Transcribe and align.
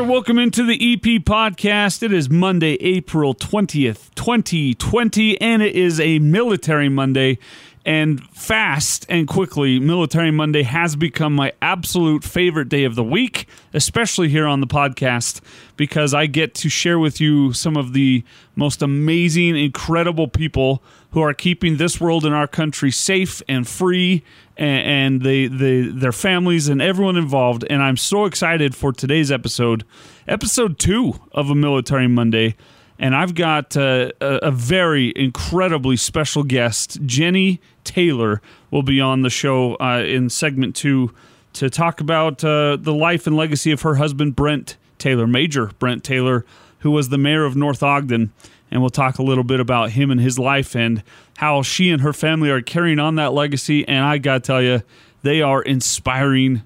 there. 0.00 0.10
Welcome 0.10 0.38
into 0.38 0.64
the 0.64 0.74
EP 0.74 1.22
podcast. 1.22 2.02
It 2.02 2.12
is 2.12 2.30
Monday, 2.30 2.74
April 2.74 3.34
20th, 3.34 4.14
2020, 4.14 5.40
and 5.40 5.62
it 5.62 5.74
is 5.74 6.00
a 6.00 6.18
military 6.18 6.88
Monday. 6.88 7.38
And 7.84 8.22
fast 8.30 9.06
and 9.08 9.26
quickly, 9.26 9.78
Military 9.78 10.30
Monday 10.30 10.62
has 10.62 10.96
become 10.96 11.34
my 11.34 11.52
absolute 11.62 12.24
favorite 12.24 12.68
day 12.68 12.84
of 12.84 12.94
the 12.94 13.04
week, 13.04 13.46
especially 13.72 14.28
here 14.28 14.46
on 14.46 14.60
the 14.60 14.66
podcast, 14.66 15.40
because 15.76 16.12
I 16.12 16.26
get 16.26 16.54
to 16.56 16.68
share 16.68 16.98
with 16.98 17.20
you 17.20 17.52
some 17.52 17.76
of 17.76 17.92
the 17.92 18.22
most 18.54 18.82
amazing, 18.82 19.56
incredible 19.56 20.28
people 20.28 20.82
who 21.12 21.20
are 21.20 21.34
keeping 21.34 21.76
this 21.76 22.00
world 22.00 22.24
and 22.24 22.34
our 22.34 22.46
country 22.46 22.90
safe 22.90 23.42
and 23.48 23.66
free 23.66 24.22
and, 24.56 25.22
they, 25.22 25.46
their 25.46 26.12
families 26.12 26.68
and 26.68 26.82
everyone 26.82 27.16
involved. 27.16 27.64
And 27.70 27.82
I'm 27.82 27.96
so 27.96 28.26
excited 28.26 28.74
for 28.74 28.92
today's 28.92 29.32
episode, 29.32 29.84
episode 30.28 30.78
two 30.78 31.14
of 31.32 31.50
a 31.50 31.54
Military 31.54 32.08
Monday 32.08 32.56
and 33.00 33.16
I've 33.16 33.34
got 33.34 33.76
uh, 33.78 34.12
a, 34.20 34.34
a, 34.42 34.50
very 34.50 35.12
incredibly 35.16 35.96
special 35.96 36.44
guest. 36.44 36.98
Jennie 37.06 37.58
Taylor 37.82 38.42
will 38.70 38.82
be 38.82 39.00
on 39.00 39.22
the 39.22 39.30
show 39.30 39.74
uh, 39.76 40.04
in 40.06 40.28
segment 40.28 40.76
two 40.76 41.12
to 41.54 41.70
talk 41.70 42.02
about 42.02 42.44
uh, 42.44 42.76
the 42.76 42.92
life 42.92 43.26
and 43.26 43.36
legacy 43.36 43.72
of 43.72 43.80
her 43.82 43.94
husband, 43.94 44.36
Brent 44.36 44.76
Taylor, 44.98 45.26
Major 45.26 45.70
Brent 45.78 46.04
Taylor, 46.04 46.44
who 46.80 46.90
was 46.90 47.08
the 47.08 47.16
mayor 47.16 47.46
of 47.46 47.56
North 47.56 47.82
Ogden. 47.82 48.32
And 48.70 48.80
we'll 48.80 48.90
talk 48.90 49.18
a 49.18 49.22
little 49.22 49.44
bit 49.44 49.60
about 49.60 49.90
him 49.90 50.10
and 50.10 50.20
his 50.20 50.38
life 50.38 50.76
and 50.76 51.02
how 51.36 51.62
she 51.62 51.90
and 51.90 52.02
her 52.02 52.12
family 52.12 52.50
are 52.50 52.60
carrying 52.62 52.98
on 52.98 53.16
that 53.16 53.32
legacy. 53.32 53.86
And 53.88 54.04
I 54.04 54.18
got 54.18 54.34
to 54.34 54.40
tell 54.40 54.62
you, 54.62 54.82
they 55.22 55.42
are 55.42 55.62
inspiring, 55.62 56.62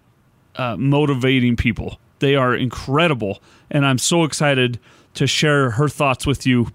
uh, 0.57 0.77
motivating 0.77 1.57
people. 1.57 1.99
They 2.19 2.37
are 2.37 2.55
incredible. 2.55 3.43
And 3.71 3.87
I'm 3.87 3.99
so 3.99 4.25
excited 4.25 4.79
to 5.15 5.27
share 5.27 5.71
her 5.71 5.89
thoughts 5.89 6.27
with 6.27 6.47
you 6.47 6.69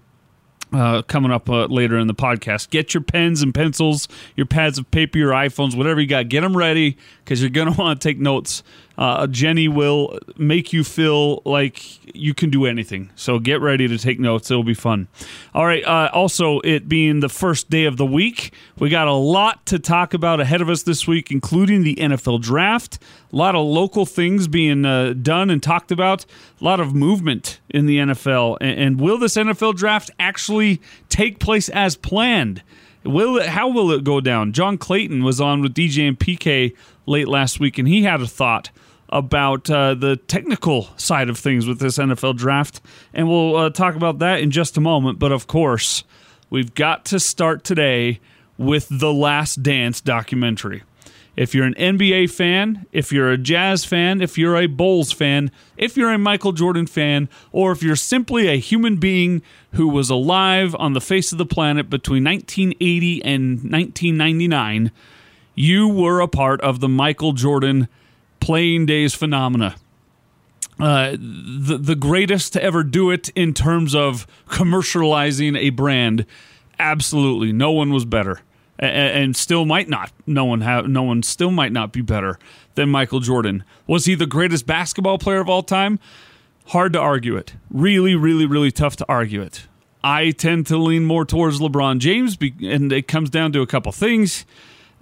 uh, 0.72 1.02
coming 1.02 1.32
up 1.32 1.48
uh, 1.48 1.66
later 1.66 1.98
in 1.98 2.06
the 2.06 2.14
podcast. 2.14 2.70
Get 2.70 2.94
your 2.94 3.02
pens 3.02 3.42
and 3.42 3.54
pencils, 3.54 4.08
your 4.36 4.46
pads 4.46 4.78
of 4.78 4.90
paper, 4.90 5.18
your 5.18 5.32
iPhones, 5.32 5.76
whatever 5.76 6.00
you 6.00 6.06
got. 6.06 6.28
Get 6.28 6.42
them 6.42 6.56
ready 6.56 6.96
because 7.24 7.40
you're 7.40 7.50
going 7.50 7.66
to 7.72 7.78
want 7.78 8.00
to 8.00 8.08
take 8.08 8.18
notes. 8.18 8.62
Uh, 9.00 9.26
Jennie 9.26 9.66
will 9.66 10.18
make 10.36 10.74
you 10.74 10.84
feel 10.84 11.40
like 11.46 12.04
you 12.14 12.34
can 12.34 12.50
do 12.50 12.66
anything. 12.66 13.10
So 13.16 13.38
get 13.38 13.62
ready 13.62 13.88
to 13.88 13.96
take 13.96 14.20
notes. 14.20 14.50
It'll 14.50 14.62
be 14.62 14.74
fun. 14.74 15.08
All 15.54 15.64
right. 15.64 15.82
Uh, 15.86 16.10
also, 16.12 16.60
it 16.60 16.86
being 16.86 17.20
the 17.20 17.30
first 17.30 17.70
day 17.70 17.86
of 17.86 17.96
the 17.96 18.04
week, 18.04 18.52
we 18.78 18.90
got 18.90 19.08
a 19.08 19.14
lot 19.14 19.64
to 19.66 19.78
talk 19.78 20.12
about 20.12 20.38
ahead 20.38 20.60
of 20.60 20.68
us 20.68 20.82
this 20.82 21.06
week, 21.06 21.30
including 21.30 21.82
the 21.82 21.96
NFL 21.96 22.42
draft. 22.42 22.98
A 23.32 23.36
lot 23.36 23.54
of 23.54 23.64
local 23.64 24.04
things 24.04 24.48
being 24.48 24.84
uh, 24.84 25.14
done 25.14 25.48
and 25.48 25.62
talked 25.62 25.90
about. 25.90 26.26
A 26.60 26.64
lot 26.64 26.78
of 26.78 26.94
movement 26.94 27.58
in 27.70 27.86
the 27.86 27.96
NFL. 27.96 28.58
And, 28.60 28.78
and 28.78 29.00
will 29.00 29.16
this 29.16 29.36
NFL 29.36 29.76
draft 29.76 30.10
actually 30.18 30.78
take 31.08 31.40
place 31.40 31.70
as 31.70 31.96
planned? 31.96 32.62
Will 33.02 33.38
it, 33.38 33.46
how 33.46 33.66
will 33.66 33.92
it 33.92 34.04
go 34.04 34.20
down? 34.20 34.52
John 34.52 34.76
Clayton 34.76 35.24
was 35.24 35.40
on 35.40 35.62
with 35.62 35.72
DJ 35.72 36.06
and 36.06 36.18
PK 36.18 36.76
late 37.06 37.28
last 37.28 37.58
week, 37.58 37.78
and 37.78 37.88
he 37.88 38.02
had 38.02 38.20
a 38.20 38.26
thought 38.26 38.68
about 39.10 39.68
uh, 39.68 39.94
the 39.94 40.16
technical 40.16 40.88
side 40.96 41.28
of 41.28 41.38
things 41.38 41.66
with 41.66 41.80
this 41.80 41.98
NFL 41.98 42.36
draft, 42.36 42.80
and 43.12 43.28
we'll 43.28 43.56
uh, 43.56 43.70
talk 43.70 43.94
about 43.94 44.20
that 44.20 44.40
in 44.40 44.50
just 44.50 44.76
a 44.76 44.80
moment. 44.80 45.18
But 45.18 45.32
of 45.32 45.46
course, 45.46 46.04
we've 46.48 46.74
got 46.74 47.04
to 47.06 47.20
start 47.20 47.64
today 47.64 48.20
with 48.56 48.86
the 48.90 49.12
Last 49.12 49.62
Dance 49.62 50.00
documentary. 50.00 50.82
If 51.36 51.54
you're 51.54 51.64
an 51.64 51.74
NBA 51.74 52.30
fan, 52.30 52.86
if 52.92 53.12
you're 53.12 53.30
a 53.30 53.38
Jazz 53.38 53.84
fan, 53.84 54.20
if 54.20 54.36
you're 54.36 54.56
a 54.56 54.66
Bulls 54.66 55.12
fan, 55.12 55.50
if 55.76 55.96
you're 55.96 56.12
a 56.12 56.18
Michael 56.18 56.52
Jordan 56.52 56.86
fan, 56.86 57.28
or 57.52 57.72
if 57.72 57.82
you're 57.82 57.96
simply 57.96 58.48
a 58.48 58.58
human 58.58 58.96
being 58.96 59.42
who 59.72 59.88
was 59.88 60.10
alive 60.10 60.76
on 60.78 60.92
the 60.92 61.00
face 61.00 61.32
of 61.32 61.38
the 61.38 61.46
planet 61.46 61.88
between 61.88 62.24
1980 62.24 63.24
and 63.24 63.48
1999, 63.70 64.90
you 65.54 65.88
were 65.88 66.20
a 66.20 66.28
part 66.28 66.60
of 66.60 66.80
the 66.80 66.88
Michael 66.88 67.32
Jordan 67.32 67.88
playing 68.40 68.86
days 68.86 69.14
phenomena. 69.14 69.76
Uh, 70.78 71.12
the 71.12 71.76
the 71.78 71.94
greatest 71.94 72.54
to 72.54 72.62
ever 72.62 72.82
do 72.82 73.10
it 73.10 73.28
in 73.30 73.52
terms 73.52 73.94
of 73.94 74.26
commercializing 74.48 75.58
a 75.58 75.70
brand. 75.70 76.24
Absolutely, 76.78 77.52
no 77.52 77.70
one 77.70 77.92
was 77.92 78.06
better, 78.06 78.40
and, 78.78 79.36
still 79.36 79.66
might 79.66 79.90
not. 79.90 80.10
No 80.26 80.46
one 80.46 80.62
have 80.62 80.88
no 80.88 81.02
one 81.02 81.22
still 81.22 81.50
might 81.50 81.72
not 81.72 81.92
be 81.92 82.00
better 82.00 82.38
than 82.76 82.88
Michael 82.88 83.20
Jordan. 83.20 83.62
Was 83.86 84.06
he 84.06 84.14
the 84.14 84.26
greatest 84.26 84.66
basketball 84.66 85.18
player 85.18 85.40
of 85.40 85.50
all 85.50 85.62
time? 85.62 85.98
Hard 86.68 86.94
to 86.94 86.98
argue 86.98 87.36
it. 87.36 87.54
Really, 87.70 88.14
really, 88.14 88.46
really 88.46 88.70
tough 88.70 88.96
to 88.96 89.06
argue 89.06 89.42
it. 89.42 89.66
I 90.02 90.30
tend 90.30 90.66
to 90.68 90.78
lean 90.78 91.04
more 91.04 91.26
towards 91.26 91.60
LeBron 91.60 91.98
James, 91.98 92.38
and 92.40 92.90
it 92.90 93.06
comes 93.06 93.28
down 93.28 93.52
to 93.52 93.60
a 93.60 93.66
couple 93.66 93.92
things. 93.92 94.46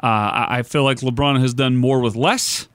Uh, 0.02 0.46
I 0.48 0.62
feel 0.62 0.82
like 0.82 0.98
LeBron 0.98 1.40
has 1.40 1.54
done 1.54 1.76
more 1.76 2.00
with 2.00 2.16
less. 2.16 2.68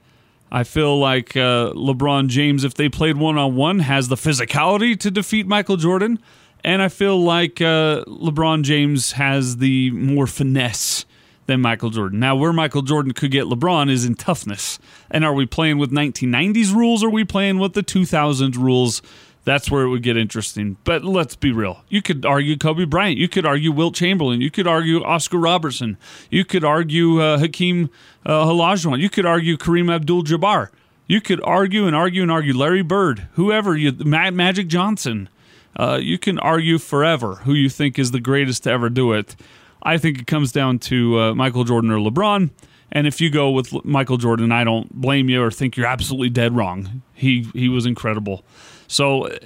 I 0.56 0.64
feel 0.64 1.00
like 1.00 1.36
uh, 1.36 1.74
LeBron 1.74 2.28
James, 2.28 2.64
if 2.64 2.76
they 2.76 2.88
played 2.88 3.18
one 3.18 3.40
on 3.40 3.56
one, 3.56 3.80
has 3.80 4.08
the 4.08 4.16
physicality 4.16 4.98
to 5.00 5.10
defeat 5.10 5.48
Michael 5.48 5.78
Jordan. 5.78 6.20
And 6.64 6.80
I 6.80 6.90
feel 6.90 7.20
like 7.20 7.60
uh, 7.60 8.06
LeBron 8.06 8.62
James 8.62 9.14
has 9.14 9.58
the 9.58 9.90
more 9.90 10.28
finesse 10.28 11.06
than 11.48 11.60
Michael 11.60 11.90
Jordan. 11.90 12.20
Now, 12.20 12.36
where 12.36 12.54
Michael 12.54 12.84
Jordan 12.84 13.14
could 13.14 13.32
get 13.32 13.46
LeBron 13.46 13.90
is 13.90 14.06
in 14.06 14.14
toughness. 14.14 14.78
And 15.10 15.26
are 15.26 15.34
we 15.34 15.48
playing 15.48 15.80
with 15.80 15.92
1990s 15.92 16.72
rules 16.72 17.04
or 17.04 17.08
are 17.08 17.10
we 17.10 17.26
playing 17.26 17.58
with 17.58 17.74
the 17.74 17.84
2000s 17.84 18.56
rules 18.56 19.02
that's 19.46 19.70
where 19.70 19.84
it 19.84 19.90
would 19.90 20.04
get 20.04 20.18
interesting. 20.18 20.78
But 20.84 21.04
let's 21.04 21.36
be 21.36 21.52
real. 21.52 21.84
You 21.90 22.02
could 22.02 22.26
argue 22.26 22.58
Kobe 22.58 22.86
Bryant. 22.86 23.18
You 23.18 23.28
could 23.28 23.46
argue 23.46 23.72
Wilt 23.72 23.96
Chamberlain. 23.96 24.42
You 24.42 24.52
could 24.52 24.68
argue 24.68 25.04
Oscar 25.04 25.38
Robertson. 25.38 25.98
You 26.30 26.46
could 26.46 26.64
argue 26.64 27.22
uh, 27.22 27.38
Hakeem 27.38 27.90
uh, 28.26 28.46
Olajuwon. 28.46 29.00
You 29.00 29.10
could 29.10 29.26
argue 29.26 29.58
Kareem 29.58 29.94
Abdul-Jabbar. 29.94 30.70
You 31.08 31.20
could 31.20 31.42
argue 31.44 31.86
and 31.86 31.96
argue 31.96 32.22
and 32.22 32.32
argue 32.32 32.56
Larry 32.58 32.82
Bird, 32.82 33.28
whoever 33.34 33.76
you, 33.76 33.92
Magic 33.92 34.68
Johnson. 34.68 35.28
Uh, 35.76 36.00
you 36.02 36.18
can 36.18 36.40
argue 36.40 36.78
forever 36.78 37.36
who 37.44 37.54
you 37.54 37.68
think 37.68 38.00
is 38.00 38.12
the 38.12 38.20
greatest 38.20 38.64
to 38.64 38.72
ever 38.72 38.90
do 38.90 39.12
it. 39.12 39.36
I 39.82 39.98
think 39.98 40.20
it 40.20 40.28
comes 40.28 40.52
down 40.52 40.80
to 40.80 41.20
uh, 41.20 41.36
Michael 41.36 41.66
Jordan 41.66 41.92
or 41.92 41.98
LeBron. 41.98 42.52
And 42.92 43.08
if 43.08 43.20
you 43.20 43.30
go 43.30 43.50
with 43.50 43.84
Michael 43.84 44.18
Jordan, 44.18 44.52
I 44.52 44.64
don't 44.64 44.94
blame 44.94 45.30
you 45.30 45.44
or 45.44 45.52
think 45.52 45.76
you're 45.76 45.88
absolutely 45.88 46.30
dead 46.30 46.56
wrong. 46.56 47.02
He 47.14 47.50
he 47.54 47.68
was 47.68 47.86
incredible. 47.86 48.46
So, 48.88 49.38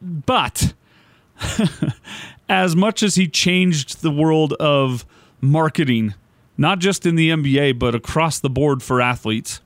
but 0.00 0.74
as 2.48 2.76
much 2.76 3.02
as 3.02 3.14
he 3.16 3.28
changed 3.28 4.02
the 4.02 4.10
world 4.10 4.52
of 4.54 5.04
marketing, 5.40 6.14
not 6.56 6.78
just 6.78 7.06
in 7.06 7.16
the 7.16 7.30
NBA, 7.30 7.78
but 7.78 7.94
across 7.94 8.38
the 8.38 8.50
board 8.50 8.82
for 8.82 9.00
athletes, 9.00 9.60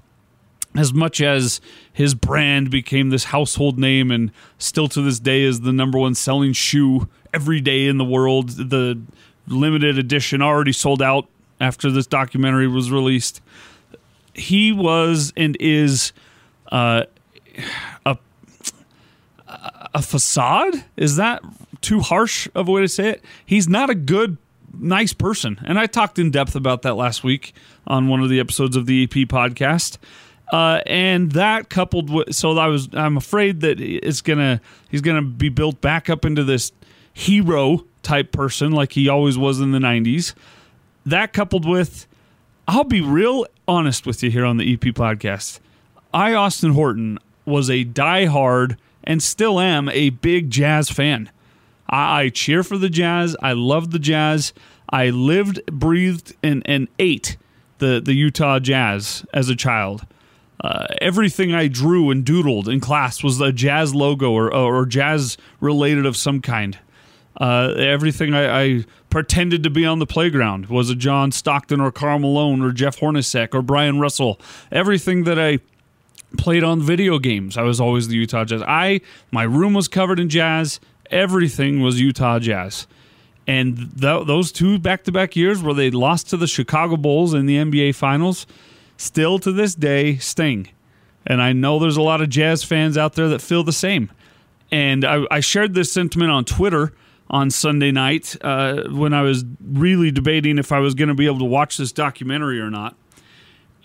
as 0.76 0.92
much 0.92 1.20
as 1.20 1.60
his 1.92 2.14
brand 2.14 2.70
became 2.70 3.10
this 3.10 3.24
household 3.24 3.78
name 3.78 4.10
and 4.10 4.30
still 4.58 4.88
to 4.88 5.02
this 5.02 5.18
day 5.18 5.42
is 5.42 5.60
the 5.60 5.72
number 5.72 5.98
one 5.98 6.14
selling 6.14 6.52
shoe 6.52 7.08
every 7.34 7.60
day 7.60 7.86
in 7.86 7.98
the 7.98 8.04
world, 8.04 8.50
the 8.50 9.00
limited 9.48 9.98
edition 9.98 10.42
already 10.42 10.72
sold 10.72 11.02
out 11.02 11.26
after 11.60 11.90
this 11.90 12.06
documentary 12.06 12.68
was 12.68 12.90
released. 12.90 13.40
He 14.32 14.72
was 14.72 15.32
and 15.36 15.56
is 15.58 16.12
uh, 16.70 17.04
a 18.06 18.16
a 19.94 20.02
facade. 20.02 20.84
Is 20.96 21.16
that 21.16 21.42
too 21.80 22.00
harsh 22.00 22.48
of 22.54 22.68
a 22.68 22.70
way 22.70 22.82
to 22.82 22.88
say 22.88 23.10
it? 23.10 23.24
He's 23.44 23.68
not 23.68 23.90
a 23.90 23.94
good, 23.94 24.36
nice 24.78 25.12
person, 25.12 25.60
and 25.64 25.78
I 25.78 25.86
talked 25.86 26.18
in 26.18 26.30
depth 26.30 26.54
about 26.54 26.82
that 26.82 26.94
last 26.94 27.24
week 27.24 27.54
on 27.86 28.08
one 28.08 28.22
of 28.22 28.28
the 28.28 28.40
episodes 28.40 28.76
of 28.76 28.86
the 28.86 29.04
EP 29.04 29.28
podcast. 29.28 29.98
Uh, 30.52 30.80
and 30.86 31.30
that 31.32 31.68
coupled 31.68 32.10
with 32.10 32.34
so 32.34 32.58
I 32.58 32.66
was 32.66 32.88
I'm 32.92 33.16
afraid 33.16 33.60
that 33.60 33.80
it's 33.80 34.20
gonna 34.20 34.60
he's 34.90 35.00
gonna 35.00 35.22
be 35.22 35.48
built 35.48 35.80
back 35.80 36.10
up 36.10 36.24
into 36.24 36.42
this 36.42 36.72
hero 37.12 37.84
type 38.02 38.32
person 38.32 38.72
like 38.72 38.92
he 38.92 39.08
always 39.08 39.38
was 39.38 39.60
in 39.60 39.70
the 39.70 39.78
90s. 39.78 40.34
That 41.06 41.32
coupled 41.32 41.68
with 41.68 42.06
I'll 42.66 42.84
be 42.84 43.00
real 43.00 43.46
honest 43.68 44.06
with 44.06 44.22
you 44.22 44.30
here 44.30 44.44
on 44.44 44.56
the 44.56 44.72
EP 44.72 44.80
podcast. 44.80 45.60
I 46.12 46.34
Austin 46.34 46.72
Horton 46.72 47.18
was 47.44 47.70
a 47.70 47.84
diehard 47.84 48.76
and 49.04 49.22
still 49.22 49.60
am 49.60 49.88
a 49.88 50.10
big 50.10 50.50
jazz 50.50 50.90
fan. 50.90 51.30
I, 51.88 52.22
I 52.22 52.28
cheer 52.28 52.62
for 52.62 52.78
the 52.78 52.90
jazz. 52.90 53.36
I 53.42 53.52
love 53.52 53.90
the 53.90 53.98
jazz. 53.98 54.52
I 54.88 55.10
lived, 55.10 55.64
breathed, 55.66 56.34
and, 56.42 56.62
and 56.66 56.88
ate 56.98 57.36
the, 57.78 58.00
the 58.04 58.14
Utah 58.14 58.58
Jazz 58.58 59.24
as 59.32 59.48
a 59.48 59.56
child. 59.56 60.06
Uh, 60.62 60.86
everything 61.00 61.54
I 61.54 61.68
drew 61.68 62.10
and 62.10 62.24
doodled 62.24 62.68
in 62.68 62.80
class 62.80 63.22
was 63.22 63.40
a 63.40 63.52
jazz 63.52 63.94
logo 63.94 64.30
or, 64.32 64.52
or 64.52 64.84
jazz 64.84 65.38
related 65.60 66.04
of 66.04 66.16
some 66.16 66.42
kind. 66.42 66.78
Uh, 67.40 67.72
everything 67.78 68.34
I, 68.34 68.62
I, 68.62 68.84
pretended 69.08 69.62
to 69.64 69.70
be 69.70 69.84
on 69.84 69.98
the 69.98 70.06
playground 70.06 70.66
was 70.66 70.90
a 70.90 70.94
John 70.94 71.32
Stockton 71.32 71.80
or 71.80 71.90
Karl 71.90 72.18
Malone 72.18 72.62
or 72.62 72.70
Jeff 72.70 73.00
Hornacek 73.00 73.54
or 73.54 73.62
Bryon 73.62 73.98
Russell. 73.98 74.38
Everything 74.70 75.24
that 75.24 75.38
I 75.38 75.58
played 76.36 76.64
on 76.64 76.80
video 76.80 77.18
games. 77.18 77.56
I 77.56 77.62
was 77.62 77.80
always 77.80 78.08
the 78.08 78.16
Utah 78.16 78.44
Jazz. 78.44 78.62
I 78.62 79.00
my 79.30 79.42
room 79.42 79.74
was 79.74 79.88
covered 79.88 80.20
in 80.20 80.28
jazz. 80.28 80.80
Everything 81.10 81.82
was 81.82 82.00
Utah 82.00 82.38
Jazz. 82.38 82.86
And 83.46 83.76
th- 84.00 84.26
those 84.26 84.52
two 84.52 84.78
back-to-back 84.78 85.34
years 85.34 85.60
where 85.60 85.74
they 85.74 85.90
lost 85.90 86.30
to 86.30 86.36
the 86.36 86.46
Chicago 86.46 86.96
Bulls 86.96 87.34
in 87.34 87.46
the 87.46 87.56
NBA 87.56 87.96
Finals, 87.96 88.46
still 88.96 89.40
to 89.40 89.50
this 89.50 89.74
day 89.74 90.18
sting. 90.18 90.68
And 91.26 91.42
I 91.42 91.52
know 91.52 91.80
there's 91.80 91.96
a 91.96 92.02
lot 92.02 92.20
of 92.20 92.28
Jazz 92.28 92.62
fans 92.62 92.96
out 92.96 93.14
there 93.14 93.28
that 93.28 93.40
feel 93.40 93.64
the 93.64 93.72
same. 93.72 94.12
And 94.70 95.04
I, 95.04 95.24
I 95.32 95.40
shared 95.40 95.74
this 95.74 95.92
sentiment 95.92 96.30
on 96.30 96.44
Twitter 96.44 96.92
on 97.28 97.50
Sunday 97.50 97.90
night 97.90 98.36
uh, 98.40 98.84
when 98.88 99.12
I 99.12 99.22
was 99.22 99.44
really 99.60 100.12
debating 100.12 100.58
if 100.58 100.70
I 100.70 100.78
was 100.78 100.94
going 100.94 101.08
to 101.08 101.14
be 101.14 101.26
able 101.26 101.38
to 101.40 101.44
watch 101.44 101.76
this 101.76 101.90
documentary 101.90 102.60
or 102.60 102.70
not 102.70 102.94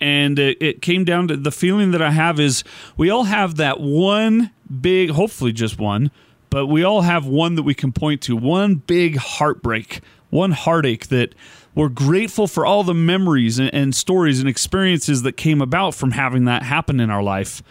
and 0.00 0.38
it, 0.38 0.58
it, 0.60 0.82
came 0.82 1.04
down 1.04 1.28
to 1.28 1.36
the 1.36 1.50
feeling 1.50 1.90
that 1.92 2.02
I 2.02 2.10
have 2.10 2.38
is 2.38 2.64
we 2.96 3.10
all 3.10 3.24
have 3.24 3.56
that 3.56 3.80
one 3.80 4.50
big, 4.80 5.10
hopefully 5.10 5.52
just 5.52 5.78
one, 5.78 6.10
but 6.50 6.66
we 6.66 6.82
all 6.84 7.02
have 7.02 7.26
one 7.26 7.54
that 7.54 7.62
we 7.62 7.74
can 7.74 7.92
point 7.92 8.22
to, 8.22 8.36
one 8.36 8.76
big 8.76 9.16
heartbreak, 9.16 10.00
one 10.30 10.52
heartache 10.52 11.08
that 11.08 11.34
we're 11.74 11.88
grateful 11.88 12.46
for 12.46 12.64
all 12.64 12.82
the 12.82 12.94
memories 12.94 13.58
and, 13.58 13.72
and 13.74 13.94
stories 13.94 14.40
and 14.40 14.48
experiences 14.48 15.22
that 15.22 15.36
came 15.36 15.60
about 15.60 15.94
from 15.94 16.12
having 16.12 16.44
that 16.46 16.62
happen 16.62 17.00
in 17.00 17.10
our 17.10 17.22
life. 17.22 17.62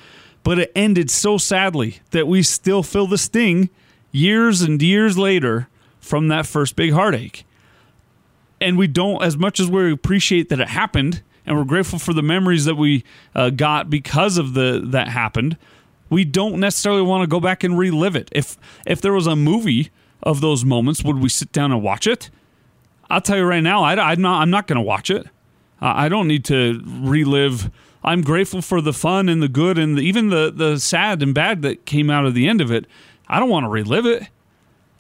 But 0.44 0.60
it 0.60 0.72
ended 0.76 1.10
so 1.10 1.40
sadly 1.40 2.02
that 2.12 2.28
we 2.28 2.44
still 2.44 2.84
feel 2.84 3.08
the 3.08 3.18
sting 3.18 3.70
years 4.12 4.62
and 4.62 4.80
years 4.82 5.18
later 5.18 5.68
from 6.00 6.28
that 6.28 6.46
first 6.46 6.76
big 6.76 6.94
heartache. 6.94 7.46
And 8.62 8.78
we 8.78 8.88
don't, 8.88 9.24
as 9.24 9.38
much 9.38 9.60
as 9.60 9.70
we 9.70 9.92
appreciate 9.92 10.50
that 10.50 10.60
it 10.60 10.70
happened, 10.70 11.24
and 11.46 11.58
we're 11.58 11.64
grateful 11.64 12.00
for 12.00 12.14
the 12.14 12.24
memories 12.24 12.66
that 12.66 12.76
we 12.76 13.04
uh, 13.34 13.50
got 13.50 13.90
because 13.90 14.38
of 14.38 14.54
the 14.54 14.82
that 14.86 15.10
happened. 15.10 15.58
We 16.10 16.24
don't 16.24 16.60
necessarily 16.60 17.02
want 17.02 17.24
to 17.24 17.28
go 17.28 17.40
back 17.40 17.64
and 17.64 17.78
relive 17.78 18.16
it. 18.16 18.30
If 18.32 18.58
if 18.86 19.02
there 19.02 19.14
was 19.14 19.28
a 19.28 19.36
movie 19.36 19.92
of 20.24 20.42
those 20.42 20.66
moments, 20.66 21.04
would 21.04 21.20
we 21.20 21.30
sit 21.30 21.52
down 21.52 21.72
and 21.72 21.82
watch 21.82 22.08
it? 22.08 22.30
I'll 23.10 23.22
tell 23.22 23.38
you 23.38 23.46
right 23.46 23.62
now, 23.62 23.84
I, 23.84 24.14
am 24.14 24.22
not. 24.22 24.42
I'm 24.42 24.50
not 24.50 24.68
going 24.68 24.78
to 24.78 24.82
watch 24.82 25.10
it. 25.10 25.28
Uh, 25.82 25.94
I 25.96 26.10
don't 26.10 26.28
need 26.28 26.46
to 26.46 26.82
relive. 26.86 27.70
I'm 28.04 28.22
grateful 28.22 28.62
for 28.62 28.82
the 28.82 28.94
fun 28.94 29.30
and 29.30 29.42
the 29.42 29.48
good 29.48 29.78
and 29.78 29.98
the, 29.98 30.02
even 30.02 30.30
the 30.30 30.52
the 30.56 30.80
sad 30.80 31.22
and 31.22 31.34
bad 31.34 31.62
that 31.62 31.86
came 31.86 32.10
out 32.10 32.26
of 32.26 32.34
the 32.34 32.48
end 32.48 32.62
of 32.62 32.72
it. 32.72 32.86
I 33.28 33.40
don't 33.40 33.50
want 33.50 33.66
to 33.66 33.70
relive 33.70 34.06
it. 34.06 34.28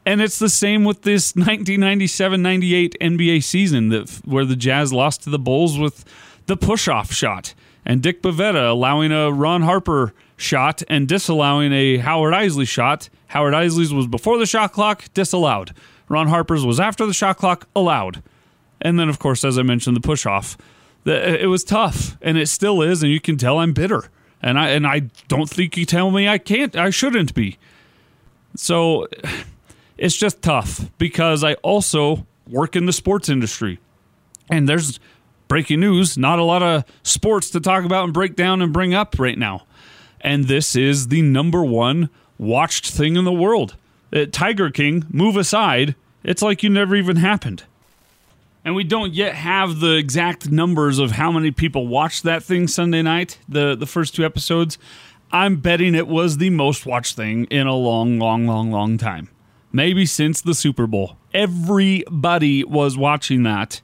And 0.07 0.21
it's 0.21 0.37
the 0.37 0.49
same 0.49 0.83
with 0.83 1.01
this 1.01 1.33
1997-98 1.33 2.95
NBA 3.01 3.43
season 3.43 3.89
that 3.89 4.09
where 4.25 4.45
the 4.45 4.55
Jazz 4.55 4.93
lost 4.93 5.23
to 5.23 5.29
the 5.29 5.39
Bulls 5.39 5.79
with 5.79 6.05
the 6.45 6.57
push 6.57 6.87
off 6.87 7.11
shot, 7.11 7.53
and 7.85 8.01
Dick 8.01 8.21
Bavetta 8.21 8.69
allowing 8.69 9.11
a 9.11 9.31
Ron 9.31 9.61
Harper 9.61 10.13
shot 10.37 10.83
and 10.87 11.07
disallowing 11.07 11.71
a 11.73 11.97
Howard 11.97 12.33
Eisley 12.33 12.67
shot. 12.67 13.09
Howard 13.27 13.53
Eisley's 13.53 13.93
was 13.93 14.07
before 14.07 14.37
the 14.37 14.45
shot 14.45 14.73
clock, 14.73 15.05
disallowed. 15.13 15.73
Ron 16.07 16.27
Harper's 16.27 16.65
was 16.65 16.79
after 16.79 17.05
the 17.05 17.13
shot 17.13 17.37
clock, 17.37 17.67
allowed. 17.75 18.21
And 18.81 18.99
then, 18.99 19.09
of 19.09 19.19
course, 19.19 19.43
as 19.43 19.57
I 19.57 19.63
mentioned, 19.63 19.95
the 19.95 20.01
push 20.01 20.25
off. 20.25 20.57
It 21.05 21.49
was 21.49 21.63
tough, 21.63 22.17
and 22.21 22.37
it 22.37 22.47
still 22.47 22.81
is, 22.81 23.03
and 23.03 23.11
you 23.11 23.19
can 23.19 23.37
tell 23.37 23.59
I'm 23.59 23.73
bitter. 23.73 24.09
And 24.41 24.59
I 24.59 24.69
and 24.69 24.85
I 24.85 25.01
don't 25.27 25.49
think 25.49 25.77
you 25.77 25.85
tell 25.85 26.11
me 26.11 26.27
I 26.27 26.37
can't, 26.37 26.75
I 26.75 26.89
shouldn't 26.89 27.33
be. 27.33 27.57
So 28.55 29.07
it's 29.97 30.15
just 30.15 30.41
tough 30.41 30.89
because 30.97 31.43
I 31.43 31.53
also 31.55 32.25
work 32.47 32.75
in 32.75 32.85
the 32.85 32.93
sports 32.93 33.29
industry, 33.29 33.79
and 34.49 34.67
there's 34.67 34.99
breaking 35.47 35.79
news, 35.79 36.17
not 36.17 36.39
a 36.39 36.43
lot 36.43 36.63
of 36.63 36.83
sports 37.03 37.49
to 37.51 37.59
talk 37.59 37.85
about 37.85 38.05
and 38.05 38.13
break 38.13 38.35
down 38.35 38.61
and 38.61 38.73
bring 38.73 38.93
up 38.93 39.19
right 39.19 39.37
now. 39.37 39.65
And 40.21 40.45
this 40.45 40.75
is 40.75 41.09
the 41.09 41.21
number 41.21 41.63
one 41.63 42.09
watched 42.37 42.89
thing 42.89 43.15
in 43.15 43.25
the 43.25 43.31
world. 43.31 43.75
Uh, 44.13 44.25
Tiger 44.31 44.69
King, 44.69 45.05
move 45.09 45.37
aside, 45.37 45.95
it's 46.23 46.41
like 46.41 46.63
you 46.63 46.69
never 46.69 46.95
even 46.95 47.17
happened. 47.17 47.63
And 48.63 48.73
we 48.73 48.83
don't 48.83 49.13
yet 49.13 49.35
have 49.35 49.79
the 49.79 49.95
exact 49.95 50.49
numbers 50.49 50.97
of 50.97 51.11
how 51.11 51.31
many 51.31 51.51
people 51.51 51.87
watched 51.87 52.23
that 52.23 52.43
thing 52.43 52.67
Sunday 52.67 53.03
night, 53.03 53.37
the, 53.47 53.75
the 53.75 53.85
first 53.85 54.15
two 54.15 54.25
episodes. 54.25 54.79
I'm 55.31 55.57
betting 55.57 55.93
it 55.93 56.07
was 56.07 56.37
the 56.37 56.49
most 56.49 56.85
watched 56.85 57.15
thing 57.15 57.45
in 57.45 57.67
a 57.67 57.75
long, 57.75 58.17
long, 58.17 58.47
long, 58.47 58.71
long 58.71 58.97
time. 58.97 59.29
Maybe 59.71 60.05
since 60.07 60.41
the 60.41 60.55
Super 60.55 60.87
Bowl. 60.87 61.17
Everybody 61.33 62.63
was 62.63 62.97
watching 62.97 63.43
that 63.43 63.81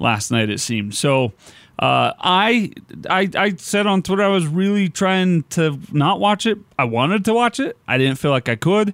last 0.00 0.30
night. 0.30 0.50
It 0.50 0.58
seemed 0.58 0.94
so. 0.94 1.32
Uh, 1.78 2.12
I, 2.18 2.72
I 3.08 3.30
I 3.34 3.54
said 3.56 3.86
on 3.86 4.02
Twitter 4.02 4.22
I 4.22 4.28
was 4.28 4.46
really 4.46 4.88
trying 4.88 5.44
to 5.50 5.78
not 5.92 6.20
watch 6.20 6.44
it. 6.44 6.58
I 6.78 6.84
wanted 6.84 7.24
to 7.26 7.32
watch 7.32 7.60
it. 7.60 7.76
I 7.86 7.96
didn't 7.96 8.16
feel 8.16 8.32
like 8.32 8.48
I 8.48 8.56
could. 8.56 8.92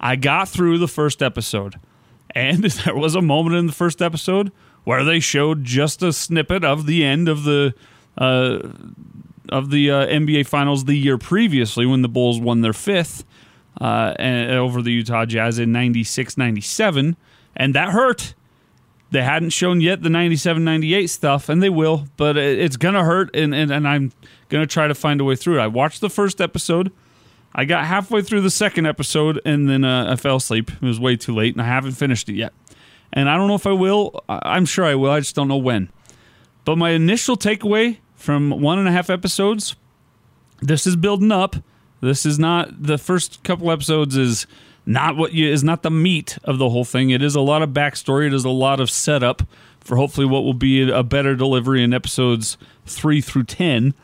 I 0.00 0.16
got 0.16 0.48
through 0.48 0.78
the 0.78 0.88
first 0.88 1.22
episode, 1.22 1.78
and 2.30 2.64
there 2.84 2.96
was 2.96 3.14
a 3.14 3.22
moment 3.22 3.56
in 3.56 3.66
the 3.66 3.72
first 3.72 4.02
episode 4.02 4.50
where 4.84 5.04
they 5.04 5.20
showed 5.20 5.64
just 5.64 6.02
a 6.02 6.12
snippet 6.12 6.64
of 6.64 6.86
the 6.86 7.04
end 7.04 7.28
of 7.28 7.44
the 7.44 7.74
uh, 8.18 8.58
of 9.48 9.70
the 9.70 9.90
uh, 9.90 10.06
NBA 10.06 10.46
Finals 10.46 10.84
the 10.84 10.96
year 10.96 11.18
previously 11.18 11.86
when 11.86 12.02
the 12.02 12.08
Bulls 12.08 12.40
won 12.40 12.62
their 12.62 12.72
fifth 12.72 13.24
uh, 13.80 14.14
over 14.18 14.82
the 14.82 14.92
Utah 14.92 15.24
Jazz 15.24 15.58
in 15.58 15.72
96-97, 15.72 17.16
and 17.56 17.74
that 17.74 17.90
hurt 17.90 18.34
they 19.14 19.22
hadn't 19.22 19.50
shown 19.50 19.80
yet 19.80 20.02
the 20.02 20.10
97 20.10 20.64
98 20.64 21.06
stuff, 21.06 21.48
and 21.48 21.62
they 21.62 21.70
will, 21.70 22.08
but 22.16 22.36
it's 22.36 22.76
going 22.76 22.94
to 22.94 23.04
hurt, 23.04 23.34
and, 23.34 23.54
and, 23.54 23.70
and 23.70 23.86
I'm 23.86 24.10
going 24.48 24.66
to 24.66 24.66
try 24.66 24.88
to 24.88 24.94
find 24.94 25.20
a 25.20 25.24
way 25.24 25.36
through 25.36 25.60
it. 25.60 25.62
I 25.62 25.68
watched 25.68 26.00
the 26.00 26.10
first 26.10 26.40
episode. 26.40 26.90
I 27.54 27.64
got 27.64 27.84
halfway 27.84 28.22
through 28.22 28.40
the 28.40 28.50
second 28.50 28.86
episode, 28.86 29.40
and 29.44 29.70
then 29.70 29.84
uh, 29.84 30.10
I 30.10 30.16
fell 30.16 30.36
asleep. 30.36 30.70
It 30.70 30.82
was 30.82 30.98
way 30.98 31.14
too 31.14 31.32
late, 31.32 31.54
and 31.54 31.62
I 31.62 31.66
haven't 31.66 31.92
finished 31.92 32.28
it 32.28 32.34
yet. 32.34 32.52
And 33.12 33.28
I 33.28 33.36
don't 33.36 33.46
know 33.46 33.54
if 33.54 33.68
I 33.68 33.72
will. 33.72 34.24
I'm 34.28 34.66
sure 34.66 34.84
I 34.84 34.96
will. 34.96 35.12
I 35.12 35.20
just 35.20 35.36
don't 35.36 35.46
know 35.46 35.56
when. 35.56 35.90
But 36.64 36.76
my 36.76 36.90
initial 36.90 37.36
takeaway 37.36 37.98
from 38.16 38.50
one 38.50 38.80
and 38.80 38.88
a 38.88 38.92
half 38.92 39.10
episodes 39.10 39.76
this 40.60 40.86
is 40.86 40.96
building 40.96 41.30
up. 41.30 41.56
This 42.00 42.24
is 42.26 42.38
not 42.38 42.82
the 42.82 42.98
first 42.98 43.42
couple 43.44 43.70
episodes 43.70 44.16
is 44.16 44.46
not 44.86 45.16
what 45.16 45.32
you 45.32 45.50
is 45.50 45.64
not 45.64 45.82
the 45.82 45.90
meat 45.90 46.38
of 46.44 46.58
the 46.58 46.68
whole 46.68 46.84
thing. 46.84 47.10
It 47.10 47.22
is 47.22 47.34
a 47.34 47.40
lot 47.40 47.62
of 47.62 47.70
backstory. 47.70 48.26
It 48.26 48.34
is 48.34 48.44
a 48.44 48.50
lot 48.50 48.80
of 48.80 48.90
setup 48.90 49.42
for 49.80 49.96
hopefully 49.96 50.26
what 50.26 50.44
will 50.44 50.54
be 50.54 50.88
a 50.88 51.02
better 51.02 51.34
delivery 51.34 51.82
in 51.82 51.94
episodes 51.94 52.56
three 52.86 53.20
through 53.20 53.44
ten. 53.44 53.94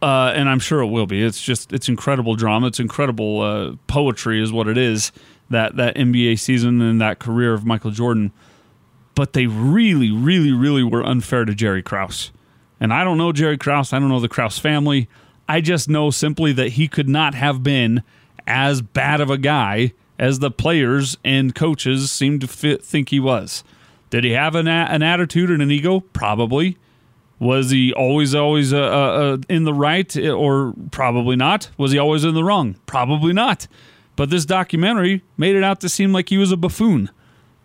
Uh, 0.00 0.32
and 0.34 0.48
I'm 0.48 0.58
sure 0.58 0.80
it 0.80 0.88
will 0.88 1.06
be. 1.06 1.22
It's 1.22 1.40
just 1.40 1.72
it's 1.72 1.88
incredible 1.88 2.34
drama. 2.34 2.66
It's 2.66 2.80
incredible 2.80 3.40
uh, 3.40 3.76
poetry, 3.86 4.42
is 4.42 4.52
what 4.52 4.66
it 4.66 4.76
is. 4.76 5.12
That 5.50 5.76
that 5.76 5.94
NBA 5.94 6.38
season 6.40 6.80
and 6.80 7.00
that 7.00 7.18
career 7.18 7.54
of 7.54 7.64
Michael 7.64 7.92
Jordan. 7.92 8.32
But 9.14 9.34
they 9.34 9.46
really, 9.46 10.10
really, 10.10 10.52
really 10.52 10.82
were 10.82 11.04
unfair 11.04 11.44
to 11.44 11.54
Jerry 11.54 11.82
Krause. 11.82 12.32
And 12.80 12.92
I 12.92 13.04
don't 13.04 13.18
know 13.18 13.30
Jerry 13.30 13.58
Krause. 13.58 13.92
I 13.92 13.98
don't 13.98 14.08
know 14.08 14.18
the 14.18 14.28
Krause 14.28 14.58
family. 14.58 15.08
I 15.48 15.60
just 15.60 15.88
know 15.88 16.10
simply 16.10 16.52
that 16.52 16.70
he 16.70 16.88
could 16.88 17.08
not 17.08 17.34
have 17.34 17.62
been 17.62 18.02
as 18.46 18.82
bad 18.82 19.20
of 19.20 19.30
a 19.30 19.38
guy 19.38 19.92
as 20.18 20.38
the 20.38 20.50
players 20.50 21.16
and 21.24 21.54
coaches 21.54 22.10
seem 22.10 22.38
to 22.40 22.46
fit, 22.46 22.84
think 22.84 23.08
he 23.08 23.20
was. 23.20 23.64
Did 24.10 24.24
he 24.24 24.32
have 24.32 24.54
an, 24.54 24.68
an 24.68 25.02
attitude 25.02 25.50
and 25.50 25.62
an 25.62 25.70
ego? 25.70 26.00
Probably. 26.00 26.76
Was 27.38 27.70
he 27.70 27.92
always, 27.92 28.34
always 28.34 28.72
uh, 28.72 28.78
uh, 28.78 28.80
uh, 28.82 29.38
in 29.48 29.64
the 29.64 29.74
right 29.74 30.16
or 30.16 30.74
probably 30.92 31.34
not? 31.34 31.70
Was 31.76 31.90
he 31.90 31.98
always 31.98 32.24
in 32.24 32.34
the 32.34 32.44
wrong? 32.44 32.76
Probably 32.86 33.32
not. 33.32 33.66
But 34.14 34.30
this 34.30 34.44
documentary 34.44 35.24
made 35.36 35.56
it 35.56 35.64
out 35.64 35.80
to 35.80 35.88
seem 35.88 36.12
like 36.12 36.28
he 36.28 36.38
was 36.38 36.52
a 36.52 36.56
buffoon. 36.56 37.10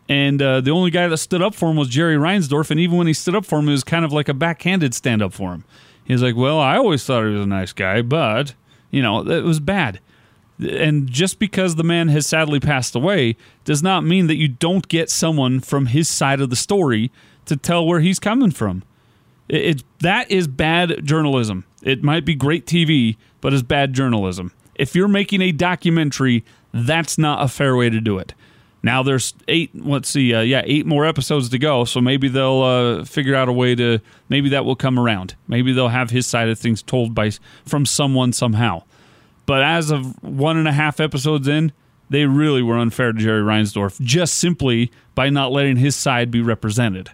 And 0.09 0.41
uh, 0.41 0.61
the 0.61 0.71
only 0.71 0.89
guy 0.89 1.07
that 1.07 1.17
stood 1.17 1.41
up 1.41 1.53
for 1.53 1.69
him 1.69 1.75
was 1.75 1.89
Jerry 1.89 2.15
Reinsdorf. 2.15 2.71
And 2.71 2.79
even 2.79 2.97
when 2.97 3.07
he 3.07 3.13
stood 3.13 3.35
up 3.35 3.45
for 3.45 3.59
him, 3.59 3.67
it 3.67 3.73
was 3.73 3.83
kind 3.83 4.05
of 4.05 4.13
like 4.13 4.29
a 4.29 4.33
backhanded 4.33 4.93
stand 4.93 5.21
up 5.21 5.33
for 5.33 5.51
him. 5.51 5.65
He 6.05 6.13
was 6.13 6.23
like, 6.23 6.35
Well, 6.35 6.59
I 6.59 6.77
always 6.77 7.05
thought 7.05 7.25
he 7.25 7.31
was 7.31 7.43
a 7.43 7.45
nice 7.45 7.73
guy, 7.73 8.01
but, 8.01 8.55
you 8.89 9.01
know, 9.01 9.27
it 9.29 9.43
was 9.43 9.59
bad. 9.59 9.99
And 10.59 11.07
just 11.07 11.37
because 11.37 11.75
the 11.75 11.83
man 11.83 12.07
has 12.07 12.25
sadly 12.25 12.59
passed 12.59 12.95
away 12.95 13.35
does 13.63 13.83
not 13.83 14.03
mean 14.03 14.27
that 14.27 14.37
you 14.37 14.47
don't 14.47 14.87
get 14.87 15.09
someone 15.09 15.59
from 15.59 15.87
his 15.87 16.09
side 16.09 16.41
of 16.41 16.49
the 16.49 16.55
story 16.55 17.11
to 17.45 17.55
tell 17.55 17.85
where 17.85 17.99
he's 17.99 18.19
coming 18.19 18.51
from. 18.51 18.83
It, 19.47 19.61
it 19.61 19.83
that 19.99 20.31
is 20.31 20.47
bad 20.47 21.05
journalism. 21.05 21.65
It 21.83 22.03
might 22.03 22.25
be 22.25 22.35
great 22.35 22.65
TV, 22.65 23.17
but 23.39 23.53
it's 23.53 23.61
bad 23.61 23.93
journalism. 23.93 24.51
If 24.75 24.95
you're 24.95 25.07
making 25.07 25.41
a 25.41 25.51
documentary, 25.51 26.43
that's 26.73 27.17
not 27.17 27.43
a 27.43 27.47
fair 27.47 27.75
way 27.75 27.89
to 27.89 28.01
do 28.01 28.17
it. 28.17 28.33
Now 28.83 29.03
there's 29.03 29.33
eight. 29.47 29.71
Let's 29.75 30.09
see, 30.09 30.33
uh, 30.33 30.41
yeah, 30.41 30.61
eight 30.65 30.85
more 30.85 31.05
episodes 31.05 31.49
to 31.49 31.59
go. 31.59 31.83
So 31.85 31.99
maybe 31.99 32.27
they'll 32.27 32.61
uh, 32.61 33.05
figure 33.05 33.35
out 33.35 33.49
a 33.49 33.53
way 33.53 33.75
to. 33.75 33.99
Maybe 34.29 34.49
that 34.49 34.65
will 34.65 34.75
come 34.75 34.99
around. 34.99 35.35
Maybe 35.47 35.73
they'll 35.73 35.87
have 35.89 36.09
his 36.09 36.27
side 36.27 36.49
of 36.49 36.59
things 36.59 36.83
told 36.83 37.13
by 37.15 37.31
from 37.65 37.85
someone 37.85 38.33
somehow. 38.33 38.83
But 39.47 39.63
as 39.63 39.89
of 39.89 40.21
one 40.23 40.57
and 40.57 40.67
a 40.67 40.73
half 40.73 40.99
episodes 40.99 41.47
in, 41.47 41.71
they 42.09 42.25
really 42.25 42.61
were 42.61 42.77
unfair 42.77 43.11
to 43.11 43.19
Jerry 43.19 43.41
Reinsdorf 43.41 43.99
just 44.01 44.35
simply 44.35 44.91
by 45.15 45.29
not 45.29 45.51
letting 45.51 45.77
his 45.77 45.95
side 45.95 46.29
be 46.29 46.41
represented. 46.41 47.09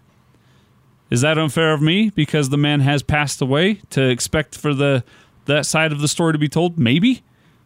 Is 1.09 1.21
that 1.21 1.37
unfair 1.37 1.73
of 1.73 1.81
me 1.81 2.09
because 2.09 2.49
the 2.49 2.57
man 2.57 2.81
has 2.81 3.03
passed 3.03 3.41
away 3.41 3.75
to 3.91 4.09
expect 4.09 4.57
for 4.57 4.73
the 4.73 5.03
that 5.45 5.65
side 5.65 5.91
of 5.91 5.99
the 5.99 6.07
story 6.07 6.33
to 6.33 6.39
be 6.39 6.49
told? 6.49 6.77
Maybe. 6.77 7.23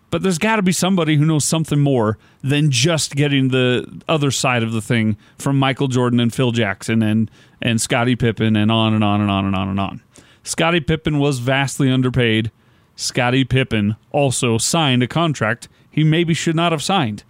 But 0.09 0.23
there's 0.23 0.37
got 0.37 0.55
to 0.55 0.61
be 0.61 0.71
somebody 0.71 1.15
who 1.15 1.25
knows 1.25 1.43
something 1.43 1.79
more 1.79 2.17
than 2.41 2.71
just 2.71 3.15
getting 3.15 3.49
the 3.49 4.01
other 4.07 4.31
side 4.31 4.63
of 4.63 4.71
the 4.71 4.81
thing 4.81 5.17
from 5.37 5.59
Michael 5.59 5.87
Jordan 5.87 6.19
and 6.19 6.33
Phil 6.33 6.51
Jackson 6.51 7.01
and 7.01 7.31
and 7.61 7.79
Scottie 7.79 8.15
Pippen 8.15 8.55
and 8.55 8.71
on 8.71 8.93
and 8.93 9.03
on 9.03 9.21
and 9.21 9.31
on 9.31 9.45
and 9.45 9.55
on 9.55 9.69
and 9.69 9.79
on. 9.79 10.01
Scottie 10.43 10.81
Pippen 10.81 11.19
was 11.19 11.39
vastly 11.39 11.89
underpaid. 11.91 12.51
Scottie 12.97 13.45
Pippen 13.45 13.95
also 14.11 14.57
signed 14.57 15.03
a 15.03 15.07
contract 15.07 15.69
he 15.89 16.03
maybe 16.03 16.33
should 16.33 16.55
not 16.55 16.71
have 16.71 16.83
signed. 16.83 17.23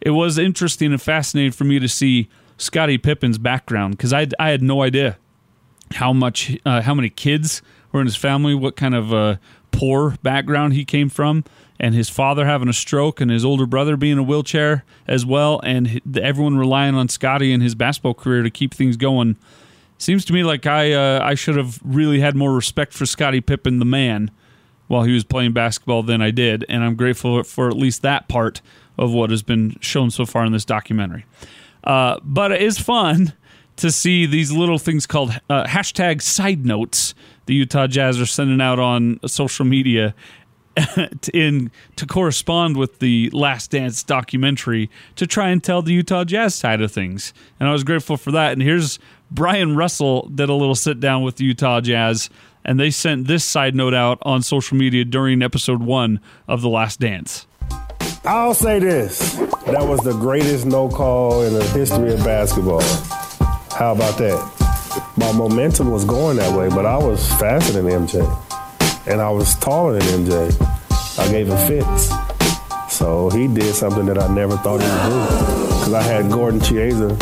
It 0.00 0.10
was 0.10 0.36
interesting 0.36 0.92
and 0.92 1.00
fascinating 1.00 1.52
for 1.52 1.64
me 1.64 1.78
to 1.78 1.88
see 1.88 2.28
Scottie 2.58 2.98
Pippen's 2.98 3.38
background 3.38 3.96
because 3.96 4.12
I, 4.12 4.28
I 4.38 4.50
had 4.50 4.62
no 4.62 4.82
idea 4.82 5.16
how 5.94 6.12
much 6.12 6.56
uh, 6.66 6.82
how 6.82 6.94
many 6.94 7.08
kids 7.08 7.62
were 7.92 8.00
in 8.00 8.06
his 8.06 8.16
family, 8.16 8.54
what 8.54 8.76
kind 8.76 8.94
of 8.94 9.12
uh, 9.14 9.36
poor 9.72 10.16
background 10.22 10.74
he 10.74 10.84
came 10.84 11.08
from, 11.08 11.44
and 11.78 11.94
his 11.94 12.08
father 12.08 12.46
having 12.46 12.68
a 12.68 12.72
stroke 12.72 13.20
and 13.20 13.30
his 13.30 13.44
older 13.44 13.66
brother 13.66 13.96
being 13.96 14.14
in 14.14 14.18
a 14.18 14.22
wheelchair 14.22 14.84
as 15.06 15.24
well, 15.24 15.60
and 15.64 16.00
everyone 16.20 16.56
relying 16.56 16.94
on 16.94 17.08
Scottie 17.08 17.52
and 17.52 17.62
his 17.62 17.74
basketball 17.74 18.14
career 18.14 18.42
to 18.42 18.50
keep 18.50 18.74
things 18.74 18.96
going. 18.96 19.36
Seems 19.98 20.24
to 20.26 20.32
me 20.32 20.44
like 20.44 20.66
I 20.66 20.92
uh, 20.92 21.20
I 21.22 21.34
should 21.34 21.56
have 21.56 21.80
really 21.84 22.20
had 22.20 22.36
more 22.36 22.52
respect 22.52 22.92
for 22.92 23.06
Scottie 23.06 23.40
Pippen, 23.40 23.78
the 23.78 23.84
man, 23.84 24.30
while 24.88 25.02
he 25.02 25.12
was 25.12 25.24
playing 25.24 25.52
basketball 25.52 26.02
than 26.02 26.22
I 26.22 26.30
did, 26.30 26.64
and 26.68 26.84
I'm 26.84 26.94
grateful 26.94 27.42
for 27.42 27.68
at 27.68 27.76
least 27.76 28.02
that 28.02 28.28
part 28.28 28.60
of 28.98 29.12
what 29.12 29.30
has 29.30 29.42
been 29.42 29.76
shown 29.80 30.10
so 30.10 30.24
far 30.24 30.44
in 30.44 30.52
this 30.52 30.64
documentary. 30.64 31.26
Uh, 31.84 32.18
but 32.22 32.52
it 32.52 32.62
is 32.62 32.78
fun 32.78 33.32
to 33.76 33.90
see 33.90 34.26
these 34.26 34.50
little 34.50 34.78
things 34.78 35.06
called 35.06 35.38
uh, 35.50 35.64
hashtag 35.64 36.22
side 36.22 36.64
notes 36.64 37.14
the 37.46 37.54
Utah 37.54 37.86
Jazz 37.86 38.20
are 38.20 38.26
sending 38.26 38.60
out 38.60 38.78
on 38.78 39.18
social 39.26 39.64
media 39.64 40.14
in 41.32 41.70
to 41.94 42.06
correspond 42.06 42.76
with 42.76 42.98
the 42.98 43.30
Last 43.32 43.70
Dance 43.70 44.02
documentary 44.02 44.90
to 45.14 45.26
try 45.26 45.48
and 45.48 45.64
tell 45.64 45.80
the 45.80 45.92
Utah 45.92 46.24
Jazz 46.24 46.54
side 46.54 46.82
of 46.82 46.92
things. 46.92 47.32
And 47.58 47.68
I 47.68 47.72
was 47.72 47.84
grateful 47.84 48.16
for 48.16 48.32
that. 48.32 48.52
And 48.52 48.60
here's 48.60 48.98
Bryon 49.30 49.74
Russell 49.74 50.28
did 50.28 50.48
a 50.48 50.54
little 50.54 50.74
sit 50.74 51.00
down 51.00 51.22
with 51.22 51.36
the 51.36 51.44
Utah 51.44 51.80
Jazz 51.80 52.28
and 52.66 52.78
they 52.80 52.90
sent 52.90 53.28
this 53.28 53.44
side 53.44 53.74
note 53.74 53.94
out 53.94 54.18
on 54.22 54.42
social 54.42 54.76
media 54.76 55.04
during 55.04 55.40
episode 55.40 55.80
1 55.80 56.20
of 56.48 56.60
The 56.60 56.68
Last 56.68 57.00
Dance. 57.00 57.46
I'll 58.24 58.54
say 58.54 58.80
this. 58.80 59.34
That 59.66 59.86
was 59.86 60.00
the 60.00 60.12
greatest 60.12 60.66
no 60.66 60.88
call 60.88 61.42
in 61.42 61.54
the 61.54 61.64
history 61.68 62.12
of 62.12 62.24
basketball. 62.24 62.82
How 63.70 63.92
about 63.92 64.18
that? 64.18 65.12
My 65.16 65.30
momentum 65.30 65.92
was 65.92 66.04
going 66.04 66.38
that 66.38 66.58
way, 66.58 66.68
but 66.68 66.84
I 66.84 66.98
was 66.98 67.26
faster 67.34 67.80
than 67.80 67.86
MJ. 67.86 68.26
And 69.06 69.20
I 69.20 69.30
was 69.30 69.54
taller 69.56 69.98
than 70.00 70.24
MJ. 70.24 71.18
I 71.20 71.30
gave 71.30 71.46
him 71.46 71.68
fits. 71.68 72.10
So 72.92 73.30
he 73.30 73.46
did 73.46 73.76
something 73.76 74.06
that 74.06 74.18
I 74.18 74.26
never 74.34 74.56
thought 74.56 74.80
he 74.80 74.88
would 74.88 75.28
do. 75.28 75.66
Because 75.66 75.92
I 75.92 76.02
had 76.02 76.30
Gordon 76.32 76.60
Chiesa 76.60 77.16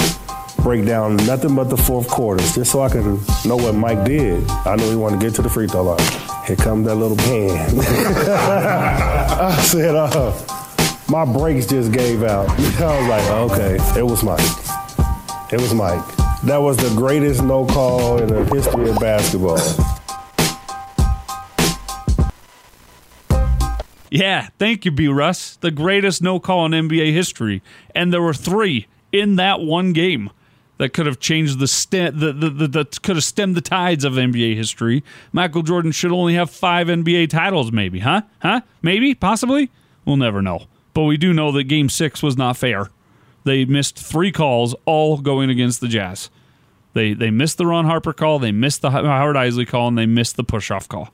break 0.64 0.86
down 0.86 1.16
nothing 1.26 1.54
but 1.54 1.64
the 1.64 1.76
fourth 1.76 2.08
quarters 2.08 2.54
just 2.54 2.72
so 2.72 2.80
I 2.80 2.88
could 2.88 3.04
know 3.44 3.56
what 3.56 3.74
Mike 3.74 4.02
did. 4.06 4.48
I 4.50 4.76
knew 4.76 4.88
he 4.88 4.96
wanted 4.96 5.20
to 5.20 5.26
get 5.26 5.34
to 5.34 5.42
the 5.42 5.50
free 5.50 5.68
throw 5.68 5.82
line. 5.82 6.00
Here 6.46 6.56
comes 6.56 6.86
that 6.86 6.94
little 6.94 7.18
pan. 7.18 7.78
I 7.78 9.60
said, 9.62 9.94
uh, 9.94 10.32
my 11.10 11.26
brakes 11.26 11.66
just 11.66 11.92
gave 11.92 12.22
out. 12.22 12.48
I 12.80 12.98
was 12.98 13.08
like, 13.08 13.30
okay, 13.52 14.00
it 14.00 14.02
was 14.02 14.24
Mike. 14.24 14.40
It 15.52 15.60
was 15.60 15.74
Mike. 15.74 16.02
That 16.44 16.62
was 16.62 16.78
the 16.78 16.94
greatest 16.96 17.42
no 17.42 17.66
call 17.66 18.16
in 18.18 18.28
the 18.28 18.44
history 18.46 18.88
of 18.88 18.98
basketball. 18.98 19.58
Yeah, 24.10 24.48
thank 24.58 24.86
you, 24.86 24.90
B. 24.90 25.08
Russ. 25.08 25.56
The 25.56 25.70
greatest 25.70 26.22
no 26.22 26.40
call 26.40 26.64
in 26.64 26.72
NBA 26.88 27.12
history. 27.12 27.62
And 27.94 28.14
there 28.14 28.22
were 28.22 28.32
three 28.32 28.86
in 29.12 29.36
that 29.36 29.60
one 29.60 29.92
game 29.92 30.30
that 30.84 30.92
could 30.92 31.06
have 31.06 31.18
changed 31.18 31.60
the, 31.60 31.66
st- 31.66 32.20
the, 32.20 32.30
the, 32.30 32.50
the, 32.50 32.68
that 32.68 33.00
could 33.02 33.16
have 33.16 33.24
stemmed 33.24 33.54
the 33.54 33.62
tides 33.62 34.04
of 34.04 34.12
NBA 34.12 34.54
history. 34.54 35.02
Michael 35.32 35.62
Jordan 35.62 35.92
should 35.92 36.12
only 36.12 36.34
have 36.34 36.50
five 36.50 36.88
NBA 36.88 37.30
titles, 37.30 37.72
maybe, 37.72 38.00
huh? 38.00 38.20
Huh? 38.42 38.60
Maybe? 38.82 39.14
Possibly? 39.14 39.70
We'll 40.04 40.18
never 40.18 40.42
know. 40.42 40.66
But 40.92 41.04
we 41.04 41.16
do 41.16 41.32
know 41.32 41.50
that 41.52 41.64
game 41.64 41.88
six 41.88 42.22
was 42.22 42.36
not 42.36 42.58
fair. 42.58 42.90
They 43.44 43.64
missed 43.64 43.98
three 43.98 44.30
calls, 44.30 44.74
all 44.84 45.16
going 45.22 45.48
against 45.48 45.80
the 45.80 45.88
Jazz. 45.88 46.28
They 46.92 47.14
they 47.14 47.30
missed 47.30 47.56
the 47.56 47.66
Ron 47.66 47.86
Harper 47.86 48.12
call, 48.12 48.38
they 48.38 48.52
missed 48.52 48.82
the 48.82 48.90
Howard 48.90 49.36
Eisley 49.36 49.66
call, 49.66 49.88
and 49.88 49.96
they 49.96 50.06
missed 50.06 50.36
the 50.36 50.44
push 50.44 50.70
off 50.70 50.86
call. 50.86 51.08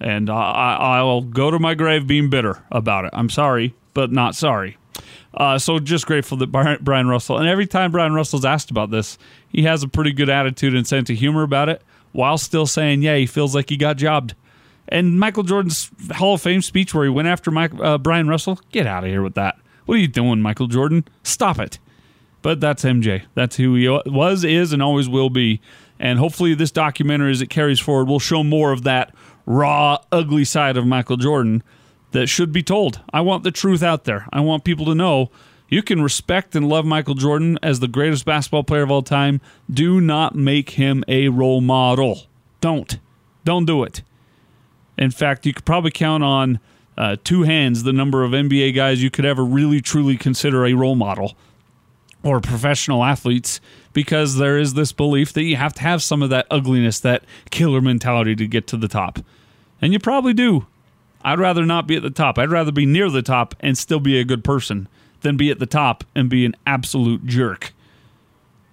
And 0.00 0.28
I, 0.28 0.76
I'll 0.78 1.22
go 1.22 1.50
to 1.50 1.58
my 1.58 1.74
grave 1.74 2.06
being 2.06 2.28
bitter 2.28 2.62
about 2.70 3.04
it. 3.04 3.10
I'm 3.14 3.30
sorry, 3.30 3.74
but 3.94 4.12
not 4.12 4.34
sorry. 4.34 4.76
Uh, 5.32 5.58
so 5.58 5.78
just 5.78 6.06
grateful 6.06 6.36
that 6.38 6.52
Bryon 6.52 7.08
Russell, 7.08 7.38
and 7.38 7.48
every 7.48 7.66
time 7.66 7.90
Bryon 7.90 8.12
Russell's 8.12 8.44
asked 8.44 8.70
about 8.70 8.90
this, 8.90 9.18
he 9.48 9.62
has 9.64 9.82
a 9.82 9.88
pretty 9.88 10.12
good 10.12 10.28
attitude 10.28 10.74
and 10.74 10.86
sense 10.86 11.10
of 11.10 11.16
humor 11.16 11.42
about 11.42 11.68
it, 11.68 11.82
while 12.12 12.38
still 12.38 12.66
saying, 12.66 13.02
yeah, 13.02 13.16
he 13.16 13.26
feels 13.26 13.54
like 13.54 13.70
he 13.70 13.76
got 13.76 13.96
jobbed. 13.96 14.34
And 14.88 15.18
Michael 15.18 15.42
Jordan's 15.42 15.90
Hall 16.12 16.34
of 16.34 16.42
Fame 16.42 16.62
speech 16.62 16.94
where 16.94 17.04
he 17.04 17.10
went 17.10 17.26
after 17.26 17.50
Mike, 17.50 17.72
uh, 17.80 17.98
Bryon 17.98 18.28
Russell, 18.28 18.60
get 18.70 18.86
out 18.86 19.02
of 19.02 19.10
here 19.10 19.22
with 19.22 19.34
that. 19.34 19.56
What 19.86 19.96
are 19.96 20.00
you 20.00 20.08
doing, 20.08 20.40
Michael 20.40 20.66
Jordan? 20.66 21.04
Stop 21.22 21.58
it. 21.58 21.78
But 22.42 22.60
that's 22.60 22.84
MJ. 22.84 23.22
That's 23.34 23.56
who 23.56 23.74
he 23.74 23.88
was, 23.88 24.44
is, 24.44 24.72
and 24.72 24.82
always 24.82 25.08
will 25.08 25.30
be. 25.30 25.60
And 25.98 26.18
hopefully, 26.18 26.54
this 26.54 26.70
documentary, 26.70 27.30
as 27.30 27.40
it 27.40 27.48
carries 27.48 27.80
forward, 27.80 28.06
will 28.06 28.18
show 28.18 28.44
more 28.44 28.72
of 28.72 28.82
that 28.82 29.14
raw, 29.46 29.98
ugly 30.10 30.44
side 30.44 30.76
of 30.76 30.86
Michael 30.86 31.16
Jordan 31.16 31.62
that 32.12 32.28
should 32.28 32.52
be 32.52 32.62
told. 32.62 33.00
I 33.12 33.20
want 33.20 33.42
the 33.42 33.50
truth 33.50 33.82
out 33.82 34.04
there. 34.04 34.26
I 34.32 34.40
want 34.40 34.64
people 34.64 34.86
to 34.86 34.94
know 34.94 35.30
you 35.68 35.82
can 35.82 36.02
respect 36.02 36.54
and 36.54 36.68
love 36.68 36.84
Michael 36.84 37.14
Jordan 37.14 37.58
as 37.62 37.80
the 37.80 37.88
greatest 37.88 38.24
basketball 38.24 38.64
player 38.64 38.82
of 38.82 38.90
all 38.90 39.02
time. 39.02 39.40
Do 39.70 40.00
not 40.00 40.34
make 40.34 40.70
him 40.70 41.02
a 41.08 41.28
role 41.28 41.60
model. 41.60 42.22
Don't. 42.60 42.98
Don't 43.44 43.64
do 43.64 43.82
it. 43.82 44.02
In 44.96 45.10
fact, 45.10 45.44
you 45.44 45.52
could 45.52 45.64
probably 45.64 45.90
count 45.90 46.22
on 46.22 46.60
uh, 46.96 47.16
two 47.24 47.42
hands 47.42 47.82
the 47.82 47.92
number 47.92 48.22
of 48.22 48.30
NBA 48.30 48.74
guys 48.74 49.02
you 49.02 49.10
could 49.10 49.24
ever 49.24 49.44
really 49.44 49.80
truly 49.80 50.16
consider 50.16 50.64
a 50.64 50.74
role 50.74 50.94
model 50.94 51.34
or 52.22 52.40
professional 52.40 53.02
athletes 53.02 53.60
because 53.94 54.36
there 54.36 54.58
is 54.58 54.74
this 54.74 54.92
belief 54.92 55.32
that 55.32 55.44
you 55.44 55.56
have 55.56 55.72
to 55.74 55.80
have 55.80 56.02
some 56.02 56.22
of 56.22 56.28
that 56.30 56.46
ugliness, 56.50 57.00
that 57.00 57.24
killer 57.50 57.80
mentality 57.80 58.36
to 58.36 58.46
get 58.46 58.66
to 58.66 58.76
the 58.76 58.88
top. 58.88 59.18
And 59.80 59.92
you 59.92 59.98
probably 59.98 60.34
do. 60.34 60.66
I'd 61.22 61.38
rather 61.38 61.64
not 61.64 61.86
be 61.86 61.96
at 61.96 62.02
the 62.02 62.10
top. 62.10 62.38
I'd 62.38 62.50
rather 62.50 62.72
be 62.72 62.84
near 62.84 63.08
the 63.08 63.22
top 63.22 63.54
and 63.60 63.78
still 63.78 64.00
be 64.00 64.18
a 64.18 64.24
good 64.24 64.44
person 64.44 64.88
than 65.22 65.38
be 65.38 65.50
at 65.50 65.58
the 65.58 65.66
top 65.66 66.04
and 66.14 66.28
be 66.28 66.44
an 66.44 66.54
absolute 66.66 67.24
jerk. 67.24 67.72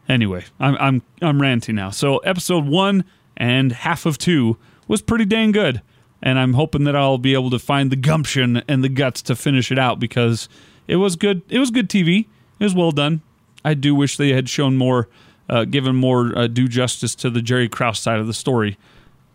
Anyway, 0.10 0.44
I'm 0.60 0.76
I'm 0.76 1.02
I'm 1.22 1.42
ranting 1.42 1.76
now. 1.76 1.92
So 1.92 2.18
episode 2.18 2.66
one 2.66 3.06
and 3.38 3.72
half 3.72 4.06
of 4.06 4.18
two 4.18 4.58
was 4.90 5.02
pretty 5.02 5.24
dang 5.24 5.54
good 5.54 5.82
and 6.22 6.38
I'm 6.38 6.54
hoping 6.54 6.84
that 6.84 6.96
I'll 6.96 7.18
be 7.18 7.34
able 7.34 7.50
to 7.50 7.60
find 7.60 7.92
the 7.92 7.96
gumption 7.96 8.62
and 8.68 8.84
the 8.84 8.90
guts 8.90 9.22
to 9.24 9.36
finish 9.36 9.72
it 9.72 9.80
out 9.80 10.00
because 10.00 10.48
it 10.88 10.98
was 10.98 11.16
good. 11.16 11.42
It 11.50 11.60
was 11.60 11.72
good 11.72 11.90
TV. 11.90 12.28
It 12.60 12.64
was 12.64 12.76
well 12.76 12.92
done. 12.92 13.22
I 13.64 13.74
do 13.74 13.96
wish 13.96 14.18
they 14.18 14.34
had 14.34 14.50
shown 14.50 14.78
more, 14.78 15.08
uh, 15.50 15.66
given 15.66 15.96
more 15.96 16.38
uh, 16.38 16.48
due 16.48 16.68
justice 16.68 17.16
to 17.16 17.30
the 17.30 17.42
Jerry 17.42 17.70
Krause 17.70 18.00
side 18.00 18.20
of 18.20 18.28
the 18.28 18.34
story. 18.34 18.78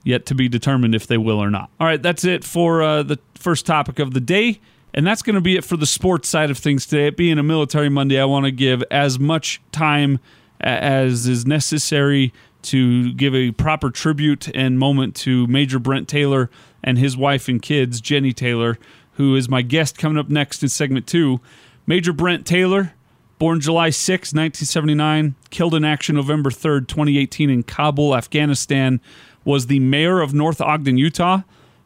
Yet 0.05 0.25
to 0.27 0.37
be 0.37 0.49
determined 0.49 0.95
if 0.95 1.09
they 1.09 1.19
will 1.19 1.43
or 1.43 1.51
not. 1.51 1.69
All 1.81 1.87
right, 1.87 2.01
that's 2.01 2.25
it 2.25 2.45
for 2.45 2.81
uh, 2.81 3.03
the 3.03 3.19
first 3.35 3.67
topic 3.67 3.99
of 3.99 4.15
the 4.15 4.21
day. 4.21 4.61
And 4.95 5.05
that's 5.05 5.21
going 5.21 5.35
to 5.35 5.41
be 5.41 5.57
it 5.57 5.65
for 5.65 5.77
the 5.77 5.85
sports 5.85 6.29
side 6.29 6.49
of 6.49 6.59
things 6.59 6.87
today. 6.87 7.09
It 7.09 7.17
being 7.17 7.39
a 7.39 7.43
Military 7.43 7.89
Monday, 7.89 8.21
I 8.21 8.25
want 8.25 8.45
to 8.47 8.53
give 8.53 8.85
as 8.91 9.19
much 9.19 9.61
time 9.73 10.21
as 10.61 11.27
is 11.27 11.45
necessary 11.45 12.33
to 12.63 13.13
give 13.15 13.35
a 13.35 13.51
proper 13.51 13.91
tribute 13.91 14.49
and 14.55 14.79
moment 14.79 15.15
to 15.17 15.47
Major 15.49 15.79
Brent 15.79 16.09
Taylor 16.09 16.51
and 16.83 16.99
his 16.99 17.17
wife 17.17 17.49
and 17.49 17.61
kids, 17.61 18.01
Jennie 18.01 18.33
Taylor, 18.33 18.79
who 19.15 19.35
is 19.37 19.49
my 19.49 19.63
guest 19.63 19.99
coming 19.99 20.19
up 20.19 20.29
next 20.29 20.63
in 20.63 20.69
segment 20.69 21.07
two. 21.07 21.41
Major 21.87 22.13
Brent 22.13 22.47
Taylor, 22.47 22.95
born 23.39 23.61
July 23.61 23.91
6, 23.91 24.33
1979, 24.33 25.35
killed 25.51 25.75
in 25.75 25.85
action 25.85 26.17
November 26.17 26.51
3rd, 26.51 26.89
2018, 26.89 27.51
in 27.51 27.63
Kabul, 27.63 28.17
Afghanistan, 28.17 29.01
was 29.45 29.67
the 29.67 29.81
mayor 29.81 30.21
of 30.21 30.35
North 30.35 30.61
Ogden, 30.61 30.99
Utah, 30.99 31.43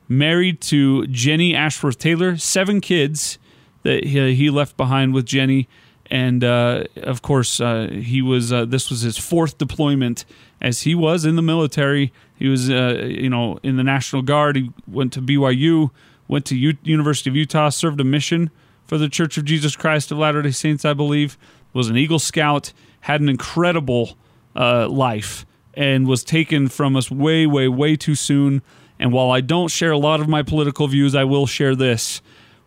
married 0.08 0.60
to 0.62 1.06
Jennie 1.06 1.54
Ashworth 1.54 1.98
Taylor, 1.98 2.36
seven 2.36 2.80
kids 2.80 3.38
that 3.82 4.04
he 4.04 4.50
left 4.50 4.76
behind 4.76 5.14
with 5.14 5.24
Jennie 5.26 5.68
and 6.10 6.42
uh, 6.42 6.84
of 6.96 7.22
course 7.22 7.60
uh, 7.60 7.88
he 7.90 8.20
was 8.20 8.52
uh, 8.52 8.64
this 8.64 8.90
was 8.90 9.02
his 9.02 9.16
fourth 9.16 9.58
deployment 9.58 10.24
as 10.60 10.82
he 10.82 10.94
was 10.94 11.24
in 11.24 11.36
the 11.36 11.42
military. 11.42 12.12
He 12.36 12.48
was 12.48 12.68
uh, 12.68 13.06
you 13.06 13.30
know 13.30 13.58
in 13.62 13.76
the 13.76 13.84
national 13.84 14.22
guard. 14.22 14.56
He 14.56 14.72
went 14.88 15.12
to 15.14 15.22
byu 15.22 15.90
went 16.26 16.44
to 16.46 16.56
U- 16.56 16.76
university 16.82 17.30
of 17.30 17.36
utah 17.36 17.68
served 17.68 18.00
a 18.00 18.04
mission 18.04 18.50
for 18.90 18.98
the 18.98 19.08
church 19.08 19.38
of 19.38 19.44
jesus 19.44 19.76
christ 19.76 20.10
of 20.10 20.18
latter 20.18 20.42
day 20.42 20.50
saints 20.50 20.84
i 20.84 20.92
believe 20.92 21.38
was 21.72 21.88
an 21.88 21.96
eagle 21.96 22.18
scout 22.18 22.72
had 23.02 23.20
an 23.20 23.28
incredible 23.28 24.18
uh, 24.56 24.88
life 24.88 25.46
and 25.74 26.08
was 26.08 26.24
taken 26.24 26.66
from 26.68 26.96
us 26.96 27.08
way 27.10 27.46
way 27.46 27.68
way 27.68 27.94
too 27.96 28.16
soon 28.16 28.60
And 29.00 29.12
while 29.14 29.30
I 29.30 29.40
don't 29.40 29.68
share 29.70 29.92
a 29.92 29.98
lot 29.98 30.20
of 30.20 30.28
my 30.28 30.42
political 30.42 30.86
views, 30.86 31.14
I 31.14 31.24
will 31.24 31.46
share 31.46 31.74
this. 31.74 32.20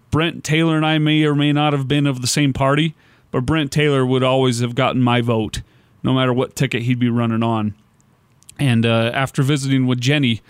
Brent 0.10 0.44
Taylor 0.44 0.76
and 0.76 0.86
I 0.86 0.98
may 0.98 1.24
or 1.26 1.36
may 1.36 1.54
not 1.54 1.74
have 1.74 1.88
been 1.88 2.08
of 2.08 2.22
the 2.22 2.28
same 2.28 2.54
party, 2.54 2.96
but 3.30 3.46
Brent 3.46 3.72
Taylor 3.72 4.04
would 4.04 4.24
always 4.24 4.60
have 4.60 4.74
gotten 4.74 5.04
my 5.04 5.22
vote, 5.22 5.62
no 6.02 6.12
matter 6.14 6.34
what 6.34 6.56
ticket 6.56 6.82
he'd 6.84 6.98
be 6.98 7.10
running 7.10 7.44
on. 7.44 7.76
And 8.58 8.84
uh, 8.84 9.12
after 9.14 9.44
visiting 9.44 9.86
with 9.86 10.02
Jennie, 10.02 10.42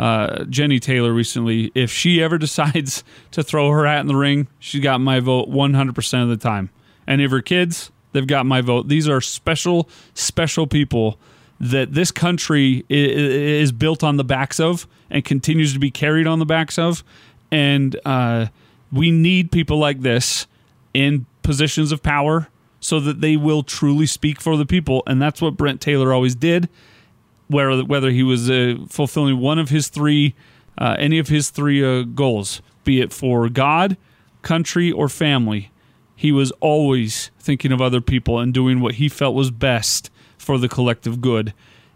uh, 0.00 0.44
Jennie 0.44 0.80
Taylor 0.80 1.12
recently, 1.12 1.70
if 1.74 1.90
she 1.90 2.22
ever 2.22 2.38
decides 2.46 3.04
to 3.32 3.42
throw 3.42 3.70
her 3.70 3.86
hat 3.86 4.00
in 4.00 4.06
the 4.06 4.16
ring, 4.16 4.48
she 4.58 4.80
got 4.80 5.00
my 5.00 5.20
vote 5.20 5.50
100% 5.50 6.22
of 6.22 6.28
the 6.30 6.38
time. 6.38 6.70
And 7.06 7.20
if 7.20 7.30
her 7.30 7.42
kids, 7.42 7.92
they've 8.12 8.26
got 8.26 8.46
my 8.46 8.62
vote. 8.62 8.88
These 8.88 9.08
are 9.08 9.20
special, 9.20 9.88
special 10.14 10.66
people 10.66 11.18
that 11.60 11.92
this 11.92 12.10
country 12.10 12.86
is 12.88 13.72
built 13.72 14.02
on 14.02 14.16
the 14.16 14.24
backs 14.24 14.58
of 14.58 14.86
and 15.10 15.22
continues 15.22 15.74
to 15.74 15.78
be 15.78 15.90
carried 15.90 16.26
on 16.26 16.38
the 16.38 16.46
backs 16.46 16.78
of. 16.78 17.04
And 17.52 18.00
uh, 18.06 18.46
we 18.90 19.10
need 19.10 19.52
people 19.52 19.76
like 19.76 20.00
this 20.00 20.46
in 20.94 21.26
positions 21.42 21.92
of 21.92 22.02
power 22.02 22.48
so 22.80 23.00
that 23.00 23.20
they 23.20 23.36
will 23.36 23.62
truly 23.62 24.06
speak 24.06 24.40
for 24.40 24.56
the 24.56 24.64
people. 24.64 25.02
And 25.06 25.20
that's 25.20 25.42
what 25.42 25.58
Brent 25.58 25.82
Taylor 25.82 26.14
always 26.14 26.34
did. 26.34 26.70
Whether, 27.50 27.84
whether 27.84 28.10
he 28.10 28.22
was 28.22 28.48
uh, 28.48 28.76
fulfilling 28.88 29.38
one 29.40 29.58
of 29.58 29.70
his 29.70 29.88
three, 29.88 30.34
uh, 30.78 30.96
any 30.98 31.18
of 31.18 31.28
his 31.28 31.50
three 31.50 31.84
uh, 31.84 32.02
goals, 32.02 32.62
be 32.84 33.00
it 33.00 33.12
for 33.12 33.48
God, 33.48 33.96
country, 34.42 34.92
or 34.92 35.08
family, 35.08 35.70
he 36.14 36.32
was 36.32 36.52
always 36.60 37.30
thinking 37.38 37.72
of 37.72 37.80
other 37.80 38.00
people 38.00 38.38
and 38.38 38.54
doing 38.54 38.80
what 38.80 38.94
he 38.94 39.08
felt 39.08 39.34
was 39.34 39.50
best 39.50 40.10
for 40.38 40.58
the 40.58 40.68
collective 40.68 41.20
good. 41.20 41.52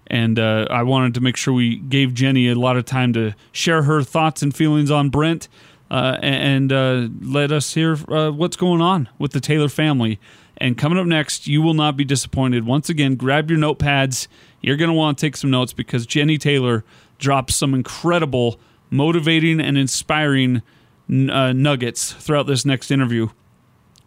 And 0.08 0.38
uh, 0.38 0.66
I 0.70 0.82
wanted 0.82 1.14
to 1.14 1.20
make 1.20 1.36
sure 1.36 1.54
we 1.54 1.76
gave 1.76 2.14
Jennie 2.14 2.48
a 2.48 2.54
lot 2.54 2.76
of 2.76 2.84
time 2.84 3.12
to 3.14 3.34
share 3.52 3.82
her 3.84 4.02
thoughts 4.02 4.42
and 4.42 4.54
feelings 4.54 4.90
on 4.90 5.08
Brent 5.08 5.48
uh, 5.90 6.18
and 6.22 6.72
uh, 6.72 7.08
let 7.20 7.52
us 7.52 7.74
hear 7.74 7.96
what's 7.96 8.56
going 8.56 8.80
on 8.80 9.08
with 9.18 9.32
the 9.32 9.40
Taylor 9.40 9.68
family. 9.68 10.18
And 10.56 10.78
coming 10.78 10.98
up 10.98 11.06
next, 11.06 11.46
you 11.46 11.62
will 11.62 11.74
not 11.74 11.96
be 11.96 12.04
disappointed. 12.04 12.66
Once 12.66 12.88
again, 12.88 13.16
grab 13.16 13.50
your 13.50 13.58
notepads. 13.58 14.28
You're 14.64 14.76
going 14.76 14.88
to 14.88 14.94
want 14.94 15.18
to 15.18 15.26
take 15.26 15.36
some 15.36 15.50
notes 15.50 15.72
because 15.72 16.06
Jennie 16.06 16.38
Taylor 16.38 16.84
drops 17.18 17.54
some 17.54 17.74
incredible, 17.74 18.58
motivating, 18.90 19.60
and 19.60 19.76
inspiring 19.76 20.62
uh, 21.10 21.52
nuggets 21.52 22.12
throughout 22.12 22.46
this 22.46 22.64
next 22.64 22.90
interview 22.90 23.28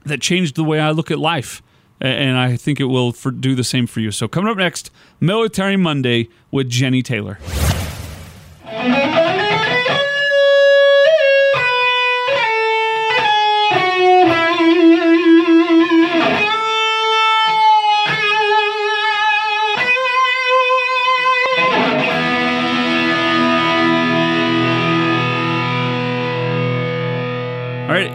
that 0.05 0.19
changed 0.19 0.55
the 0.55 0.63
way 0.63 0.79
I 0.79 0.91
look 0.91 1.11
at 1.11 1.19
life 1.19 1.61
and 1.99 2.37
I 2.37 2.57
think 2.57 2.79
it 2.79 2.85
will 2.85 3.11
for, 3.11 3.31
do 3.31 3.55
the 3.55 3.63
same 3.63 3.87
for 3.87 3.99
you. 3.99 4.11
So, 4.11 4.27
coming 4.27 4.51
up 4.51 4.57
next, 4.57 4.91
Military 5.19 5.77
Monday 5.77 6.29
with 6.51 6.69
Jennie 6.69 7.01
Taylor. 7.01 7.39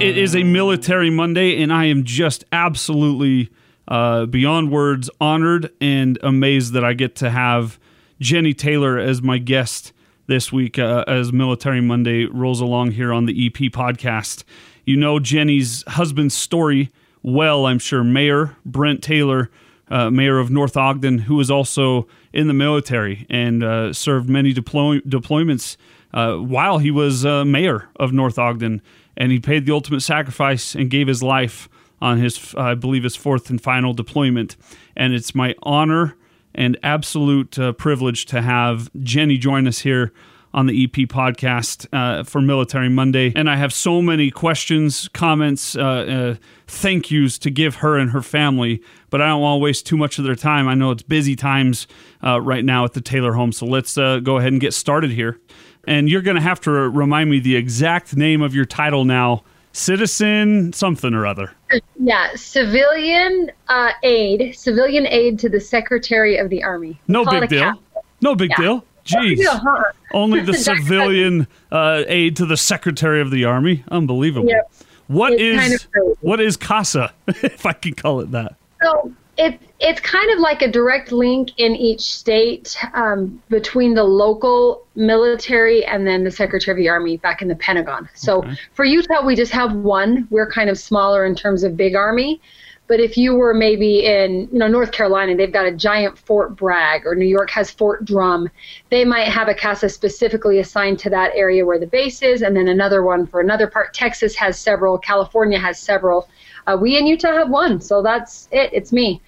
It 0.03 0.19
is 0.19 0.35
a 0.35 0.43
military 0.43 1.11
Monday, 1.11 1.63
and 1.63 1.73
I 1.73 1.85
am 1.85 2.03
just 2.03 2.45
absolutely 2.51 3.51
uh, 3.87 4.27
beyond 4.27 4.73
words 4.73 5.09
honored 5.21 5.71
and 5.81 6.19
amazed 6.25 6.73
that 6.73 6.83
I 6.85 6.93
get 6.93 7.15
to 7.17 7.31
have 7.31 7.79
Jennie 8.19 8.53
Taylor 8.53 8.99
as 8.99 9.23
my 9.23 9.39
guest 9.39 9.93
this 10.27 10.51
week 10.51 10.77
uh, 10.77 11.05
as 11.07 11.33
Military 11.33 11.81
Monday 11.81 12.25
rolls 12.25 12.61
along 12.61 12.91
here 12.91 13.13
on 13.13 13.27
the 13.27 13.47
EP 13.47 13.71
podcast. 13.71 14.43
You 14.85 14.97
know 14.97 15.21
Jennie's 15.21 15.85
husband's 15.87 16.35
story 16.35 16.91
well, 17.23 17.67
I'm 17.67 17.79
sure. 17.79 18.03
Mayor 18.03 18.57
Brent 18.67 19.05
Taylor, 19.05 19.53
uh, 19.89 20.11
mayor 20.11 20.41
of 20.41 20.51
North 20.51 20.77
Ogden, 20.77 21.19
who 21.19 21.37
was 21.37 21.49
also 21.49 22.09
in 22.33 22.49
the 22.49 22.55
military 22.55 23.25
and 23.31 23.63
uh, 23.63 23.93
served 23.93 24.29
many 24.29 24.53
deploy- 24.53 24.99
deployments 25.01 25.77
uh, 26.13 26.35
while 26.35 26.79
he 26.79 26.91
was 26.91 27.25
uh, 27.25 27.45
mayor 27.45 27.89
of 27.95 28.13
North 28.13 28.37
Ogden. 28.37 28.83
And 29.17 29.33
he 29.33 29.41
paid 29.41 29.67
the 29.67 29.73
ultimate 29.73 30.01
sacrifice 30.01 30.75
and 30.75 30.91
gave 30.91 31.07
his 31.07 31.23
life 31.23 31.69
on 32.01 32.19
his, 32.19 32.55
I 32.57 32.75
believe, 32.75 33.05
his 33.05 33.17
fourth 33.17 33.51
and 33.51 33.61
final 33.61 33.93
deployment. 33.93 34.57
And 34.97 35.15
it's 35.15 35.35
my 35.35 35.55
honor 35.63 36.17
and 36.55 36.79
absolute 36.83 37.59
uh, 37.59 37.73
privilege 37.73 38.27
to 38.27 38.43
have 38.43 38.91
Jennie 39.03 39.39
join 39.39 39.67
us 39.67 39.81
here 39.81 40.13
on 40.55 40.67
the 40.67 40.85
EP 40.85 41.09
podcast 41.09 41.87
uh, 41.93 42.25
for 42.25 42.41
Military 42.41 42.89
Monday. 42.89 43.33
And 43.35 43.49
I 43.49 43.57
have 43.57 43.73
so 43.73 44.03
many 44.03 44.31
questions, 44.31 45.09
comments, 45.09 45.77
uh, 45.77 45.81
uh 45.81 46.35
thank 46.67 47.11
yous 47.11 47.39
to 47.39 47.51
give 47.51 47.77
her 47.77 47.99
and 47.99 48.11
her 48.11 48.23
family, 48.23 48.83
but 49.11 49.21
I 49.21 49.29
don't 49.29 49.41
want 49.41 49.61
to 49.61 49.63
waste 49.63 49.87
too 49.87 49.97
much 49.97 50.19
of 50.19 50.25
their 50.25 50.35
time. 50.35 50.69
I 50.69 50.75
know 50.75 50.91
it's 50.91 51.03
busy 51.03 51.37
times 51.37 51.87
uh, 52.25 52.41
right 52.41 52.65
now 52.65 52.85
at 52.85 52.95
the 52.95 53.01
Taylor 53.01 53.33
home. 53.33 53.53
So 53.53 53.67
let's 53.67 53.97
uh, 53.99 54.21
go 54.21 54.39
ahead 54.39 54.53
and 54.53 54.61
get 54.61 54.75
started 54.75 55.11
here. 55.11 55.39
And 55.87 56.09
you're 56.09 56.23
going 56.23 56.37
to 56.37 56.43
have 56.43 56.61
to 56.63 56.71
remind 56.71 57.31
me 57.31 57.41
the 57.41 57.57
exact 57.57 58.17
name 58.17 58.43
of 58.43 58.55
your 58.55 58.65
title 58.65 59.05
now 59.05 59.43
citizen 59.73 60.73
something 60.73 61.15
or 61.15 61.27
other. 61.27 61.53
Yeah, 61.99 62.35
civilian 62.37 63.51
uh, 63.69 63.93
aide, 64.03 64.55
civilian 64.57 65.07
aide 65.07 65.39
to 65.41 65.49
the 65.49 65.61
Secretary 65.61 66.37
of 66.37 66.51
the 66.51 66.63
Army. 66.63 67.01
No 67.09 67.25
big 67.25 67.49
deal. 67.49 67.75
No 68.21 68.35
big 68.35 68.51
yeah. 68.51 68.57
deal. 68.57 68.85
Jeez. 69.05 69.37
Deal, 69.39 69.59
huh? 69.59 69.83
Only 70.13 70.43
the 70.43 70.55
civilian 70.55 71.49
uh, 71.73 72.05
aide 72.07 72.37
to 72.37 72.47
the 72.47 72.57
Secretary 72.57 73.21
of 73.21 73.33
the 73.33 73.45
Army. 73.45 73.83
Unbelievable. 73.91 74.49
Yep. 74.49 74.73
What 75.09 75.33
it's 75.33 75.43
is 75.43 75.87
kind 75.87 76.07
of 76.07 76.19
what 76.21 76.41
is 76.41 76.57
CASA, 76.57 77.13
if 77.27 77.67
I 77.67 77.73
can 77.73 77.95
call 77.95 78.21
it 78.21 78.31
that? 78.31 78.55
So 78.81 79.13
it, 79.37 79.61
it's 79.83 80.01
kind 80.01 80.31
of 80.31 80.39
like 80.39 80.63
a 80.63 80.71
direct 80.71 81.11
link 81.11 81.51
in 81.57 81.75
each 81.75 82.03
state 82.03 82.77
um, 82.95 83.43
between 83.49 83.95
the 83.95 84.05
local 84.05 84.87
military 84.95 85.85
and 85.85 86.07
then 86.07 86.23
the 86.23 86.31
Secretary 86.31 86.73
of 86.73 86.79
the 86.79 86.89
Army 86.89 87.17
back 87.17 87.43
in 87.43 87.49
the 87.49 87.57
Pentagon. 87.57 88.09
So 88.15 88.39
okay. 88.39 88.57
for 88.75 88.85
Utah, 88.85 89.27
we 89.27 89.35
just 89.35 89.51
have 89.51 89.75
one. 89.75 90.29
We're 90.31 90.51
kind 90.51 90.71
of 90.71 90.79
smaller 90.79 91.27
in 91.27 91.35
terms 91.35 91.65
of 91.65 91.77
big 91.77 91.97
army. 91.97 92.41
But 92.87 93.01
if 93.01 93.17
you 93.17 93.35
were 93.35 93.55
maybe 93.55 94.05
in, 94.05 94.49
you 94.53 94.59
know, 94.59 94.69
North 94.69 94.93
Carolina, 94.93 95.37
they've 95.37 95.53
got 95.53 95.67
a 95.67 95.73
giant 95.73 96.19
Fort 96.19 96.57
Bragg, 96.57 97.07
or 97.07 97.15
New 97.15 97.27
York 97.27 97.51
has 97.51 97.71
Fort 97.71 98.05
Drum. 98.05 98.51
They 98.91 99.05
might 99.05 99.29
have 99.29 99.49
a 99.49 99.55
CASA 99.55 99.89
specifically 99.89 100.59
assigned 100.59 100.99
to 101.01 101.11
that 101.11 101.33
area 101.35 101.65
where 101.65 101.79
the 101.79 101.87
base 101.87 102.23
is, 102.23 102.43
and 102.43 102.55
then 102.55 102.69
another 102.69 103.03
one 103.03 103.27
for 103.27 103.41
another 103.41 103.67
part. 103.67 103.95
Texas 103.95 104.37
has 104.37 104.59
several. 104.59 104.99
California 104.99 105.59
has 105.59 105.81
several. 105.81 106.29
Uh, 106.67 106.77
we 106.81 106.97
in 106.97 107.07
Utah 107.07 107.33
have 107.33 107.51
one, 107.51 107.81
so 107.81 108.03
that's 108.03 108.49
it. 108.53 108.71
It's 108.73 108.93
me, 108.93 109.21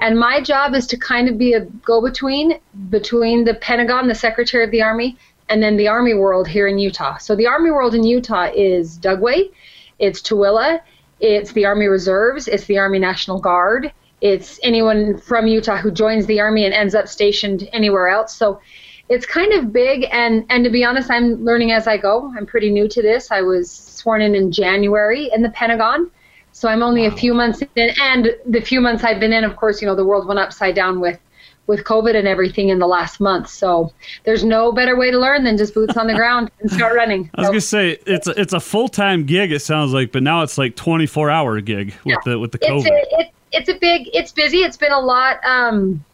and 0.00 0.18
my 0.18 0.40
job 0.40 0.74
is 0.74 0.86
to 0.88 0.96
kind 0.96 1.28
of 1.28 1.38
be 1.38 1.54
a 1.54 1.60
go-between 1.60 2.58
between 2.90 3.44
the 3.44 3.54
Pentagon, 3.54 4.08
the 4.08 4.14
Secretary 4.14 4.64
of 4.64 4.70
the 4.70 4.82
Army, 4.82 5.16
and 5.48 5.62
then 5.62 5.76
the 5.76 5.88
Army 5.88 6.14
world 6.14 6.46
here 6.48 6.66
in 6.68 6.78
Utah. 6.78 7.16
So 7.18 7.34
the 7.34 7.46
Army 7.46 7.70
world 7.70 7.94
in 7.94 8.04
Utah 8.04 8.50
is 8.54 8.98
Dugway, 8.98 9.50
it's 9.98 10.20
Tooele, 10.20 10.80
it's 11.20 11.52
the 11.52 11.64
Army 11.64 11.86
Reserves, 11.86 12.48
it's 12.48 12.64
the 12.66 12.78
Army 12.78 12.98
National 12.98 13.40
Guard, 13.40 13.92
it's 14.20 14.60
anyone 14.62 15.18
from 15.18 15.46
Utah 15.46 15.78
who 15.78 15.90
joins 15.90 16.26
the 16.26 16.40
Army 16.40 16.64
and 16.64 16.74
ends 16.74 16.94
up 16.94 17.08
stationed 17.08 17.68
anywhere 17.72 18.08
else. 18.08 18.34
So 18.34 18.60
it's 19.08 19.26
kind 19.26 19.52
of 19.52 19.72
big 19.72 20.06
and 20.10 20.46
and 20.48 20.64
to 20.64 20.70
be 20.70 20.84
honest 20.84 21.10
i'm 21.10 21.44
learning 21.44 21.72
as 21.72 21.86
i 21.86 21.96
go 21.96 22.32
i'm 22.36 22.46
pretty 22.46 22.70
new 22.70 22.88
to 22.88 23.02
this 23.02 23.30
i 23.30 23.42
was 23.42 23.70
sworn 23.70 24.22
in 24.22 24.34
in 24.34 24.50
january 24.50 25.28
in 25.34 25.42
the 25.42 25.50
pentagon 25.50 26.10
so 26.52 26.68
I'm 26.68 26.82
only 26.82 27.02
wow. 27.08 27.14
a 27.14 27.16
few 27.16 27.34
months 27.34 27.62
in, 27.74 27.90
and 28.00 28.36
the 28.46 28.60
few 28.60 28.80
months 28.80 29.02
I've 29.04 29.20
been 29.20 29.32
in, 29.32 29.44
of 29.44 29.56
course, 29.56 29.82
you 29.82 29.88
know, 29.88 29.94
the 29.94 30.04
world 30.04 30.26
went 30.26 30.38
upside 30.38 30.74
down 30.74 31.00
with 31.00 31.18
with 31.66 31.84
COVID 31.84 32.16
and 32.16 32.26
everything 32.26 32.70
in 32.70 32.78
the 32.78 32.86
last 32.86 33.20
month. 33.20 33.48
So 33.48 33.92
there's 34.24 34.44
no 34.44 34.72
better 34.72 34.96
way 34.96 35.10
to 35.10 35.18
learn 35.18 35.44
than 35.44 35.56
just 35.56 35.74
boots 35.74 35.96
on 35.96 36.06
the 36.06 36.14
ground 36.22 36.50
and 36.60 36.70
start 36.70 36.94
running. 36.94 37.30
I 37.34 37.42
was 37.42 37.48
gonna 37.48 37.60
say 37.60 37.98
it's 38.06 38.26
a, 38.26 38.40
it's 38.40 38.52
a 38.52 38.60
full 38.60 38.88
time 38.88 39.24
gig. 39.24 39.52
It 39.52 39.60
sounds 39.60 39.92
like, 39.92 40.12
but 40.12 40.22
now 40.22 40.42
it's 40.42 40.58
like 40.58 40.76
24 40.76 41.30
hour 41.30 41.60
gig 41.60 41.94
with 42.04 42.06
yeah. 42.06 42.16
the 42.24 42.38
with 42.38 42.52
the 42.52 42.58
COVID. 42.58 42.86
It's 42.86 43.12
a, 43.12 43.20
it, 43.20 43.30
it's 43.52 43.68
a 43.68 43.74
big. 43.74 44.10
It's 44.12 44.32
busy. 44.32 44.58
It's 44.58 44.76
been 44.76 44.92
a 44.92 45.00
lot. 45.00 45.38
Um, 45.44 46.04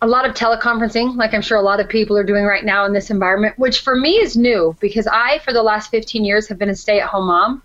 a 0.00 0.06
lot 0.06 0.24
of 0.24 0.32
teleconferencing, 0.36 1.16
like 1.16 1.34
I'm 1.34 1.42
sure 1.42 1.58
a 1.58 1.62
lot 1.62 1.80
of 1.80 1.88
people 1.88 2.16
are 2.16 2.22
doing 2.22 2.44
right 2.44 2.64
now 2.64 2.84
in 2.84 2.92
this 2.92 3.10
environment, 3.10 3.58
which 3.58 3.80
for 3.80 3.96
me 3.96 4.12
is 4.12 4.36
new 4.36 4.76
because 4.78 5.08
I, 5.08 5.40
for 5.40 5.52
the 5.52 5.60
last 5.60 5.90
15 5.90 6.24
years, 6.24 6.46
have 6.46 6.56
been 6.56 6.68
a 6.70 6.76
stay 6.76 7.00
at 7.00 7.08
home 7.08 7.26
mom 7.26 7.62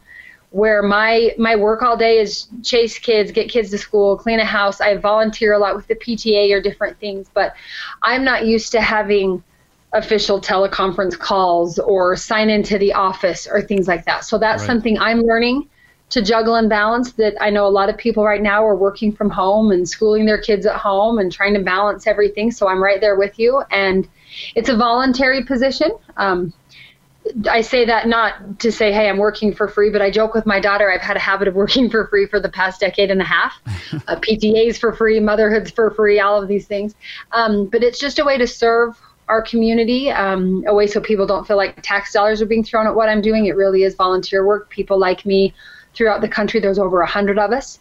where 0.53 0.83
my 0.83 1.33
my 1.39 1.55
work 1.55 1.81
all 1.81 1.97
day 1.97 2.19
is 2.19 2.47
chase 2.61 2.99
kids, 2.99 3.31
get 3.31 3.49
kids 3.49 3.71
to 3.71 3.77
school, 3.77 4.15
clean 4.15 4.39
a 4.39 4.45
house. 4.45 4.79
I 4.79 4.95
volunteer 4.97 5.53
a 5.53 5.57
lot 5.57 5.75
with 5.75 5.87
the 5.87 5.95
PTA 5.95 6.53
or 6.53 6.61
different 6.61 6.99
things, 6.99 7.27
but 7.33 7.55
I'm 8.03 8.23
not 8.23 8.45
used 8.45 8.71
to 8.73 8.81
having 8.81 9.43
official 9.93 10.39
teleconference 10.39 11.17
calls 11.17 11.79
or 11.79 12.15
sign 12.15 12.51
into 12.51 12.77
the 12.77 12.93
office 12.93 13.47
or 13.47 13.63
things 13.63 13.87
like 13.87 14.05
that. 14.05 14.25
So 14.25 14.37
that's 14.37 14.61
right. 14.61 14.67
something 14.67 14.99
I'm 14.99 15.21
learning 15.21 15.69
to 16.11 16.21
juggle 16.21 16.53
and 16.53 16.69
balance 16.69 17.13
that 17.13 17.33
I 17.41 17.49
know 17.49 17.65
a 17.65 17.73
lot 17.73 17.89
of 17.89 17.97
people 17.97 18.23
right 18.23 18.41
now 18.41 18.63
are 18.63 18.75
working 18.75 19.11
from 19.11 19.31
home 19.31 19.71
and 19.71 19.89
schooling 19.89 20.27
their 20.27 20.39
kids 20.39 20.67
at 20.67 20.75
home 20.75 21.17
and 21.17 21.31
trying 21.31 21.55
to 21.55 21.61
balance 21.61 22.05
everything. 22.05 22.51
So 22.51 22.67
I'm 22.67 22.81
right 22.81 23.01
there 23.01 23.15
with 23.15 23.39
you. 23.39 23.63
And 23.71 24.07
it's 24.53 24.69
a 24.69 24.77
voluntary 24.77 25.43
position. 25.43 25.89
Um, 26.17 26.53
I 27.49 27.61
say 27.61 27.85
that 27.85 28.07
not 28.07 28.59
to 28.59 28.71
say, 28.71 28.91
hey, 28.91 29.07
I'm 29.07 29.17
working 29.17 29.53
for 29.53 29.67
free, 29.67 29.89
but 29.89 30.01
I 30.01 30.11
joke 30.11 30.33
with 30.33 30.45
my 30.45 30.59
daughter. 30.59 30.91
I've 30.91 31.01
had 31.01 31.15
a 31.15 31.21
habit 31.21 31.47
of 31.47 31.55
working 31.55 31.89
for 31.91 32.07
free 32.07 32.25
for 32.25 32.39
the 32.39 32.49
past 32.49 32.81
decade 32.81 33.11
and 33.11 33.21
a 33.21 33.25
half. 33.25 33.53
uh, 34.07 34.17
PTAs 34.17 34.77
for 34.77 34.93
free, 34.93 35.19
motherhood's 35.19 35.71
for 35.71 35.91
free, 35.91 36.19
all 36.19 36.41
of 36.41 36.47
these 36.47 36.67
things. 36.67 36.95
Um, 37.31 37.67
but 37.67 37.83
it's 37.83 37.99
just 37.99 38.19
a 38.19 38.25
way 38.25 38.37
to 38.37 38.47
serve 38.47 38.99
our 39.29 39.41
community, 39.41 40.11
um, 40.11 40.63
a 40.67 40.73
way 40.73 40.85
so 40.85 40.99
people 40.99 41.25
don't 41.25 41.47
feel 41.47 41.55
like 41.55 41.81
tax 41.81 42.11
dollars 42.11 42.41
are 42.41 42.45
being 42.45 42.63
thrown 42.63 42.87
at 42.87 42.95
what 42.95 43.07
I'm 43.07 43.21
doing. 43.21 43.45
It 43.45 43.55
really 43.55 43.83
is 43.83 43.95
volunteer 43.95 44.45
work. 44.45 44.69
People 44.69 44.99
like 44.99 45.25
me 45.25 45.53
throughout 45.93 46.21
the 46.21 46.27
country, 46.27 46.59
there's 46.59 46.79
over 46.79 47.01
a 47.01 47.07
hundred 47.07 47.39
of 47.39 47.51
us. 47.51 47.79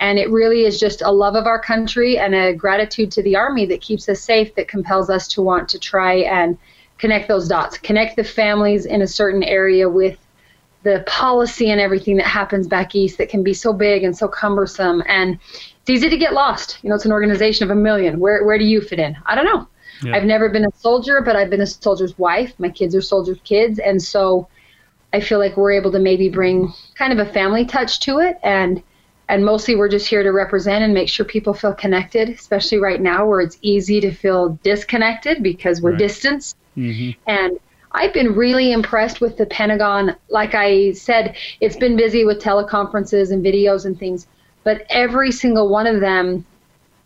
And 0.00 0.18
it 0.18 0.30
really 0.30 0.64
is 0.64 0.80
just 0.80 1.02
a 1.02 1.10
love 1.10 1.36
of 1.36 1.46
our 1.46 1.60
country 1.60 2.18
and 2.18 2.34
a 2.34 2.54
gratitude 2.54 3.12
to 3.12 3.22
the 3.22 3.36
Army 3.36 3.66
that 3.66 3.82
keeps 3.82 4.08
us 4.08 4.20
safe, 4.20 4.54
that 4.54 4.66
compels 4.66 5.10
us 5.10 5.28
to 5.28 5.42
want 5.42 5.68
to 5.68 5.78
try 5.78 6.14
and 6.14 6.56
connect 7.00 7.28
those 7.28 7.48
dots, 7.48 7.78
connect 7.78 8.16
the 8.16 8.24
families 8.24 8.84
in 8.84 9.00
a 9.00 9.06
certain 9.06 9.42
area 9.42 9.88
with 9.88 10.18
the 10.82 11.02
policy 11.06 11.70
and 11.70 11.80
everything 11.80 12.16
that 12.16 12.26
happens 12.26 12.66
back 12.66 12.94
east 12.94 13.18
that 13.18 13.28
can 13.28 13.42
be 13.42 13.54
so 13.54 13.72
big 13.72 14.04
and 14.04 14.16
so 14.16 14.28
cumbersome. 14.28 15.02
And 15.06 15.38
it's 15.80 15.90
easy 15.90 16.10
to 16.10 16.16
get 16.16 16.34
lost. 16.34 16.78
You 16.82 16.90
know, 16.90 16.94
it's 16.94 17.06
an 17.06 17.12
organization 17.12 17.64
of 17.64 17.70
a 17.76 17.80
million. 17.80 18.20
Where, 18.20 18.44
where 18.44 18.58
do 18.58 18.64
you 18.64 18.80
fit 18.80 18.98
in? 18.98 19.16
I 19.26 19.34
don't 19.34 19.46
know. 19.46 19.66
Yeah. 20.02 20.16
I've 20.16 20.24
never 20.24 20.48
been 20.48 20.64
a 20.64 20.76
soldier, 20.76 21.22
but 21.22 21.36
I've 21.36 21.50
been 21.50 21.60
a 21.60 21.66
soldier's 21.66 22.18
wife. 22.18 22.52
My 22.58 22.68
kids 22.68 22.94
are 22.94 23.02
soldiers' 23.02 23.38
kids. 23.44 23.78
And 23.78 24.02
so 24.02 24.48
I 25.12 25.20
feel 25.20 25.38
like 25.38 25.56
we're 25.56 25.72
able 25.72 25.92
to 25.92 25.98
maybe 25.98 26.28
bring 26.28 26.72
kind 26.94 27.18
of 27.18 27.26
a 27.26 27.30
family 27.30 27.64
touch 27.64 28.00
to 28.00 28.18
it. 28.18 28.38
And 28.42 28.82
and 29.30 29.44
mostly 29.44 29.76
we're 29.76 29.88
just 29.88 30.08
here 30.08 30.24
to 30.24 30.32
represent 30.32 30.82
and 30.82 30.92
make 30.92 31.08
sure 31.08 31.24
people 31.24 31.54
feel 31.54 31.72
connected, 31.72 32.28
especially 32.28 32.78
right 32.78 33.00
now 33.00 33.24
where 33.24 33.40
it's 33.40 33.56
easy 33.62 34.00
to 34.00 34.10
feel 34.10 34.58
disconnected 34.64 35.40
because 35.40 35.80
we're 35.80 35.92
right. 35.92 35.98
distanced. 36.00 36.56
Mm-hmm. 36.76 37.18
And 37.30 37.60
I've 37.92 38.12
been 38.12 38.34
really 38.34 38.72
impressed 38.72 39.20
with 39.20 39.36
the 39.36 39.46
Pentagon. 39.46 40.16
Like 40.30 40.56
I 40.56 40.92
said, 40.92 41.36
it's 41.60 41.76
been 41.76 41.96
busy 41.96 42.24
with 42.24 42.42
teleconferences 42.42 43.30
and 43.30 43.44
videos 43.44 43.86
and 43.86 43.96
things, 43.96 44.26
but 44.64 44.84
every 44.90 45.30
single 45.30 45.68
one 45.68 45.86
of 45.86 46.00
them 46.00 46.44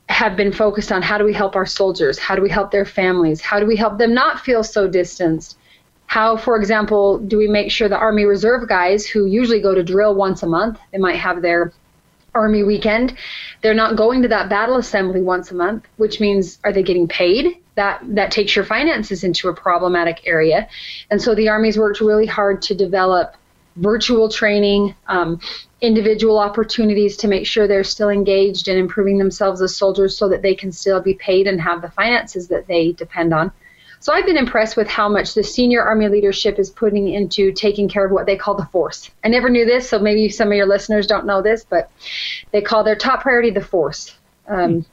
have 0.09 0.35
been 0.35 0.53
focused 0.53 0.93
on 0.93 1.03
how 1.03 1.19
do 1.19 1.25
we 1.25 1.35
help 1.35 1.55
our 1.55 1.67
soldiers? 1.67 2.19
How 2.19 2.35
do 2.37 2.41
we 2.41 2.51
help 2.51 2.71
their 2.71 2.87
families? 2.87 3.43
How 3.43 3.61
do 3.61 3.67
we 3.67 3.77
help 3.77 3.99
them 3.99 4.15
not 4.15 4.41
feel 4.41 4.65
so 4.65 4.89
distanced? 4.89 5.59
How, 6.07 6.39
for 6.39 6.57
example, 6.57 7.19
do 7.19 7.37
we 7.37 7.49
make 7.49 7.71
sure 7.71 7.89
the 7.89 7.99
Army 7.99 8.25
Reserve 8.25 8.67
guys 8.67 9.07
who 9.07 9.27
usually 9.27 9.61
go 9.61 9.75
to 9.75 9.83
drill 9.83 10.15
once 10.15 10.43
a 10.43 10.47
month, 10.47 10.79
they 10.91 10.99
might 10.99 11.17
have 11.17 11.43
their 11.43 11.73
Army 12.35 12.63
weekend. 12.63 13.17
They're 13.63 13.75
not 13.75 13.97
going 13.97 14.23
to 14.23 14.29
that 14.29 14.49
battle 14.49 14.77
assembly 14.77 15.23
once 15.23 15.51
a 15.51 15.55
month, 15.55 15.87
which 15.97 16.21
means 16.21 16.59
are 16.65 16.73
they 16.73 16.83
getting 16.83 17.09
paid? 17.09 17.59
That 17.77 18.03
that 18.15 18.31
takes 18.31 18.55
your 18.55 18.65
finances 18.65 19.25
into 19.25 19.49
a 19.49 19.55
problematic 19.55 20.23
area, 20.27 20.69
and 21.11 21.21
so 21.21 21.35
the 21.35 21.49
Army's 21.49 21.79
worked 21.79 22.01
really 22.01 22.27
hard 22.27 22.63
to 22.63 22.75
develop 22.75 23.35
virtual 23.77 24.29
training, 24.29 24.95
um, 25.09 25.41
individual 25.81 26.39
opportunities 26.39 27.17
to 27.17 27.27
make 27.27 27.45
sure 27.47 27.67
they're 27.67 27.83
still 27.83 28.11
engaged 28.11 28.69
and 28.69 28.79
improving 28.79 29.19
themselves 29.19 29.61
as 29.61 29.77
soldiers, 29.77 30.17
so 30.17 30.29
that 30.29 30.43
they 30.43 30.55
can 30.55 30.71
still 30.71 31.01
be 31.01 31.15
paid 31.15 31.49
and 31.49 31.61
have 31.61 31.83
the 31.83 31.91
finances 31.91 32.47
that 32.49 32.67
they 32.69 32.93
depend 32.93 33.35
on. 33.35 33.51
So 34.05 34.13
I've 34.13 34.27
been 34.27 34.37
impressed 34.37 34.77
with 34.77 34.87
how 34.87 35.09
much 35.09 35.33
the 35.33 35.43
senior 35.43 35.83
Army 35.83 36.09
leadership 36.09 36.59
is 36.59 36.69
putting 36.69 37.09
into 37.09 37.53
taking 37.53 37.89
care 37.89 38.05
of 38.05 38.13
what 38.13 38.27
they 38.27 38.37
call 38.37 38.55
the 38.55 38.67
force. 38.67 39.11
I 39.25 39.29
never 39.29 39.49
knew 39.49 39.65
this, 39.65 39.89
so 39.89 39.99
maybe 39.99 40.29
some 40.29 40.49
of 40.49 40.55
your 40.55 40.67
listeners 40.67 41.07
don't 41.07 41.25
know 41.25 41.41
this, 41.41 41.65
but 41.65 41.91
they 42.51 42.61
call 42.61 42.85
their 42.85 42.97
top 42.97 43.23
priority 43.23 43.49
the 43.49 43.63
force. 43.63 44.15
Um, 44.47 44.85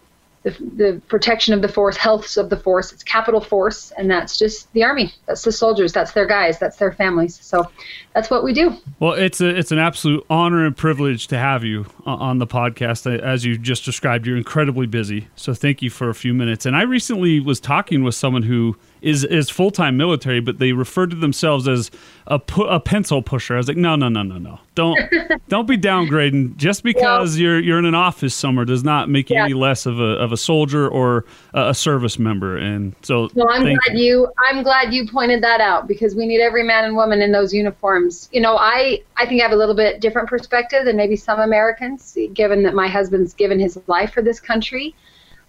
the, 0.44 0.52
the 0.52 1.02
protection 1.10 1.54
of 1.54 1.62
the 1.62 1.68
force, 1.68 1.98
health 1.98 2.38
of 2.38 2.50
the 2.50 2.56
force. 2.56 2.94
It's 2.94 3.04
capital 3.04 3.42
force, 3.42 3.92
and 3.98 4.10
that's 4.10 4.40
just 4.40 4.72
the 4.72 4.86
army. 4.86 5.14
That's 5.26 5.44
the 5.44 5.52
soldiers. 5.52 5.92
That's 5.92 6.14
their 6.14 6.26
guys. 6.26 6.58
That's 6.58 6.78
their 6.78 6.94
families. 6.94 7.38
So 7.42 7.70
that's 8.16 8.30
what 8.30 8.46
we 8.46 8.54
do. 8.54 8.78
Well, 9.02 9.12
it's 9.12 9.42
a 9.42 9.50
it's 9.50 9.74
an 9.74 9.78
absolute 9.78 10.26
honor 10.30 10.66
and 10.66 10.76
privilege 10.76 11.28
to 11.28 11.38
have 11.38 11.66
you 11.66 11.86
on 12.06 12.38
the 12.38 12.48
podcast. 12.48 13.20
As 13.22 13.44
you 13.44 13.58
just 13.58 13.84
described, 13.84 14.26
you're 14.26 14.38
incredibly 14.38 14.88
busy. 14.88 15.28
So 15.36 15.54
thank 15.54 15.82
you 15.82 15.90
for 15.90 16.10
a 16.10 16.16
few 16.16 16.34
minutes. 16.34 16.66
And 16.66 16.78
I 16.78 16.84
recently 16.84 17.42
was 17.42 17.60
talking 17.60 18.04
with 18.04 18.16
someone 18.16 18.44
who 18.44 18.78
is 19.02 19.24
is 19.24 19.50
full 19.50 19.72
time 19.72 19.98
military, 19.98 20.40
but 20.40 20.60
they 20.60 20.74
refer 20.74 21.08
to 21.08 21.16
themselves 21.16 21.68
as 21.68 21.90
a 22.28 22.38
pu- 22.38 22.66
a 22.66 22.80
pencil 22.80 23.22
pusher. 23.22 23.56
I 23.56 23.58
was 23.58 23.68
like, 23.68 23.78
no, 23.78 23.96
no, 23.96 24.10
no, 24.10 24.22
no, 24.22 24.38
no. 24.38 24.60
Don't 24.76 25.00
don't 25.50 25.68
be 25.68 25.78
downgrading. 25.78 26.56
Just 26.56 26.84
because 26.84 27.38
you're 27.38 27.60
you're 27.60 27.80
in 27.80 27.86
an 27.86 27.96
office 27.96 28.36
somewhere 28.36 28.64
does 28.64 28.84
not 28.84 29.10
make 29.10 29.30
you 29.30 29.38
yeah. 29.38 29.46
any 29.46 29.54
less 29.54 29.86
of 29.86 30.00
a 30.00 30.14
of 30.20 30.32
a 30.32 30.38
soldier 30.38 30.88
or 30.88 31.26
a, 31.54 31.70
a 31.70 31.74
service 31.74 32.20
member. 32.20 32.58
And 32.58 32.96
so, 33.02 33.30
well, 33.34 33.50
I'm 33.50 33.64
glad 33.64 33.98
you. 33.98 34.04
you 34.04 34.34
I'm 34.50 34.62
glad 34.62 34.94
you 34.94 35.08
pointed 35.08 35.44
that 35.44 35.62
out 35.62 35.88
because 35.88 36.16
we 36.16 36.28
need 36.28 36.42
every 36.42 36.64
man 36.64 36.86
and 36.86 36.96
woman 36.96 37.22
in 37.22 37.32
those 37.32 37.54
uniforms. 37.54 38.30
You 38.32 38.42
know, 38.42 38.56
I 38.58 39.02
I 39.18 39.26
think 39.26 39.42
I 39.42 39.44
have 39.44 39.54
a 39.54 39.58
little 39.58 39.76
bit 39.76 40.00
different 40.00 40.30
perspective 40.30 40.86
than 40.86 40.96
maybe 40.96 41.16
some 41.16 41.40
Americans, 41.40 42.16
given 42.34 42.64
that 42.64 42.76
my 42.76 42.88
husband's 42.88 43.34
given 43.34 43.60
his 43.60 43.80
life 43.88 44.14
for 44.14 44.22
this 44.22 44.40
country. 44.40 44.94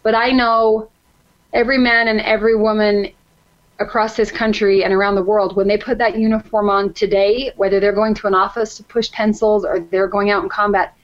But 0.03 0.15
I 0.15 0.31
know 0.31 0.89
every 1.53 1.79
man 1.79 2.09
and 2.09 2.21
every 2.21 2.57
woman 2.57 3.13
across 3.79 4.17
this 4.17 4.31
country 4.31 4.85
and 4.85 4.93
around 4.93 5.15
the 5.15 5.23
world, 5.23 5.57
when 5.57 5.69
they 5.69 5.79
put 5.79 5.99
that 5.99 6.19
uniform 6.19 6.71
on 6.71 6.93
today, 6.93 7.53
whether 7.57 7.81
they're 7.81 7.93
going 7.93 8.15
to 8.15 8.27
an 8.27 8.35
office 8.35 8.77
to 8.77 8.85
push 8.85 9.11
pencils 9.11 9.65
or 9.65 9.81
they're 9.81 10.09
going 10.09 10.31
out 10.31 10.43
in 10.43 10.49
combat, 10.49 10.95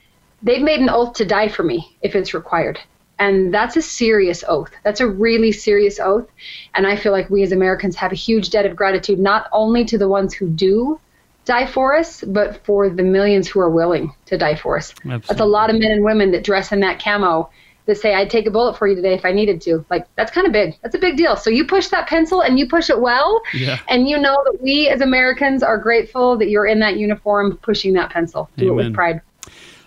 they've 0.41 0.61
made 0.61 0.79
an 0.79 0.89
oath 0.89 1.13
to 1.13 1.25
die 1.25 1.47
for 1.47 1.63
me 1.63 1.97
if 2.01 2.15
it's 2.15 2.33
required. 2.33 2.79
And 3.19 3.53
that's 3.53 3.75
a 3.75 3.81
serious 3.81 4.45
oath. 4.47 4.71
That's 4.83 5.01
a 5.01 5.07
really 5.07 5.51
serious 5.51 5.99
oath. 5.99 6.27
And 6.73 6.87
I 6.87 6.95
feel 6.95 7.11
like 7.11 7.29
we 7.29 7.43
as 7.43 7.51
Americans 7.51 7.97
have 7.97 8.13
a 8.13 8.15
huge 8.15 8.49
debt 8.49 8.65
of 8.65 8.77
gratitude, 8.77 9.19
not 9.19 9.47
only 9.51 9.83
to 9.85 9.97
the 9.97 10.07
ones 10.07 10.33
who 10.33 10.47
do 10.47 10.99
die 11.43 11.65
for 11.65 11.97
us, 11.97 12.23
but 12.23 12.63
for 12.63 12.89
the 12.89 13.03
millions 13.03 13.47
who 13.49 13.59
are 13.59 13.69
willing 13.69 14.13
to 14.27 14.37
die 14.37 14.55
for 14.55 14.77
us. 14.77 14.91
Absolutely. 14.91 15.25
That's 15.27 15.41
a 15.41 15.45
lot 15.45 15.69
of 15.69 15.77
men 15.77 15.91
and 15.91 16.03
women 16.03 16.31
that 16.31 16.45
dress 16.45 16.71
in 16.71 16.79
that 16.79 17.01
camo 17.01 17.49
that 17.89 17.97
say 17.97 18.13
I'd 18.13 18.29
take 18.29 18.45
a 18.45 18.51
bullet 18.51 18.77
for 18.77 18.87
you 18.87 18.95
today 18.95 19.13
if 19.13 19.25
I 19.25 19.31
needed 19.31 19.59
to. 19.61 19.83
Like 19.89 20.07
that's 20.15 20.31
kind 20.31 20.47
of 20.47 20.53
big. 20.53 20.77
That's 20.81 20.95
a 20.95 20.99
big 20.99 21.17
deal. 21.17 21.35
So 21.35 21.49
you 21.49 21.65
push 21.65 21.89
that 21.89 22.07
pencil 22.07 22.41
and 22.41 22.57
you 22.57 22.67
push 22.67 22.89
it 22.89 23.01
well, 23.01 23.41
yeah. 23.53 23.79
and 23.89 24.07
you 24.07 24.17
know 24.17 24.37
that 24.45 24.61
we 24.61 24.87
as 24.87 25.01
Americans 25.01 25.61
are 25.61 25.77
grateful 25.77 26.37
that 26.37 26.49
you're 26.49 26.65
in 26.65 26.79
that 26.79 26.97
uniform 26.97 27.57
pushing 27.57 27.93
that 27.93 28.11
pencil. 28.11 28.49
Do 28.57 28.71
Amen. 28.71 28.85
it 28.85 28.87
with 28.87 28.95
pride. 28.95 29.21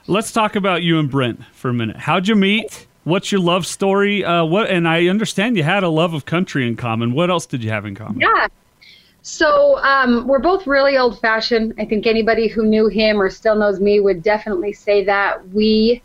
Let's 0.07 0.33
talk 0.33 0.57
about 0.57 0.83
you 0.83 0.99
and 0.99 1.11
Brent 1.11 1.45
for 1.53 1.69
a 1.69 1.75
minute. 1.75 1.97
How'd 1.97 2.29
you 2.29 2.35
meet? 2.35 2.87
What's 3.05 3.33
your 3.33 3.41
love 3.41 3.67
story? 3.67 4.25
Uh, 4.25 4.45
what? 4.45 4.69
And 4.69 4.87
I 4.87 5.07
understand 5.07 5.57
you 5.57 5.63
had 5.63 5.83
a 5.83 5.89
love 5.89 6.13
of 6.13 6.25
country 6.25 6.67
in 6.67 6.77
common. 6.77 7.15
What 7.15 7.31
else 7.31 7.47
did 7.47 7.65
you 7.65 7.71
have 7.71 7.87
in 7.87 7.95
common? 7.95 8.21
Yeah. 8.21 8.49
So 9.23 9.79
um, 9.79 10.27
we're 10.27 10.41
both 10.41 10.67
really 10.67 10.99
old 10.99 11.21
fashioned. 11.21 11.75
I 11.79 11.85
think 11.85 12.07
anybody 12.07 12.49
who 12.49 12.65
knew 12.65 12.89
him 12.89 13.21
or 13.21 13.31
still 13.31 13.55
knows 13.55 13.79
me 13.79 14.01
would 14.01 14.23
definitely 14.23 14.73
say 14.73 15.05
that. 15.05 15.49
We 15.51 16.03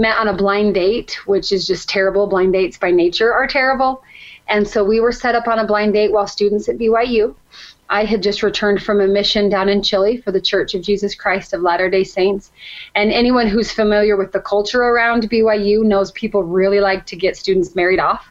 met 0.00 0.16
on 0.16 0.26
a 0.26 0.32
blind 0.32 0.74
date, 0.74 1.18
which 1.26 1.52
is 1.52 1.66
just 1.66 1.88
terrible. 1.88 2.26
Blind 2.26 2.54
dates 2.54 2.78
by 2.78 2.90
nature 2.90 3.32
are 3.32 3.46
terrible. 3.46 4.02
And 4.48 4.66
so 4.66 4.82
we 4.82 4.98
were 4.98 5.12
set 5.12 5.34
up 5.36 5.46
on 5.46 5.60
a 5.60 5.66
blind 5.66 5.92
date 5.92 6.10
while 6.10 6.26
students 6.26 6.68
at 6.68 6.78
BYU. 6.78 7.34
I 7.88 8.04
had 8.04 8.22
just 8.22 8.42
returned 8.42 8.82
from 8.82 9.00
a 9.00 9.06
mission 9.06 9.48
down 9.48 9.68
in 9.68 9.82
Chile 9.82 10.16
for 10.16 10.30
the 10.30 10.40
Church 10.40 10.74
of 10.74 10.82
Jesus 10.82 11.14
Christ 11.14 11.52
of 11.52 11.60
Latter 11.60 11.90
day 11.90 12.04
Saints. 12.04 12.50
And 12.94 13.12
anyone 13.12 13.48
who's 13.48 13.72
familiar 13.72 14.16
with 14.16 14.32
the 14.32 14.40
culture 14.40 14.80
around 14.80 15.28
BYU 15.28 15.84
knows 15.84 16.12
people 16.12 16.44
really 16.44 16.80
like 16.80 17.04
to 17.06 17.16
get 17.16 17.36
students 17.36 17.74
married 17.74 17.98
off. 17.98 18.26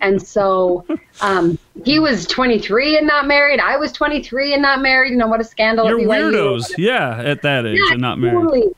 And 0.00 0.20
so 0.20 0.84
um, 1.20 1.58
he 1.84 1.98
was 1.98 2.26
23 2.26 2.98
and 2.98 3.06
not 3.06 3.26
married. 3.26 3.60
I 3.60 3.76
was 3.76 3.92
23 3.92 4.52
and 4.52 4.62
not 4.62 4.82
married. 4.82 5.10
You 5.10 5.16
know, 5.16 5.28
what 5.28 5.40
a 5.40 5.44
scandal. 5.44 5.86
You're 5.86 6.00
weirdos. 6.00 6.76
Yeah, 6.76 7.20
at 7.22 7.42
that 7.42 7.64
age 7.64 7.78
yeah, 7.80 7.92
and 7.92 8.00
not 8.00 8.18
married. 8.18 8.34
Totally 8.34 8.74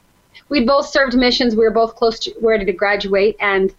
we'd 0.49 0.67
both 0.67 0.89
served 0.89 1.17
missions. 1.17 1.55
We 1.55 1.63
were 1.63 1.71
both 1.71 1.97
close 1.97 2.19
to 2.21 2.35
ready 2.41 2.65
to 2.65 2.73
graduate, 2.73 3.37
and 3.41 3.75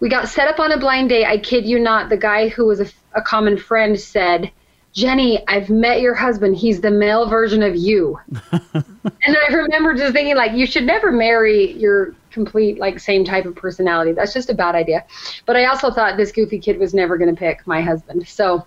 we 0.00 0.08
got 0.08 0.28
set 0.28 0.48
up 0.48 0.60
on 0.60 0.72
a 0.72 0.78
blind 0.78 1.08
date. 1.08 1.26
I 1.26 1.38
kid 1.38 1.64
you 1.64 1.78
not. 1.78 2.08
The 2.08 2.16
guy 2.16 2.48
who 2.48 2.66
was 2.66 2.80
a, 2.80 2.86
a 3.14 3.22
common 3.22 3.56
friend 3.56 3.98
said, 3.98 4.50
Jennie, 4.92 5.42
I've 5.48 5.70
met 5.70 6.00
your 6.00 6.14
husband. 6.14 6.56
He's 6.56 6.80
the 6.80 6.90
male 6.90 7.28
version 7.28 7.62
of 7.62 7.74
you. 7.74 8.18
and 8.52 9.36
I 9.36 9.52
remember 9.52 9.94
just 9.94 10.12
thinking, 10.12 10.36
like, 10.36 10.52
you 10.52 10.66
should 10.66 10.84
never 10.84 11.10
marry 11.10 11.72
your 11.72 12.14
complete, 12.30 12.78
like, 12.78 13.00
same 13.00 13.24
type 13.24 13.44
of 13.44 13.56
personality. 13.56 14.12
That's 14.12 14.32
just 14.32 14.50
a 14.50 14.54
bad 14.54 14.76
idea. 14.76 15.04
But 15.46 15.56
I 15.56 15.64
also 15.64 15.90
thought 15.90 16.16
this 16.16 16.30
goofy 16.30 16.60
kid 16.60 16.78
was 16.78 16.94
never 16.94 17.16
going 17.18 17.34
to 17.34 17.38
pick 17.38 17.66
my 17.66 17.80
husband. 17.80 18.28
So 18.28 18.64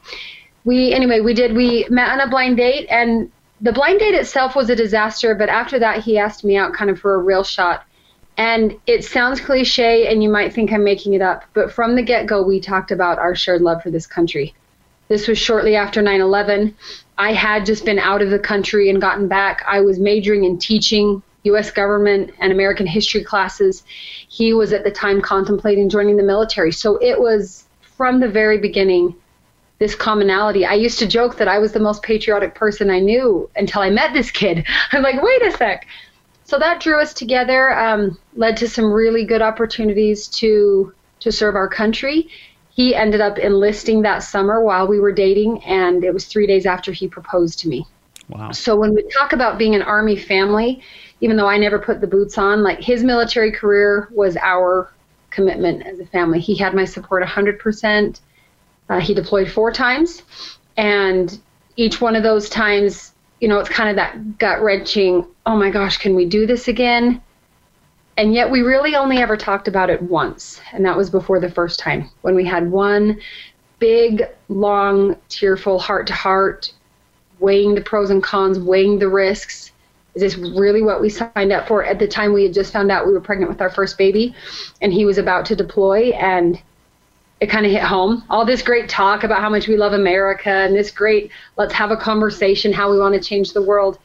we, 0.66 0.92
anyway, 0.92 1.22
we 1.22 1.34
did, 1.34 1.56
we 1.56 1.86
met 1.90 2.10
on 2.10 2.20
a 2.20 2.30
blind 2.30 2.58
date, 2.58 2.88
and 2.90 3.32
the 3.62 3.72
blind 3.72 4.00
date 4.00 4.14
itself 4.14 4.56
was 4.56 4.70
a 4.70 4.76
disaster, 4.76 5.34
but 5.34 5.50
after 5.50 5.80
that, 5.80 6.04
he 6.04 6.18
asked 6.18 6.44
me 6.44 6.58
out 6.58 6.74
kind 6.74 6.90
of 6.90 7.00
for 7.00 7.16
a 7.16 7.18
real 7.18 7.44
shot. 7.44 7.86
And 8.38 8.80
it 8.86 9.04
sounds 9.04 9.42
cliche, 9.42 10.08
and 10.08 10.22
you 10.22 10.30
might 10.30 10.54
think 10.54 10.72
I'm 10.72 10.84
making 10.84 11.14
it 11.14 11.22
up, 11.22 11.44
but 11.54 11.72
from 11.72 11.96
the 11.96 12.04
get 12.04 12.28
go, 12.28 12.44
we 12.44 12.60
talked 12.60 12.92
about 12.92 13.18
our 13.18 13.34
shared 13.34 13.62
love 13.62 13.82
for 13.82 13.90
this 13.90 14.06
country. 14.06 14.54
This 15.08 15.28
was 15.28 15.40
shortly 15.40 15.76
after 15.76 16.02
9 16.02 16.22
11. 16.22 16.76
I 17.18 17.34
had 17.34 17.66
just 17.66 17.84
been 17.84 17.98
out 17.98 18.22
of 18.22 18.30
the 18.30 18.38
country 18.38 18.90
and 18.90 19.02
gotten 19.02 19.28
back. 19.28 19.64
I 19.68 19.82
was 19.82 20.00
majoring 20.00 20.44
in 20.44 20.60
teaching 20.60 21.24
U.S. 21.44 21.72
government 21.72 22.32
and 22.40 22.52
American 22.52 22.86
history 22.86 23.24
classes. 23.24 23.84
He 24.28 24.54
was 24.54 24.74
at 24.74 24.84
the 24.84 24.92
time 24.92 25.22
contemplating 25.22 25.90
joining 25.90 26.18
the 26.18 26.24
military. 26.24 26.72
So 26.72 26.98
it 26.98 27.20
was 27.20 27.64
from 27.82 28.20
the 28.20 28.28
very 28.28 28.60
beginning 28.60 29.16
this 29.80 29.96
commonality. 29.96 30.66
I 30.66 30.74
used 30.74 31.00
to 31.00 31.08
joke 31.08 31.38
that 31.38 31.48
I 31.48 31.60
was 31.60 31.72
the 31.72 31.80
most 31.80 32.02
patriotic 32.02 32.56
person 32.56 32.90
I 32.90 33.00
knew 33.00 33.50
until 33.56 33.82
I 33.82 33.90
met 33.90 34.14
this 34.14 34.32
kid. 34.32 34.66
I'm 34.92 35.04
like, 35.04 35.22
wait 35.22 35.42
a 35.44 35.52
sec. 35.52 35.88
So 36.46 36.58
that 36.60 36.80
drew 36.80 37.00
us 37.00 37.14
together, 37.14 37.78
um, 37.78 38.18
led 38.36 38.58
to 38.58 38.70
some 38.70 38.92
really 38.92 39.26
good 39.26 39.42
opportunities 39.42 40.28
to 40.28 40.94
to 41.20 41.32
serve 41.32 41.56
our 41.56 41.68
country. 41.68 42.30
He 42.70 42.94
ended 42.94 43.22
up 43.22 43.40
enlisting 43.40 44.04
that 44.04 44.20
summer 44.20 44.64
while 44.64 44.88
we 44.88 45.00
were 45.00 45.12
dating, 45.12 45.64
and 45.64 46.04
it 46.04 46.14
was 46.14 46.26
three 46.26 46.46
days 46.46 46.66
after 46.66 46.92
he 46.92 47.08
proposed 47.08 47.60
to 47.60 47.68
me. 47.68 47.86
Wow. 48.30 48.52
So 48.52 48.76
when 48.76 48.94
we 48.94 49.04
talk 49.10 49.34
about 49.34 49.58
being 49.58 49.74
an 49.74 49.82
Army 49.82 50.16
family, 50.16 50.84
even 51.22 51.38
though 51.38 51.48
I 51.48 51.58
never 51.58 51.80
put 51.80 52.02
the 52.02 52.08
boots 52.08 52.38
on, 52.38 52.62
like 52.62 52.80
his 52.80 53.04
military 53.04 53.52
career 53.52 54.10
was 54.12 54.38
our 54.38 54.92
commitment 55.32 55.86
as 55.86 56.00
a 56.00 56.06
family. 56.06 56.40
He 56.40 56.56
had 56.56 56.74
my 56.74 56.86
support 56.86 57.24
100%. 57.24 58.20
Uh, 58.90 59.00
he 59.00 59.14
deployed 59.14 59.50
four 59.52 59.72
times, 59.72 60.24
and 60.78 61.40
each 61.76 62.00
one 62.00 62.16
of 62.16 62.24
those 62.24 62.50
times, 62.50 63.14
you 63.42 63.48
know, 63.48 63.60
it's 63.60 63.70
kind 63.70 63.90
of 63.90 63.96
that 63.96 64.38
gut 64.38 64.62
wrenching. 64.62 65.26
Oh 65.46 65.58
my 65.58 65.70
gosh, 65.70 65.98
can 65.98 66.16
we 66.16 66.26
do 66.26 66.46
this 66.46 66.68
again? 66.68 67.22
And 68.18 68.34
yet, 68.34 68.50
we 68.50 68.62
really 68.62 68.96
only 68.96 69.18
ever 69.18 69.38
talked 69.38 69.68
about 69.68 69.90
it 69.90 70.02
once, 70.02 70.60
and 70.74 70.84
that 70.86 70.98
was 70.98 71.10
before 71.10 71.40
the 71.40 71.52
first 71.52 71.80
time 71.80 72.10
when 72.22 72.34
we 72.34 72.46
had 72.46 72.72
one 72.72 73.20
big, 73.80 74.24
long, 74.50 75.16
tearful 75.30 75.78
heart 75.78 76.08
to 76.08 76.14
heart, 76.14 76.74
weighing 77.40 77.76
the 77.76 77.82
pros 77.82 78.10
and 78.10 78.24
cons, 78.24 78.60
weighing 78.60 78.98
the 78.98 79.08
risks. 79.08 79.72
Is 80.16 80.22
this 80.22 80.36
really 80.36 80.82
what 80.82 81.00
we 81.00 81.10
signed 81.10 81.52
up 81.52 81.68
for? 81.68 81.84
At 81.84 82.00
the 82.00 82.08
time, 82.08 82.34
we 82.34 82.42
had 82.42 82.54
just 82.54 82.74
found 82.74 82.90
out 82.90 83.06
we 83.06 83.14
were 83.14 83.22
pregnant 83.22 83.52
with 83.52 83.62
our 83.62 83.70
first 83.70 84.00
baby, 84.00 84.34
and 84.82 84.92
he 84.92 85.06
was 85.06 85.20
about 85.20 85.46
to 85.46 85.56
deploy, 85.56 86.10
and 86.14 86.60
it 87.40 87.48
kind 87.48 87.66
of 87.66 87.72
hit 87.72 87.84
home. 87.84 88.24
All 88.30 88.46
this 88.46 88.62
great 88.62 88.90
talk 88.90 89.24
about 89.24 89.42
how 89.42 89.50
much 89.50 89.68
we 89.68 89.78
love 89.78 89.94
America 89.94 90.50
and 90.50 90.76
this 90.76 90.90
great, 90.90 91.32
let's 91.56 91.74
have 91.74 91.92
a 91.92 91.98
conversation, 91.98 92.74
how 92.74 92.92
we 92.92 92.98
want 92.98 93.14
to 93.14 93.20
change 93.20 93.54
the 93.54 93.62
world, 93.62 94.00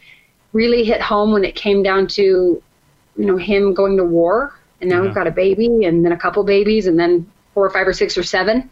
really 0.52 0.84
hit 0.84 1.00
home 1.00 1.32
when 1.32 1.44
it 1.44 1.54
came 1.54 1.82
down 1.82 2.06
to, 2.08 2.22
you 2.22 3.24
know, 3.24 3.36
him 3.36 3.72
going 3.72 3.96
to 3.96 4.04
war. 4.04 4.58
And 4.80 4.90
now 4.90 4.96
yeah. 4.96 5.02
we've 5.02 5.14
got 5.14 5.26
a 5.26 5.30
baby 5.30 5.84
and 5.84 6.04
then 6.04 6.12
a 6.12 6.16
couple 6.16 6.44
babies 6.44 6.86
and 6.86 6.98
then 6.98 7.30
four 7.54 7.64
or 7.64 7.70
five 7.70 7.86
or 7.86 7.92
six 7.92 8.18
or 8.18 8.22
seven. 8.22 8.70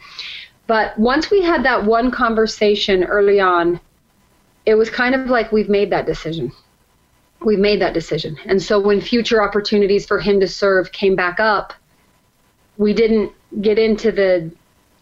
But 0.66 0.98
once 0.98 1.30
we 1.30 1.42
had 1.42 1.64
that 1.64 1.84
one 1.84 2.10
conversation 2.10 3.04
early 3.04 3.40
on, 3.40 3.80
it 4.66 4.74
was 4.74 4.90
kind 4.90 5.14
of 5.14 5.28
like 5.28 5.52
we've 5.52 5.68
made 5.68 5.90
that 5.90 6.06
decision. 6.06 6.52
We've 7.40 7.58
made 7.58 7.80
that 7.80 7.94
decision. 7.94 8.36
And 8.44 8.62
so 8.62 8.78
when 8.78 9.00
future 9.00 9.42
opportunities 9.42 10.06
for 10.06 10.18
him 10.18 10.38
to 10.40 10.46
serve 10.46 10.92
came 10.92 11.16
back 11.16 11.40
up, 11.40 11.72
we 12.76 12.92
didn't 12.92 13.32
get 13.60 13.78
into 13.78 14.12
the 14.12 14.50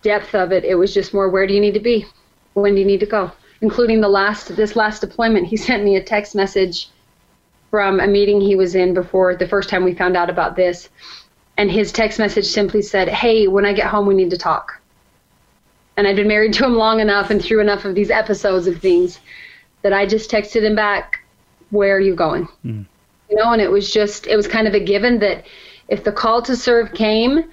depth 0.02 0.34
of 0.34 0.52
it. 0.52 0.64
It 0.64 0.74
was 0.76 0.94
just 0.94 1.12
more 1.12 1.28
where 1.28 1.46
do 1.46 1.54
you 1.54 1.60
need 1.60 1.74
to 1.74 1.80
be? 1.80 2.06
When 2.54 2.74
do 2.74 2.80
you 2.80 2.86
need 2.86 3.00
to 3.00 3.06
go? 3.06 3.30
Including 3.60 4.00
the 4.00 4.08
last 4.08 4.56
this 4.56 4.76
last 4.76 5.00
deployment, 5.00 5.46
he 5.46 5.56
sent 5.68 5.84
me 5.84 5.96
a 5.96 6.02
text 6.02 6.34
message 6.34 6.88
from 7.70 8.00
a 8.00 8.06
meeting 8.06 8.40
he 8.40 8.56
was 8.56 8.74
in 8.74 8.94
before 8.94 9.36
the 9.36 9.48
first 9.48 9.68
time 9.68 9.84
we 9.84 9.94
found 9.94 10.16
out 10.16 10.30
about 10.30 10.56
this. 10.56 10.88
And 11.56 11.70
his 11.70 11.92
text 11.92 12.18
message 12.18 12.46
simply 12.46 12.82
said, 12.82 13.08
Hey, 13.08 13.48
when 13.48 13.66
I 13.66 13.72
get 13.72 13.88
home, 13.88 14.06
we 14.06 14.14
need 14.14 14.30
to 14.30 14.38
talk. 14.38 14.80
And 15.96 16.06
I'd 16.06 16.16
been 16.16 16.28
married 16.28 16.52
to 16.54 16.64
him 16.64 16.76
long 16.76 17.00
enough 17.00 17.30
and 17.30 17.42
through 17.42 17.60
enough 17.60 17.84
of 17.84 17.94
these 17.94 18.10
episodes 18.10 18.68
of 18.68 18.80
things 18.80 19.18
that 19.82 19.92
I 19.92 20.06
just 20.06 20.30
texted 20.30 20.62
him 20.62 20.76
back, 20.76 21.20
Where 21.70 21.96
are 21.96 22.00
you 22.00 22.14
going? 22.14 22.46
Mm. 22.64 22.86
You 23.28 23.36
know, 23.36 23.52
and 23.52 23.60
it 23.60 23.70
was 23.70 23.92
just, 23.92 24.26
it 24.26 24.36
was 24.36 24.46
kind 24.46 24.66
of 24.66 24.74
a 24.74 24.80
given 24.80 25.18
that 25.18 25.44
if 25.88 26.04
the 26.04 26.12
call 26.12 26.40
to 26.42 26.56
serve 26.56 26.94
came, 26.94 27.44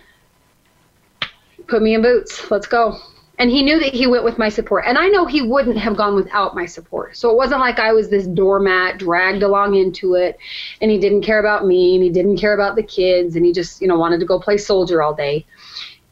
put 1.68 1.82
me 1.82 1.94
in 1.94 2.02
boots. 2.02 2.50
Let's 2.50 2.68
go. 2.68 3.00
And 3.38 3.52
he 3.52 3.64
knew 3.64 3.80
that 3.80 3.94
he 3.94 4.08
went 4.08 4.24
with 4.24 4.38
my 4.38 4.48
support. 4.48 4.86
And 4.88 4.98
I 4.98 5.08
know 5.08 5.26
he 5.26 5.42
wouldn't 5.42 5.78
have 5.78 5.98
gone 5.98 6.16
without 6.16 6.56
my 6.56 6.66
support. 6.66 7.18
So 7.18 7.30
it 7.30 7.36
wasn't 7.36 7.60
like 7.60 7.80
I 7.80 7.92
was 7.92 8.10
this 8.10 8.28
doormat 8.28 8.98
dragged 8.98 9.44
along 9.44 9.76
into 9.76 10.14
it 10.14 10.38
and 10.80 10.90
he 10.90 10.98
didn't 10.98 11.22
care 11.22 11.40
about 11.40 11.66
me 11.66 11.96
and 11.96 12.04
he 12.04 12.10
didn't 12.10 12.38
care 12.38 12.54
about 12.54 12.78
the 12.78 12.84
kids 12.84 13.36
and 13.36 13.46
he 13.46 13.52
just, 13.52 13.82
you 13.82 13.88
know, 13.88 13.98
wanted 14.00 14.22
to 14.22 14.26
go 14.26 14.40
play 14.40 14.58
soldier 14.58 15.02
all 15.02 15.14
day. 15.14 15.46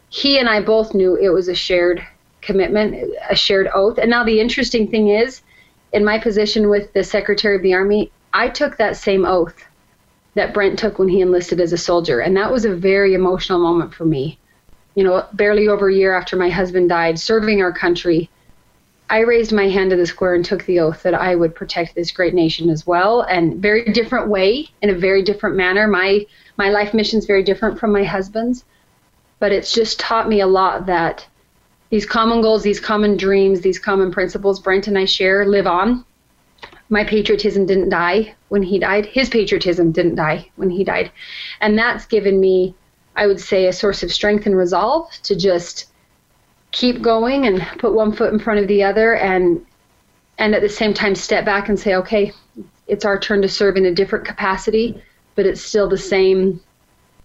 He 0.10 0.38
and 0.38 0.50
I 0.50 0.62
both 0.62 0.94
knew 0.94 1.16
it 1.16 1.30
was 1.30 1.48
a 1.48 1.56
shared 1.56 2.06
commitment, 2.42 3.14
a 3.30 3.36
shared 3.36 3.70
oath. 3.74 3.98
And 3.98 4.10
now 4.10 4.26
the 4.26 4.42
interesting 4.42 4.88
thing 4.90 5.08
is, 5.08 5.42
in 5.94 6.04
my 6.04 6.20
position 6.20 6.70
with 6.70 6.92
the 6.94 7.04
Secretary 7.04 7.56
of 7.56 7.62
the 7.62 7.74
Army, 7.74 8.12
I 8.34 8.50
took 8.50 8.78
that 8.78 8.98
same 8.98 9.26
oath 9.26 9.64
that 10.34 10.54
Brent 10.54 10.78
took 10.78 11.00
when 11.00 11.08
he 11.08 11.22
enlisted 11.22 11.62
as 11.62 11.72
a 11.72 11.78
soldier. 11.78 12.20
And 12.20 12.36
that 12.36 12.52
was 12.52 12.66
a 12.66 12.76
very 12.76 13.14
emotional 13.14 13.60
moment 13.60 13.94
for 13.94 14.04
me 14.04 14.40
you 14.96 15.04
know, 15.04 15.26
barely 15.34 15.68
over 15.68 15.90
a 15.90 15.94
year 15.94 16.14
after 16.14 16.36
my 16.36 16.50
husband 16.50 16.90
died, 16.90 17.20
serving 17.20 17.62
our 17.62 17.74
country, 17.74 18.30
I 19.10 19.20
raised 19.20 19.52
my 19.52 19.68
hand 19.68 19.92
to 19.92 19.96
the 19.96 20.06
square 20.06 20.34
and 20.34 20.44
took 20.44 20.66
the 20.66 20.80
oath 20.80 21.04
that 21.04 21.14
I 21.14 21.36
would 21.36 21.56
protect 21.56 21.94
this 21.94 22.12
great 22.12 22.34
nation 22.34 22.70
as 22.70 22.88
well, 22.88 23.22
and 23.22 23.62
very 23.62 23.86
different 23.92 24.28
way, 24.28 24.70
in 24.82 24.90
a 24.90 24.96
very 24.96 25.24
different 25.24 25.56
manner. 25.56 25.88
My 25.88 26.26
my 26.58 26.70
life 26.70 26.94
mission 26.94 27.20
is 27.20 27.26
very 27.26 27.44
different 27.44 27.80
from 27.80 27.92
my 27.92 28.04
husband's, 28.04 28.66
but 29.40 29.52
it's 29.52 29.74
just 29.74 30.00
taught 30.00 30.30
me 30.30 30.40
a 30.42 30.48
lot 30.48 30.86
that 30.86 31.28
these 31.90 32.06
common 32.06 32.42
goals, 32.42 32.64
these 32.64 32.80
common 32.80 33.18
dreams, 33.18 33.62
these 33.62 33.78
common 33.78 34.12
principles 34.12 34.60
Brent 34.60 34.88
and 34.88 34.98
I 34.98 35.06
share 35.06 35.46
live 35.46 35.68
on. 35.68 36.06
My 36.90 37.04
patriotism 37.04 37.66
didn't 37.66 37.90
die 37.90 38.36
when 38.50 38.64
he 38.64 38.80
died. 38.80 39.06
His 39.06 39.30
patriotism 39.30 39.92
didn't 39.92 40.16
die 40.16 40.50
when 40.56 40.70
he 40.70 40.84
died. 40.84 41.12
And 41.62 41.78
that's 41.78 42.06
given 42.06 42.40
me 42.40 42.74
I 43.16 43.28
would 43.28 43.40
say, 43.40 43.68
a 43.68 43.74
source 43.74 44.04
of 44.04 44.12
strength 44.12 44.46
and 44.46 44.58
resolve 44.58 45.12
to 45.24 45.36
just 45.36 45.92
keep 46.72 47.02
going 47.02 47.46
and 47.46 47.62
put 47.80 47.94
one 47.94 48.12
foot 48.12 48.34
in 48.34 48.40
front 48.40 48.60
of 48.60 48.68
the 48.68 48.84
other 48.84 49.16
and 49.16 49.66
and 50.40 50.56
at 50.56 50.62
the 50.62 50.70
same 50.70 50.94
time 50.96 51.14
step 51.14 51.46
back 51.46 51.70
and 51.70 51.80
say, 51.80 51.94
okay, 51.94 52.32
it's 52.88 53.06
our 53.06 53.20
turn 53.20 53.42
to 53.44 53.48
serve 53.48 53.78
in 53.78 53.86
a 53.86 53.94
different 53.94 54.26
capacity, 54.26 55.02
but 55.36 55.46
it's 55.46 55.62
still 55.62 55.88
the 55.88 55.98
same 55.98 56.60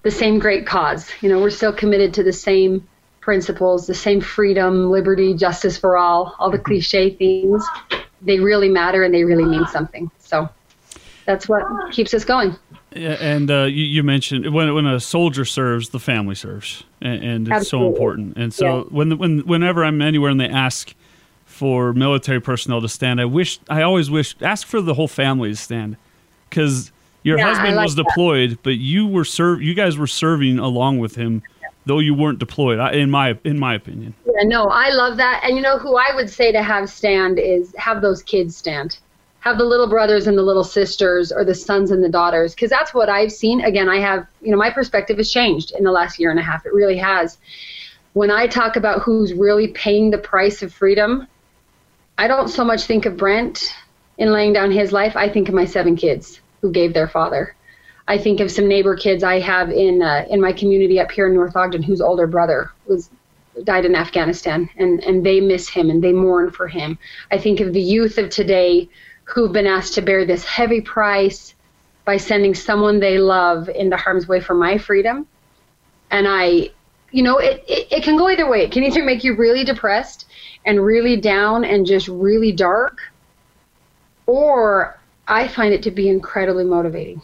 the 0.03 0.11
same 0.11 0.38
great 0.38 0.66
cause. 0.66 1.11
You 1.20 1.29
know, 1.29 1.40
we're 1.40 1.51
still 1.51 1.72
committed 1.72 2.14
to 2.14 2.22
the 2.22 2.33
same 2.33 2.87
principles, 3.20 3.87
the 3.87 3.94
same 3.94 4.20
freedom, 4.20 4.90
liberty, 4.90 5.35
justice 5.35 5.77
for 5.77 5.96
all, 5.96 6.35
all 6.38 6.51
the 6.51 6.59
cliche 6.59 7.11
things. 7.11 7.64
They 8.22 8.38
really 8.38 8.68
matter 8.68 9.03
and 9.03 9.12
they 9.12 9.24
really 9.24 9.44
mean 9.44 9.66
something. 9.66 10.11
So 10.18 10.48
that's 11.27 11.48
what 11.48 11.64
keeps 11.92 12.14
us 12.14 12.24
going. 12.24 12.57
And 12.92 13.51
uh, 13.51 13.64
you, 13.64 13.85
you, 13.85 14.03
mentioned 14.03 14.53
when 14.53 14.72
when 14.74 14.87
a 14.87 14.98
soldier 14.98 15.44
serves, 15.44 15.90
the 15.90 16.01
family 16.01 16.35
serves, 16.35 16.85
and, 17.03 17.22
and 17.22 17.48
it's 17.48 17.57
Absolutely. 17.57 17.88
so 17.88 17.92
important. 17.92 18.37
And 18.38 18.55
so 18.55 18.79
yeah. 18.79 18.83
when 18.85 19.18
when 19.18 19.40
whenever 19.40 19.85
I'm 19.85 20.01
anywhere 20.01 20.31
and 20.31 20.40
they 20.40 20.48
ask 20.48 20.94
for 21.44 21.92
military 21.92 22.40
personnel 22.40 22.81
to 22.81 22.88
stand, 22.88 23.20
I 23.20 23.27
wish 23.27 23.61
I 23.68 23.83
always 23.83 24.11
wish 24.11 24.35
ask 24.40 24.66
for 24.66 24.81
the 24.81 24.94
whole 24.94 25.09
family 25.09 25.51
to 25.51 25.57
stand 25.57 25.98
because 26.48 26.90
your 27.24 27.37
yeah, 27.37 27.48
husband 27.48 27.77
like 27.77 27.85
was 27.85 27.94
that. 27.96 28.07
deployed, 28.07 28.59
but 28.62 28.77
you 28.79 29.07
were 29.07 29.24
serve 29.24 29.61
you 29.61 29.74
guys 29.74 29.98
were 29.98 30.07
serving 30.07 30.59
along 30.59 30.98
with 30.98 31.14
him, 31.14 31.42
though 31.85 31.98
you 31.98 32.14
weren't 32.14 32.38
deployed. 32.38 32.79
In 32.94 33.11
my 33.11 33.38
in 33.44 33.59
my 33.59 33.74
opinion. 33.74 34.14
Yeah, 34.24 34.44
no, 34.44 34.64
I 34.64 34.88
love 34.90 35.18
that. 35.18 35.42
And 35.44 35.57
you 35.57 35.62
know 35.62 35.77
who 35.77 35.96
I 35.96 36.14
would 36.14 36.31
say 36.31 36.53
to 36.53 36.62
have 36.62 36.88
stand 36.88 37.38
is 37.38 37.74
have 37.77 38.01
those 38.01 38.22
kids 38.22 38.57
stand 38.57 38.98
have 39.40 39.59
the 39.59 39.64
little 39.64 39.88
brothers 39.88 40.27
and 40.27 40.37
the 40.37 40.42
little 40.42 40.64
sisters 40.64 41.31
or 41.31 41.44
the 41.44 41.55
sons 41.55 41.90
and 41.90 42.03
the 42.03 42.09
daughters 42.09 42.55
because 42.55 42.70
that's 42.70 42.92
what 42.92 43.09
I've 43.09 43.33
seen. 43.33 43.61
Again, 43.61 43.88
I 43.88 44.01
have, 44.01 44.27
you 44.42 44.51
know, 44.51 44.57
my 44.57 44.70
perspective 44.70 45.16
has 45.18 45.31
changed 45.31 45.72
in 45.77 45.85
the 45.85 45.92
last 45.92 46.18
year 46.18 46.31
and 46.31 46.40
a 46.40 46.42
half. 46.42 46.66
It 46.66 46.74
really 46.74 46.98
has. 46.98 47.38
When 48.14 48.31
I 48.31 48.46
talk 48.46 48.77
about 48.77 49.03
who's 49.03 49.33
really 49.33 49.68
paying 49.68 50.11
the 50.11 50.18
price 50.18 50.62
of 50.62 50.72
freedom, 50.72 51.29
I 52.16 52.27
don't 52.27 52.48
so 52.48 52.64
much 52.64 52.85
think 52.85 53.07
of 53.07 53.16
Brent 53.16 53.74
in 54.18 54.33
laying 54.33 54.53
down 54.53 54.72
his 54.72 54.92
life. 54.92 55.14
I 55.14 55.29
think 55.29 55.48
of 55.48 55.55
my 55.55 55.64
seven 55.64 55.94
kids 55.94 56.40
who 56.61 56.72
gave 56.72 56.92
their 56.92 57.07
father. 57.07 57.55
I 58.09 58.18
think 58.18 58.40
of 58.40 58.51
some 58.51 58.66
neighbor 58.66 58.96
kids 58.96 59.22
I 59.22 59.38
have 59.38 59.70
in 59.70 60.03
uh, 60.03 60.24
in 60.29 60.40
my 60.40 60.53
community 60.53 60.98
up 60.98 61.12
here 61.12 61.29
in 61.29 61.35
North 61.35 61.55
Ogden 61.55 61.83
whose 61.83 62.01
older 62.01 62.27
brother 62.27 62.72
was 62.87 63.11
died 63.64 63.85
in 63.85 63.94
Afghanistan 63.94 64.68
and 64.77 65.05
and 65.05 65.24
they 65.24 65.40
miss 65.40 65.68
him 65.68 65.90
and 65.90 66.03
they 66.03 66.12
mourn 66.12 66.51
for 66.51 66.66
him. 66.66 66.98
I 67.31 67.38
think 67.38 67.61
of 67.61 67.72
the 67.72 67.83
youth 67.83 68.18
of 68.18 68.31
today 68.31 68.88
who've 69.29 69.53
been 69.53 69.67
asked 69.67 69.95
to 69.95 70.01
bear 70.01 70.25
this 70.25 70.45
heavy 70.45 70.81
price 70.81 71.55
by 72.07 72.17
sending 72.17 72.55
someone 72.55 72.99
they 72.99 73.19
love 73.19 73.69
into 73.69 73.97
harm's 73.97 74.27
way 74.27 74.41
for 74.41 74.55
my 74.55 74.79
freedom. 74.79 75.27
And 76.11 76.27
I, 76.27 76.71
you 77.11 77.23
know, 77.23 77.37
it, 77.37 77.62
it, 77.69 77.88
it 77.93 78.03
can 78.03 78.17
go 78.17 78.31
either 78.31 78.49
way. 78.49 78.62
It 78.62 78.73
can 78.73 78.85
either 78.85 79.05
make 79.05 79.25
you 79.25 79.37
really 79.37 79.64
depressed 79.64 80.27
and 80.64 80.83
really 80.83 81.17
down 81.17 81.67
and 81.67 81.85
just 81.85 82.09
really 82.09 82.53
dark, 82.53 83.01
or 84.25 84.99
I 85.27 85.47
find 85.47 85.75
it 85.75 85.83
to 85.83 85.91
be 85.91 86.09
incredibly 86.09 86.64
motivating. 86.64 87.21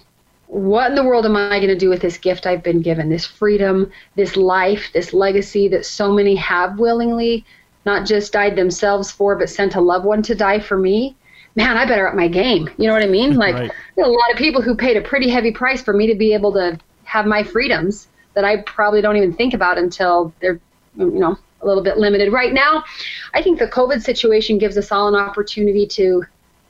What 0.49 0.90
in 0.90 0.97
the 0.97 1.05
world 1.05 1.25
am 1.25 1.37
I 1.37 1.59
going 1.59 1.69
to 1.69 1.75
do 1.75 1.88
with 1.88 2.03
this 2.03 2.19
gift 2.19 2.47
I've 2.47 2.62
been 2.62 2.83
given? 2.83 3.09
This 3.09 3.25
freedom, 3.25 3.90
this 4.14 4.37
life, 4.37 4.90
this 4.93 5.14
legacy 5.14 5.69
that 5.69 5.87
so 5.87 6.12
many 6.12 6.37
have 6.37 6.79
willingly 6.79 7.47
not 7.87 8.07
just 8.07 8.35
died 8.35 8.57
themselves 8.57 9.11
for, 9.11 9.37
but 9.37 9.49
sent 9.49 9.75
a 9.75 9.81
loved 9.81 10.05
one 10.05 10.23
to 10.25 10.35
die 10.35 10.61
for 10.61 10.77
me 10.77 11.17
man, 11.57 11.77
I 11.77 11.87
better 11.87 12.09
up 12.09 12.14
my 12.14 12.29
game. 12.29 12.69
You 12.79 12.88
know 12.88 12.95
what 12.95 13.03
I 13.03 13.07
mean? 13.07 13.35
Like 13.45 13.55
right. 13.55 13.71
a 13.99 14.09
lot 14.09 14.31
of 14.33 14.37
people 14.38 14.62
who 14.62 14.75
paid 14.75 14.97
a 14.97 15.01
pretty 15.01 15.29
heavy 15.29 15.53
price 15.53 15.83
for 15.83 15.93
me 15.93 16.07
to 16.07 16.14
be 16.14 16.35
able 16.35 16.53
to 16.53 16.79
have 17.05 17.27
my 17.27 17.43
freedoms 17.43 18.09
that 18.35 18.45
I 18.45 18.62
probably 18.62 19.01
don't 19.01 19.17
even 19.17 19.35
think 19.35 19.55
about 19.55 19.79
until 19.79 20.33
they're, 20.40 20.61
you 20.97 21.11
know, 21.11 21.38
a 21.61 21.67
little 21.67 21.83
bit 21.83 21.99
limited. 21.99 22.33
Right 22.33 22.53
now, 22.53 22.85
I 23.33 23.43
think 23.43 23.59
the 23.59 23.67
COVID 23.67 24.03
situation 24.03 24.59
gives 24.59 24.77
us 24.77 24.90
all 24.93 25.09
an 25.09 25.14
opportunity 25.14 25.87
to 25.88 26.25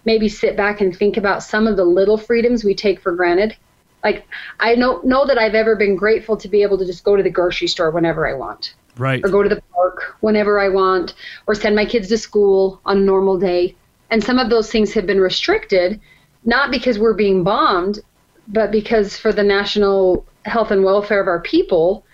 maybe 0.04 0.28
sit 0.28 0.56
back 0.56 0.80
and 0.80 0.96
think 0.96 1.16
about 1.16 1.42
some 1.42 1.66
of 1.66 1.76
the 1.76 1.84
little 1.84 2.18
freedoms 2.18 2.64
we 2.64 2.74
take 2.74 3.00
for 3.00 3.12
granted. 3.12 3.56
Like 4.02 4.26
I 4.60 4.74
know 4.74 5.00
know 5.02 5.26
that 5.26 5.38
I've 5.38 5.54
ever 5.54 5.76
been 5.76 5.96
grateful 5.96 6.36
to 6.36 6.48
be 6.48 6.62
able 6.62 6.78
to 6.78 6.84
just 6.84 7.04
go 7.04 7.16
to 7.16 7.22
the 7.22 7.30
grocery 7.30 7.68
store 7.68 7.90
whenever 7.90 8.28
I 8.28 8.34
want. 8.34 8.74
Right. 8.96 9.24
Or 9.24 9.28
go 9.28 9.42
to 9.42 9.48
the 9.48 9.62
park 9.74 10.16
whenever 10.20 10.60
I 10.60 10.68
want 10.68 11.14
or 11.46 11.54
send 11.54 11.74
my 11.74 11.86
kids 11.86 12.08
to 12.08 12.18
school 12.18 12.80
on 12.84 12.98
a 12.98 13.00
normal 13.00 13.38
day. 13.38 13.74
And 14.10 14.22
some 14.22 14.38
of 14.38 14.50
those 14.50 14.70
things 14.70 14.92
have 14.94 15.06
been 15.06 15.20
restricted 15.20 16.00
not 16.44 16.70
because 16.70 16.98
we're 16.98 17.14
being 17.14 17.42
bombed, 17.42 18.00
but 18.48 18.70
because 18.70 19.16
for 19.16 19.32
the 19.32 19.42
national 19.42 20.26
health 20.44 20.70
and 20.70 20.84
welfare 20.84 21.20
of 21.20 21.26
our 21.26 21.40
people, 21.40 22.04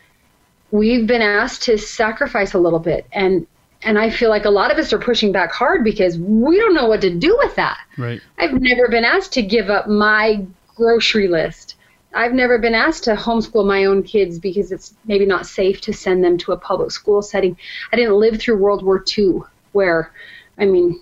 we've 0.70 1.06
been 1.06 1.22
asked 1.22 1.64
to 1.64 1.76
sacrifice 1.76 2.54
a 2.54 2.58
little 2.58 2.78
bit 2.78 3.06
and 3.12 3.46
and 3.82 3.98
I 3.98 4.10
feel 4.10 4.28
like 4.28 4.44
a 4.44 4.50
lot 4.50 4.70
of 4.70 4.76
us 4.76 4.92
are 4.92 4.98
pushing 4.98 5.32
back 5.32 5.52
hard 5.52 5.84
because 5.84 6.18
we 6.18 6.58
don't 6.58 6.74
know 6.74 6.86
what 6.86 7.00
to 7.00 7.14
do 7.14 7.34
with 7.42 7.56
that. 7.56 7.78
Right. 7.96 8.20
I've 8.36 8.52
never 8.52 8.88
been 8.88 9.04
asked 9.04 9.32
to 9.32 9.42
give 9.42 9.70
up 9.70 9.88
my 9.88 10.44
grocery 10.76 11.28
list. 11.28 11.76
I've 12.12 12.34
never 12.34 12.58
been 12.58 12.74
asked 12.74 13.04
to 13.04 13.14
homeschool 13.14 13.66
my 13.66 13.86
own 13.86 14.02
kids 14.02 14.38
because 14.38 14.70
it's 14.70 14.94
maybe 15.06 15.24
not 15.24 15.46
safe 15.46 15.80
to 15.82 15.94
send 15.94 16.22
them 16.22 16.36
to 16.38 16.52
a 16.52 16.58
public 16.58 16.90
school 16.90 17.22
setting. 17.22 17.56
I 17.90 17.96
didn't 17.96 18.16
live 18.16 18.38
through 18.38 18.58
World 18.58 18.82
War 18.82 19.02
II 19.16 19.40
where 19.72 20.12
I 20.58 20.66
mean 20.66 21.00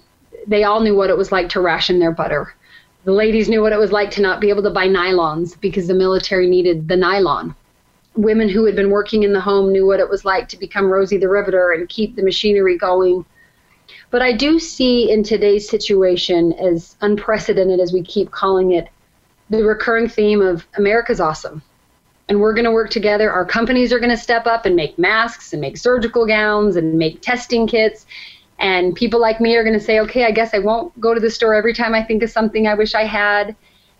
they 0.49 0.65
all 0.65 0.81
knew 0.81 0.97
what 0.97 1.11
it 1.11 1.17
was 1.17 1.31
like 1.31 1.49
to 1.51 1.61
ration 1.61 2.01
their 2.01 2.11
butter. 2.13 2.53
The 3.05 3.13
ladies 3.13 3.49
knew 3.49 3.63
what 3.63 3.73
it 3.73 3.79
was 3.79 3.93
like 3.93 4.11
to 4.13 4.23
not 4.23 4.41
be 4.41 4.51
able 4.51 4.65
to 4.65 4.71
buy 4.71 4.89
nylons 4.89 5.59
because 5.61 5.87
the 5.87 5.95
military 5.95 6.49
needed 6.49 6.89
the 6.89 6.97
nylon 6.97 7.55
women 8.19 8.49
who 8.49 8.65
had 8.65 8.75
been 8.75 8.91
working 8.91 9.23
in 9.23 9.33
the 9.33 9.41
home 9.41 9.73
knew 9.73 9.87
what 9.87 10.01
it 10.01 10.11
was 10.11 10.25
like 10.25 10.49
to 10.49 10.59
become 10.59 10.87
Rosie 10.87 11.19
the 11.19 11.29
Riveter 11.29 11.71
and 11.71 11.89
keep 11.89 12.17
the 12.17 12.23
machinery 12.23 12.77
going. 12.77 13.25
But 14.11 14.23
I 14.23 14.33
do 14.33 14.59
see 14.59 15.11
in 15.11 15.23
today's 15.23 15.69
situation, 15.69 16.53
as 16.55 16.97
unprecedented 17.01 17.79
as 17.79 17.93
we 17.93 18.03
keep 18.03 18.31
calling 18.31 18.73
it, 18.73 18.89
the 19.51 19.65
recurring 19.65 20.09
theme 20.09 20.43
of 20.43 20.67
America's 20.77 21.21
awesome. 21.21 21.63
And 22.29 22.41
we're 22.41 22.53
going 22.53 22.65
to 22.65 22.73
work 22.73 22.91
together. 22.91 23.31
Our 23.31 23.45
companies 23.45 23.93
are 23.93 24.01
going 24.01 24.11
to 24.11 24.17
step 24.17 24.47
up 24.47 24.67
and 24.67 24.77
make 24.77 24.99
masks 24.99 25.53
and 25.53 25.61
make 25.61 25.79
surgical 25.79 26.27
gowns 26.27 26.77
and 26.77 26.99
make 26.99 27.23
testing 27.23 27.67
kits. 27.67 28.05
And 28.59 28.95
people 28.95 29.21
like 29.21 29.41
me 29.41 29.57
are 29.57 29.63
going 29.63 29.79
to 29.79 29.85
say, 29.85 30.01
okay, 30.01 30.25
I 30.25 30.31
guess 30.31 30.53
I 30.53 30.59
won't 30.59 30.99
go 31.01 31.15
to 31.15 31.21
the 31.21 31.31
store 31.31 31.55
every 31.55 31.75
time 31.75 31.95
I 31.95 32.03
think 32.03 32.23
of 32.23 32.31
something 32.31 32.67
I 32.67 32.75
wish 32.75 32.95
I 32.95 33.05
had 33.05 33.55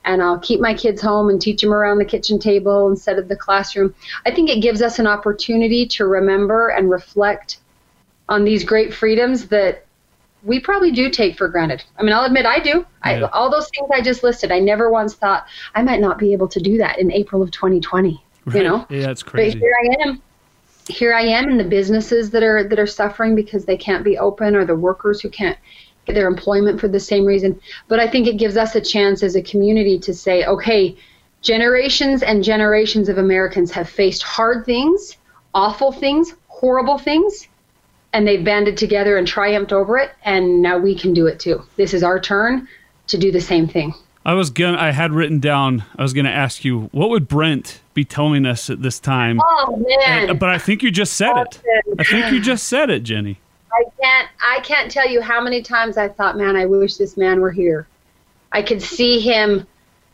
and 0.05 0.23
I'll 0.23 0.39
keep 0.39 0.61
my 0.61 0.75
kids 0.75 1.03
home 1.03 1.29
and 1.29 1.41
teach 1.41 1.61
them 1.61 1.73
around 1.73 1.99
the 1.99 2.05
kitchen 2.05 2.39
table 2.39 2.89
instead 2.89 3.19
of 3.19 3.29
the 3.29 3.37
classroom. 3.37 3.95
I 4.25 4.31
think 4.31 4.49
it 4.49 4.63
gives 4.63 4.81
us 4.81 4.99
an 4.99 5.07
opportunity 5.07 5.87
to 5.89 6.07
remember 6.07 6.69
and 6.69 6.91
reflect 6.91 7.59
on 8.29 8.45
these 8.45 8.65
great 8.65 8.93
freedoms 8.93 9.49
that 9.49 9.85
we 10.43 10.61
probably 10.61 10.93
do 10.93 11.11
take 11.11 11.37
for 11.37 11.49
granted. 11.49 11.85
I 11.99 12.03
mean, 12.03 12.13
I'll 12.13 12.25
admit 12.25 12.47
I 12.47 12.61
do. 12.61 12.71
Yeah. 12.71 12.87
I, 13.03 13.21
all 13.31 13.51
those 13.51 13.69
things 13.69 13.91
I 13.93 14.01
just 14.01 14.23
listed, 14.23 14.53
I 14.53 14.61
never 14.61 14.91
once 14.91 15.15
thought 15.15 15.47
I 15.75 15.83
might 15.83 16.01
not 16.01 16.19
be 16.19 16.33
able 16.33 16.49
to 16.49 16.61
do 16.61 16.79
that 16.79 16.99
in 16.99 17.13
April 17.13 17.43
of 17.43 17.51
2020. 17.51 18.23
Right. 18.45 18.57
You 18.57 18.63
know? 18.63 18.87
Yeah, 18.89 19.03
that's 19.03 19.23
crazy. 19.23 19.59
But 19.59 19.65
here 19.65 19.77
I 19.83 20.09
am. 20.09 20.23
Here 20.89 21.13
I 21.13 21.23
am 21.23 21.51
in 21.51 21.59
the 21.59 21.65
businesses 21.65 22.31
that 22.31 22.43
are 22.43 22.65
that 22.65 22.79
are 22.79 22.87
suffering 22.87 23.35
because 23.35 23.65
they 23.65 23.77
can't 23.77 24.05
be 24.05 24.19
open, 24.19 24.57
or 24.57 24.65
the 24.65 24.75
workers 24.75 25.21
who 25.21 25.29
can't 25.29 25.59
get 26.07 26.15
their 26.15 26.27
employment 26.27 26.81
for 26.81 26.89
the 26.89 26.99
same 26.99 27.25
reason. 27.25 27.61
But 27.89 28.01
I 28.01 28.09
think 28.09 28.27
it 28.27 28.39
gives 28.39 28.57
us 28.57 28.75
a 28.75 28.81
chance 28.81 29.23
as 29.23 29.37
a 29.37 29.43
community 29.43 29.99
to 30.01 30.15
say, 30.15 30.45
okay, 30.45 30.97
generations 31.43 32.23
and 32.23 32.43
generations 32.43 33.09
of 33.09 33.19
Americans 33.19 33.71
have 33.73 33.89
faced 33.89 34.23
hard 34.23 34.65
things, 34.65 35.17
awful 35.55 35.93
things, 35.93 36.35
horrible 36.47 36.99
things, 36.99 37.49
and 38.13 38.27
they've 38.27 38.45
banded 38.45 38.77
together 38.79 39.19
and 39.19 39.27
triumphed 39.27 39.73
over 39.73 39.99
it. 39.99 40.11
And 40.25 40.63
now 40.63 40.79
we 40.79 40.99
can 40.99 41.13
do 41.13 41.27
it 41.27 41.39
too. 41.39 41.63
This 41.77 41.93
is 41.93 42.03
our 42.03 42.19
turn 42.19 42.67
to 43.09 43.19
do 43.19 43.31
the 43.31 43.41
same 43.41 43.69
thing. 43.69 43.95
I 44.29 44.35
was 44.35 44.51
gonna. 44.51 44.77
I 44.77 44.91
had 44.91 45.15
written 45.15 45.41
down. 45.41 45.85
I 45.97 46.03
was 46.03 46.13
gonna 46.13 46.29
ask 46.29 46.63
you 46.63 46.91
what 46.93 47.09
would 47.09 47.29
Brent 47.29 47.81
be 47.95 48.05
telling 48.05 48.45
us 48.45 48.69
at 48.69 48.83
this 48.83 49.01
time. 49.01 49.41
Oh 49.43 49.83
man! 49.89 50.29
And, 50.29 50.39
but 50.39 50.51
I 50.51 50.59
think 50.59 50.83
you 50.83 50.91
just 50.91 51.15
said 51.15 51.35
it. 51.35 51.63
I 51.99 52.05
think 52.05 52.31
you 52.31 52.39
just 52.39 52.69
said 52.69 52.91
it, 52.91 53.05
Jennie. 53.05 53.41
I 53.73 53.85
can't 53.99 54.29
I 54.47 54.61
can't 54.61 54.91
tell 54.91 55.09
you 55.09 55.23
how 55.23 55.41
many 55.41 55.63
times 55.63 55.97
I 55.97 56.09
thought, 56.09 56.37
man, 56.37 56.57
I 56.57 56.67
wish 56.67 56.99
this 56.99 57.17
man 57.17 57.41
were 57.41 57.51
here. 57.51 57.89
I 58.53 58.61
could 58.61 58.83
see 58.83 59.19
him 59.19 59.67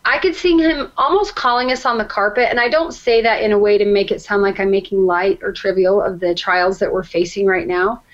I 0.04 0.18
could 0.18 0.36
see 0.36 0.56
him 0.58 0.92
almost 0.96 1.34
calling 1.34 1.72
us 1.72 1.84
on 1.84 1.98
the 1.98 2.04
carpet 2.04 2.46
and 2.50 2.60
I 2.60 2.68
don't 2.68 2.92
say 2.92 3.20
that 3.20 3.42
in 3.42 3.50
a 3.50 3.58
way 3.58 3.78
to 3.78 3.84
make 3.84 4.12
it 4.12 4.22
sound 4.22 4.42
like 4.42 4.60
I'm 4.60 4.70
making 4.70 5.06
light 5.06 5.40
or 5.42 5.50
trivial 5.50 6.00
of 6.00 6.20
the 6.20 6.36
trials 6.36 6.78
that 6.78 6.92
we're 6.92 7.02
facing 7.02 7.46
right 7.46 7.66
now. 7.66 8.04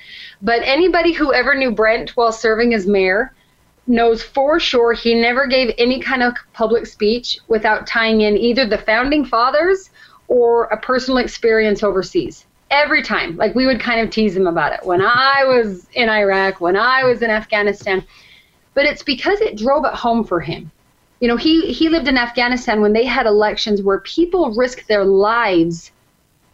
But 0.41 0.63
anybody 0.63 1.13
who 1.13 1.35
ever 1.35 1.55
knew 1.55 1.71
Brent 1.71 2.17
while 2.17 2.33
serving 2.33 2.73
as 2.73 2.87
mayor 2.87 3.35
knows 3.87 4.23
for 4.23 4.61
sure 4.61 4.93
he 4.93 5.15
never 5.15 5.47
gave 5.47 5.75
any 5.79 6.01
kind 6.01 6.23
of 6.23 6.35
public 6.53 6.87
speech 6.87 7.39
without 7.49 7.87
tying 7.87 8.21
in 8.21 8.37
either 8.37 8.67
the 8.67 8.79
founding 8.79 9.25
fathers 9.25 9.91
or 10.29 10.65
a 10.65 10.77
personal 10.77 11.19
experience 11.19 11.83
overseas 11.83 12.47
every 12.71 13.03
time. 13.03 13.37
Like 13.37 13.55
we 13.55 13.67
would 13.67 13.81
kind 13.81 14.01
of 14.01 14.11
tease 14.11 14.37
him 14.37 14.47
about 14.47 14.73
it 14.73 14.85
when 14.85 15.03
I 15.03 15.45
was 15.45 15.87
in 15.95 16.09
Iraq, 16.09 16.61
when 16.61 16.77
I 16.77 17.05
was 17.05 17.23
in 17.23 17.31
Afghanistan. 17.31 18.05
But 18.75 18.87
it's 18.87 19.03
because 19.03 19.41
it 19.41 19.59
drove 19.59 19.85
it 19.85 19.95
home 19.95 20.25
for 20.25 20.41
him. 20.41 20.71
You 21.19 21.29
know, 21.29 21.37
he, 21.37 21.73
he 21.73 21.89
lived 21.89 22.09
in 22.09 22.17
Afghanistan 22.17 22.81
when 22.81 22.93
they 22.93 23.05
had 23.05 23.27
elections 23.27 23.83
where 23.83 24.01
people 24.01 24.55
risked 24.55 24.89
their 24.89 25.05
lives 25.05 25.91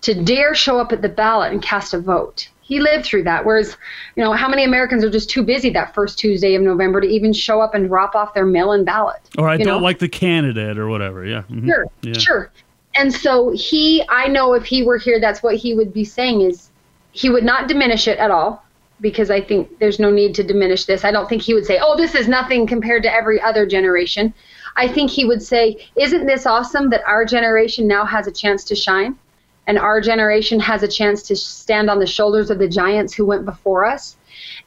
to 0.00 0.14
dare 0.14 0.54
show 0.54 0.80
up 0.80 0.92
at 0.92 1.02
the 1.02 1.08
ballot 1.08 1.52
and 1.52 1.62
cast 1.62 1.94
a 1.94 1.98
vote. 1.98 2.48
He 2.66 2.80
lived 2.80 3.04
through 3.04 3.22
that. 3.24 3.44
Whereas, 3.44 3.76
you 4.16 4.24
know, 4.24 4.32
how 4.32 4.48
many 4.48 4.64
Americans 4.64 5.04
are 5.04 5.10
just 5.10 5.30
too 5.30 5.44
busy 5.44 5.70
that 5.70 5.94
first 5.94 6.18
Tuesday 6.18 6.54
of 6.56 6.62
November 6.62 7.00
to 7.00 7.06
even 7.06 7.32
show 7.32 7.60
up 7.60 7.74
and 7.74 7.88
drop 7.88 8.16
off 8.16 8.34
their 8.34 8.44
mail 8.44 8.72
in 8.72 8.84
ballot? 8.84 9.20
Or 9.38 9.48
I 9.48 9.56
don't 9.56 9.66
know? 9.66 9.78
like 9.78 10.00
the 10.00 10.08
candidate 10.08 10.76
or 10.76 10.88
whatever. 10.88 11.24
Yeah. 11.24 11.42
Mm-hmm. 11.42 11.68
Sure. 11.68 11.86
Yeah. 12.02 12.12
Sure 12.14 12.50
and 12.96 13.12
so 13.12 13.50
he 13.50 14.02
i 14.08 14.26
know 14.26 14.54
if 14.54 14.64
he 14.64 14.82
were 14.82 14.98
here 14.98 15.20
that's 15.20 15.42
what 15.42 15.54
he 15.56 15.74
would 15.74 15.92
be 15.92 16.04
saying 16.04 16.40
is 16.40 16.70
he 17.12 17.30
would 17.30 17.44
not 17.44 17.68
diminish 17.68 18.08
it 18.08 18.18
at 18.18 18.30
all 18.30 18.64
because 19.00 19.30
i 19.30 19.40
think 19.40 19.78
there's 19.78 20.00
no 20.00 20.10
need 20.10 20.34
to 20.34 20.42
diminish 20.42 20.84
this 20.86 21.04
i 21.04 21.10
don't 21.10 21.28
think 21.28 21.42
he 21.42 21.54
would 21.54 21.66
say 21.66 21.78
oh 21.80 21.96
this 21.96 22.14
is 22.14 22.26
nothing 22.26 22.66
compared 22.66 23.02
to 23.02 23.12
every 23.12 23.40
other 23.40 23.66
generation 23.66 24.32
i 24.76 24.88
think 24.88 25.10
he 25.10 25.24
would 25.24 25.42
say 25.42 25.76
isn't 25.96 26.26
this 26.26 26.46
awesome 26.46 26.90
that 26.90 27.04
our 27.06 27.24
generation 27.24 27.86
now 27.86 28.04
has 28.04 28.26
a 28.26 28.32
chance 28.32 28.64
to 28.64 28.74
shine 28.74 29.16
and 29.66 29.78
our 29.78 30.00
generation 30.00 30.60
has 30.60 30.82
a 30.82 30.88
chance 30.88 31.22
to 31.22 31.36
stand 31.36 31.90
on 31.90 31.98
the 31.98 32.06
shoulders 32.06 32.50
of 32.50 32.58
the 32.58 32.68
giants 32.68 33.14
who 33.14 33.24
went 33.24 33.44
before 33.44 33.84
us 33.84 34.16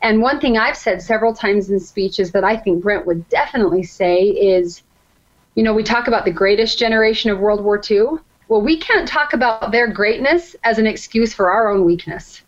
and 0.02 0.22
one 0.22 0.40
thing 0.40 0.58
i've 0.58 0.78
said 0.78 1.02
several 1.02 1.34
times 1.34 1.70
in 1.70 1.80
speeches 1.80 2.32
that 2.32 2.44
i 2.44 2.56
think 2.56 2.82
brent 2.82 3.06
would 3.06 3.28
definitely 3.30 3.84
say 3.84 4.24
is 4.24 4.84
you 5.60 5.64
know, 5.64 5.74
we 5.74 5.84
talk 5.84 6.08
about 6.08 6.24
the 6.24 6.32
greatest 6.32 6.80
generation 6.80 7.30
of 7.30 7.40
World 7.40 7.62
War 7.62 7.82
II. 7.92 8.20
Well, 8.48 8.62
we 8.62 8.78
can't 8.78 9.06
talk 9.06 9.34
about 9.34 9.74
their 9.74 9.88
greatness 9.88 10.56
as 10.64 10.80
an 10.80 10.88
excuse 10.88 11.34
for 11.34 11.52
our 11.52 11.70
own 11.70 11.84
weakness. 11.84 12.42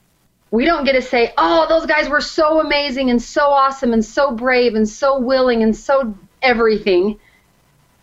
We 0.50 0.64
don't 0.64 0.86
get 0.86 0.94
to 0.94 1.02
say, 1.02 1.34
oh, 1.38 1.66
those 1.68 1.86
guys 1.86 2.08
were 2.08 2.22
so 2.22 2.62
amazing 2.62 3.10
and 3.10 3.22
so 3.22 3.48
awesome 3.48 3.92
and 3.92 4.04
so 4.04 4.32
brave 4.32 4.76
and 4.76 4.88
so 4.88 5.20
willing 5.20 5.62
and 5.62 5.76
so 5.76 6.16
everything. 6.42 7.20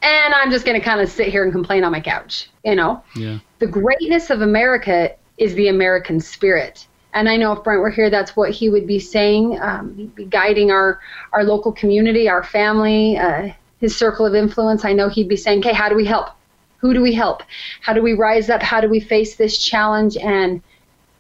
And 0.03 0.35
I'm 0.35 0.51
just 0.51 0.67
going 0.67 0.79
to 0.79 0.85
kind 0.85 1.01
of 1.01 1.09
sit 1.09 1.29
here 1.29 1.43
and 1.43 1.53
complain 1.53 1.85
on 1.85 1.93
my 1.93 2.01
couch, 2.01 2.51
you 2.63 2.75
know? 2.75 3.03
Yeah. 3.17 3.39
The 3.59 3.67
greatness 3.67 4.31
of 4.31 4.41
America 4.41 5.13
is 5.37 5.55
the 5.55 5.69
American 5.69 6.21
spirit. 6.21 6.87
And 7.15 7.29
I 7.29 7.37
know 7.37 7.53
if 7.53 7.65
Brent 7.65 7.81
were 7.81 7.91
here, 7.91 8.11
that's 8.11 8.37
what 8.37 8.51
he 8.51 8.69
would 8.69 8.87
be 8.87 8.99
saying, 8.99 9.59
um, 9.61 10.13
be 10.15 10.25
guiding 10.27 10.71
our, 10.71 11.01
our 11.33 11.43
local 11.43 11.73
community, 11.73 12.29
our 12.29 12.45
family, 12.45 13.17
uh, 13.17 13.49
his 13.81 13.97
circle 13.97 14.27
of 14.27 14.35
influence, 14.35 14.85
I 14.85 14.93
know 14.93 15.09
he'd 15.09 15.29
be 15.29 15.37
saying, 15.37 15.61
okay, 15.61 15.73
how 15.73 15.89
do 15.89 15.95
we 15.95 16.05
help? 16.05 16.31
Who 16.79 16.93
do 16.95 17.01
we 17.01 17.13
help? 17.13 17.43
How 17.81 17.93
do 17.93 18.03
we 18.03 18.13
rise 18.15 18.51
up? 18.51 18.63
How 18.63 18.81
do 18.81 18.89
we 18.89 19.01
face 19.01 19.37
this 19.37 19.59
challenge? 19.59 20.17
And 20.17 20.63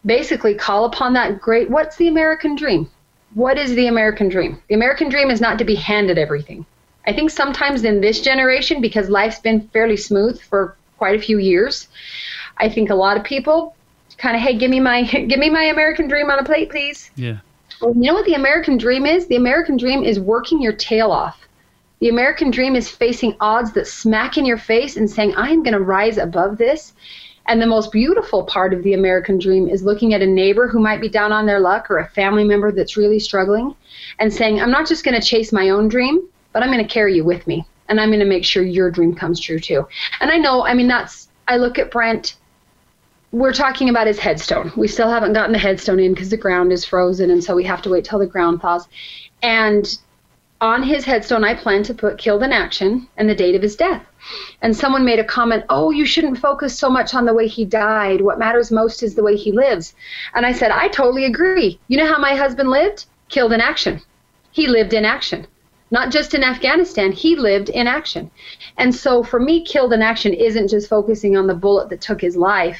basically 0.04 0.54
call 0.54 0.84
upon 0.84 1.12
that 1.14 1.40
great, 1.40 1.70
what's 1.70 1.96
the 1.96 2.08
American 2.08 2.54
dream? 2.54 2.88
What 3.34 3.58
is 3.58 3.74
the 3.74 3.86
American 3.86 4.28
dream? 4.28 4.60
The 4.68 4.74
American 4.74 5.08
dream 5.08 5.30
is 5.30 5.40
not 5.40 5.58
to 5.58 5.64
be 5.64 5.74
handed 5.74 6.18
everything. 6.18 6.64
I 7.06 7.12
think 7.12 7.30
sometimes 7.30 7.84
in 7.84 8.00
this 8.00 8.20
generation, 8.20 8.80
because 8.80 9.08
life's 9.08 9.40
been 9.40 9.68
fairly 9.68 9.96
smooth 9.96 10.40
for 10.40 10.76
quite 10.98 11.18
a 11.18 11.22
few 11.22 11.38
years, 11.38 11.88
I 12.58 12.68
think 12.68 12.90
a 12.90 12.94
lot 12.94 13.16
of 13.16 13.24
people 13.24 13.74
kind 14.18 14.36
of, 14.36 14.42
hey, 14.42 14.56
give 14.58 14.70
me 14.70 14.80
my 14.80 15.02
give 15.30 15.38
me 15.38 15.50
my 15.50 15.64
American 15.64 16.08
dream 16.08 16.30
on 16.30 16.38
a 16.38 16.44
plate, 16.44 16.70
please. 16.70 17.10
Yeah. 17.16 17.38
Well, 17.80 17.94
you 17.94 18.02
know 18.02 18.14
what 18.14 18.26
the 18.26 18.34
American 18.34 18.76
dream 18.76 19.06
is? 19.06 19.28
The 19.28 19.36
American 19.36 19.76
dream 19.76 20.02
is 20.02 20.18
working 20.18 20.60
your 20.60 20.72
tail 20.72 21.12
off 21.12 21.48
the 22.00 22.08
American 22.08 22.50
dream 22.50 22.76
is 22.76 22.88
facing 22.88 23.36
odds 23.40 23.72
that 23.72 23.86
smack 23.86 24.38
in 24.38 24.46
your 24.46 24.58
face 24.58 24.96
and 24.96 25.10
saying, 25.10 25.34
I 25.34 25.50
am 25.50 25.62
going 25.62 25.74
to 25.74 25.80
rise 25.80 26.16
above 26.16 26.58
this. 26.58 26.92
And 27.46 27.60
the 27.60 27.66
most 27.66 27.90
beautiful 27.90 28.44
part 28.44 28.74
of 28.74 28.82
the 28.82 28.92
American 28.92 29.38
dream 29.38 29.68
is 29.68 29.82
looking 29.82 30.12
at 30.14 30.22
a 30.22 30.26
neighbor 30.26 30.68
who 30.68 30.78
might 30.78 31.00
be 31.00 31.08
down 31.08 31.32
on 31.32 31.46
their 31.46 31.60
luck 31.60 31.90
or 31.90 31.98
a 31.98 32.08
family 32.10 32.44
member 32.44 32.70
that's 32.70 32.96
really 32.96 33.18
struggling 33.18 33.74
and 34.18 34.32
saying, 34.32 34.60
I'm 34.60 34.70
not 34.70 34.86
just 34.86 35.04
going 35.04 35.18
to 35.18 35.26
chase 35.26 35.50
my 35.50 35.70
own 35.70 35.88
dream, 35.88 36.28
but 36.52 36.62
I'm 36.62 36.70
going 36.70 36.86
to 36.86 36.92
carry 36.92 37.16
you 37.16 37.24
with 37.24 37.46
me. 37.46 37.66
And 37.88 38.00
I'm 38.00 38.10
going 38.10 38.20
to 38.20 38.26
make 38.26 38.44
sure 38.44 38.62
your 38.62 38.90
dream 38.90 39.14
comes 39.14 39.40
true 39.40 39.58
too. 39.58 39.86
And 40.20 40.30
I 40.30 40.36
know, 40.36 40.64
I 40.64 40.74
mean, 40.74 40.88
that's, 40.88 41.28
I 41.46 41.56
look 41.56 41.78
at 41.78 41.90
Brent 41.90 42.36
we're 43.30 43.52
talking 43.52 43.90
about 43.90 44.06
his 44.06 44.18
headstone. 44.18 44.72
We 44.76 44.88
still 44.88 45.10
haven't 45.10 45.34
gotten 45.34 45.52
the 45.52 45.58
headstone 45.58 46.00
in 46.00 46.14
because 46.14 46.30
the 46.30 46.36
ground 46.36 46.72
is 46.72 46.84
frozen, 46.84 47.30
and 47.30 47.44
so 47.44 47.54
we 47.54 47.64
have 47.64 47.82
to 47.82 47.90
wait 47.90 48.04
till 48.04 48.18
the 48.18 48.26
ground 48.26 48.62
thaws. 48.62 48.88
And 49.42 49.86
on 50.60 50.82
his 50.82 51.04
headstone, 51.04 51.44
I 51.44 51.54
plan 51.54 51.82
to 51.84 51.94
put 51.94 52.18
killed 52.18 52.42
in 52.42 52.52
action 52.52 53.06
and 53.16 53.28
the 53.28 53.34
date 53.34 53.54
of 53.54 53.62
his 53.62 53.76
death. 53.76 54.04
And 54.62 54.76
someone 54.76 55.04
made 55.04 55.18
a 55.18 55.24
comment, 55.24 55.64
Oh, 55.68 55.90
you 55.90 56.04
shouldn't 56.04 56.38
focus 56.38 56.76
so 56.76 56.90
much 56.90 57.14
on 57.14 57.26
the 57.26 57.34
way 57.34 57.46
he 57.46 57.64
died. 57.64 58.22
What 58.22 58.38
matters 58.38 58.72
most 58.72 59.02
is 59.02 59.14
the 59.14 59.22
way 59.22 59.36
he 59.36 59.52
lives. 59.52 59.94
And 60.34 60.44
I 60.44 60.52
said, 60.52 60.70
I 60.70 60.88
totally 60.88 61.26
agree. 61.26 61.78
You 61.86 61.98
know 61.98 62.12
how 62.12 62.18
my 62.18 62.34
husband 62.34 62.70
lived? 62.70 63.06
Killed 63.28 63.52
in 63.52 63.60
action. 63.60 64.00
He 64.50 64.66
lived 64.66 64.94
in 64.94 65.04
action. 65.04 65.46
Not 65.90 66.12
just 66.12 66.34
in 66.34 66.44
Afghanistan, 66.44 67.12
he 67.12 67.34
lived 67.36 67.70
in 67.70 67.86
action. 67.86 68.30
And 68.76 68.94
so 68.94 69.22
for 69.22 69.40
me, 69.40 69.64
killed 69.64 69.92
in 69.92 70.02
action 70.02 70.34
isn't 70.34 70.68
just 70.68 70.88
focusing 70.88 71.36
on 71.36 71.46
the 71.46 71.54
bullet 71.54 71.88
that 71.88 72.00
took 72.00 72.20
his 72.20 72.36
life. 72.36 72.78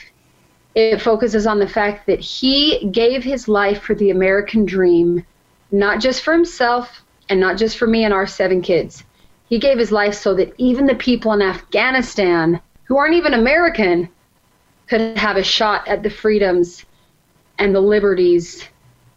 It 0.74 1.00
focuses 1.00 1.46
on 1.46 1.59
the 1.59 1.68
fact 1.68 2.06
that 2.06 2.20
he 2.20 2.88
gave 2.90 3.24
his 3.24 3.48
life 3.48 3.82
for 3.82 3.94
the 3.94 4.11
American 4.11 4.66
dream, 4.66 5.24
not 5.72 6.00
just 6.00 6.22
for 6.22 6.32
himself 6.32 7.02
and 7.28 7.40
not 7.40 7.56
just 7.56 7.78
for 7.78 7.86
me 7.86 8.04
and 8.04 8.12
our 8.12 8.26
seven 8.26 8.61
kids. 8.61 9.04
He 9.48 9.59
gave 9.59 9.78
his 9.78 9.90
life 9.90 10.14
so 10.14 10.34
that 10.34 10.52
even 10.59 10.86
the 10.86 10.94
people 10.94 11.32
in 11.32 11.40
Afghanistan 11.40 12.61
who 12.84 12.98
aren't 12.98 13.14
even 13.14 13.34
American 13.34 14.09
could 14.86 15.16
have 15.18 15.36
a 15.36 15.42
shot 15.42 15.86
at 15.88 16.02
the 16.02 16.11
freedoms 16.11 16.84
and 17.59 17.74
the 17.74 17.80
liberties 17.80 18.64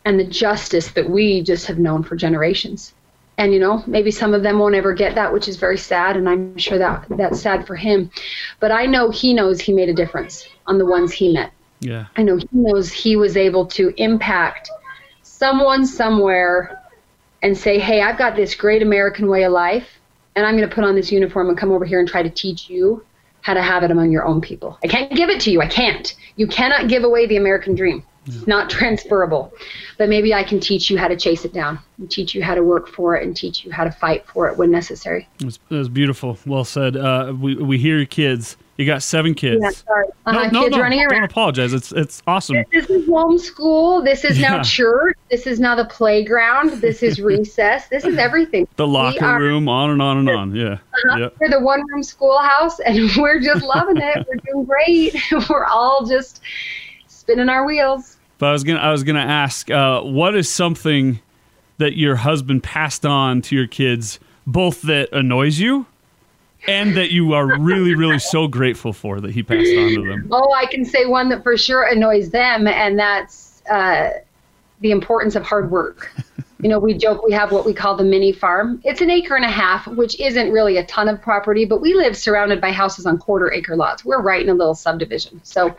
and 0.05 0.19
the 0.19 0.25
justice 0.25 0.91
that 0.91 1.09
we 1.09 1.41
just 1.43 1.67
have 1.67 1.79
known 1.79 2.03
for 2.03 2.15
generations. 2.15 2.93
And 3.37 3.53
you 3.53 3.59
know, 3.59 3.83
maybe 3.87 4.11
some 4.11 4.33
of 4.33 4.43
them 4.43 4.59
won't 4.59 4.75
ever 4.75 4.93
get 4.93 5.15
that, 5.15 5.33
which 5.33 5.47
is 5.47 5.57
very 5.57 5.77
sad, 5.77 6.15
and 6.15 6.29
I'm 6.29 6.57
sure 6.57 6.77
that 6.77 7.05
that's 7.09 7.41
sad 7.41 7.65
for 7.65 7.75
him. 7.75 8.11
But 8.59 8.71
I 8.71 8.85
know 8.85 9.09
he 9.09 9.33
knows 9.33 9.59
he 9.59 9.73
made 9.73 9.89
a 9.89 9.93
difference 9.93 10.47
on 10.67 10.77
the 10.77 10.85
ones 10.85 11.11
he 11.11 11.33
met. 11.33 11.51
Yeah. 11.79 12.05
I 12.15 12.23
know 12.23 12.37
he 12.37 12.47
knows 12.51 12.91
he 12.91 13.15
was 13.15 13.35
able 13.35 13.65
to 13.67 13.93
impact 13.97 14.69
someone 15.23 15.87
somewhere 15.87 16.79
and 17.41 17.57
say, 17.57 17.79
hey, 17.79 18.01
I've 18.01 18.19
got 18.19 18.35
this 18.35 18.53
great 18.53 18.83
American 18.83 19.27
way 19.27 19.43
of 19.43 19.51
life, 19.51 19.87
and 20.35 20.45
I'm 20.45 20.55
going 20.55 20.69
to 20.69 20.75
put 20.75 20.83
on 20.83 20.95
this 20.95 21.11
uniform 21.11 21.49
and 21.49 21.57
come 21.57 21.71
over 21.71 21.85
here 21.85 21.99
and 21.99 22.07
try 22.07 22.21
to 22.21 22.29
teach 22.29 22.69
you 22.69 23.03
how 23.41 23.55
to 23.55 23.61
have 23.63 23.83
it 23.83 23.89
among 23.89 24.11
your 24.11 24.23
own 24.23 24.39
people. 24.39 24.77
I 24.83 24.87
can't 24.87 25.15
give 25.15 25.29
it 25.29 25.41
to 25.41 25.51
you. 25.51 25.61
I 25.61 25.67
can't. 25.67 26.13
You 26.35 26.45
cannot 26.45 26.89
give 26.89 27.03
away 27.03 27.25
the 27.25 27.37
American 27.37 27.73
dream. 27.73 28.03
It's 28.27 28.45
not 28.47 28.69
transferable. 28.69 29.51
But 29.97 30.09
maybe 30.09 30.33
I 30.33 30.43
can 30.43 30.59
teach 30.59 30.89
you 30.89 30.97
how 30.97 31.07
to 31.07 31.15
chase 31.15 31.43
it 31.45 31.53
down, 31.53 31.79
and 31.97 32.09
teach 32.09 32.35
you 32.35 32.43
how 32.43 32.55
to 32.55 32.63
work 32.63 32.87
for 32.87 33.15
it, 33.15 33.25
and 33.25 33.35
teach 33.35 33.65
you 33.65 33.71
how 33.71 33.83
to 33.83 33.91
fight 33.91 34.25
for 34.27 34.47
it 34.47 34.57
when 34.57 34.69
necessary. 34.71 35.27
It 35.39 35.57
was, 35.69 35.89
beautiful. 35.89 36.37
Well 36.45 36.63
said. 36.63 36.95
Uh, 36.95 37.33
we, 37.39 37.55
we 37.55 37.77
hear 37.77 37.97
your 37.97 38.05
kids. 38.05 38.57
You 38.77 38.85
got 38.87 39.03
seven 39.03 39.35
kids. 39.35 39.61
Yeah, 39.61 39.69
sorry. 39.69 40.07
Uh-huh, 40.25 40.43
no, 40.45 40.49
no, 40.49 40.63
kids 40.63 40.75
no, 40.75 40.81
running 40.81 41.07
don't 41.07 41.23
apologize. 41.23 41.71
It's 41.73 41.91
it's 41.91 42.23
awesome. 42.25 42.63
This 42.71 42.89
is 42.89 43.07
homeschool. 43.07 44.03
This 44.03 44.23
is 44.23 44.39
Yeah. 44.39 44.57
now 44.57 44.63
church. 44.63 45.17
This 45.29 45.45
is 45.45 45.59
now 45.59 45.75
the 45.75 45.85
playground. 45.85 46.71
This 46.81 47.03
is 47.03 47.21
recess. 47.21 47.87
This 47.89 48.05
is 48.05 48.17
everything. 48.17 48.67
The 48.77 48.87
locker 48.87 49.23
are- 49.23 49.39
room, 49.39 49.67
on 49.67 49.91
and 49.91 50.01
on 50.01 50.17
and 50.17 50.29
on. 50.29 50.55
Yeah. 50.55 50.73
Uh-huh. 50.73 51.17
Yep. 51.19 51.35
We're 51.39 51.49
the 51.49 51.59
one 51.59 51.81
room 51.91 52.01
schoolhouse 52.01 52.79
and 52.79 52.97
we're 53.17 53.39
just 53.39 53.63
loving 53.63 53.97
it. 53.97 54.25
We're 54.27 54.51
doing 54.51 54.65
great. 54.65 55.15
We're 55.49 55.65
all 55.65 56.05
just 56.07 56.41
spinning 57.31 57.49
our 57.49 57.65
wheels. 57.65 58.17
But 58.37 58.49
I 58.49 58.51
was 58.53 58.63
gonna 58.63 58.79
I 58.79 58.91
was 58.91 59.03
gonna 59.03 59.19
ask, 59.19 59.69
uh, 59.69 60.01
what 60.01 60.35
is 60.35 60.49
something 60.49 61.19
that 61.77 61.97
your 61.97 62.15
husband 62.15 62.63
passed 62.63 63.05
on 63.05 63.41
to 63.43 63.55
your 63.55 63.67
kids, 63.67 64.19
both 64.45 64.81
that 64.83 65.09
annoys 65.13 65.59
you, 65.59 65.85
and 66.67 66.95
that 66.97 67.11
you 67.11 67.33
are 67.33 67.59
really 67.59 67.95
really 67.95 68.19
so 68.19 68.47
grateful 68.47 68.93
for 68.93 69.19
that 69.21 69.31
he 69.31 69.43
passed 69.43 69.75
on 69.77 69.89
to 69.95 70.07
them. 70.07 70.27
Oh, 70.31 70.53
I 70.53 70.65
can 70.65 70.85
say 70.85 71.05
one 71.05 71.29
that 71.29 71.43
for 71.43 71.55
sure 71.55 71.83
annoys 71.83 72.31
them, 72.31 72.67
and 72.67 72.97
that's 72.97 73.61
uh, 73.69 74.09
the 74.79 74.91
importance 74.91 75.35
of 75.35 75.43
hard 75.43 75.69
work. 75.71 76.11
You 76.59 76.69
know, 76.69 76.77
we 76.77 76.95
joke 76.95 77.23
we 77.23 77.33
have 77.33 77.51
what 77.51 77.65
we 77.65 77.73
call 77.73 77.95
the 77.95 78.03
mini 78.03 78.31
farm. 78.31 78.81
It's 78.83 79.01
an 79.01 79.09
acre 79.09 79.35
and 79.35 79.45
a 79.45 79.49
half, 79.49 79.87
which 79.87 80.19
isn't 80.19 80.51
really 80.51 80.77
a 80.77 80.85
ton 80.85 81.07
of 81.09 81.21
property, 81.21 81.65
but 81.65 81.81
we 81.81 81.93
live 81.93 82.15
surrounded 82.15 82.61
by 82.61 82.71
houses 82.71 83.05
on 83.07 83.17
quarter 83.17 83.51
acre 83.51 83.75
lots. 83.75 84.05
We're 84.05 84.21
right 84.21 84.41
in 84.41 84.49
a 84.49 84.53
little 84.53 84.75
subdivision. 84.75 85.41
So 85.43 85.75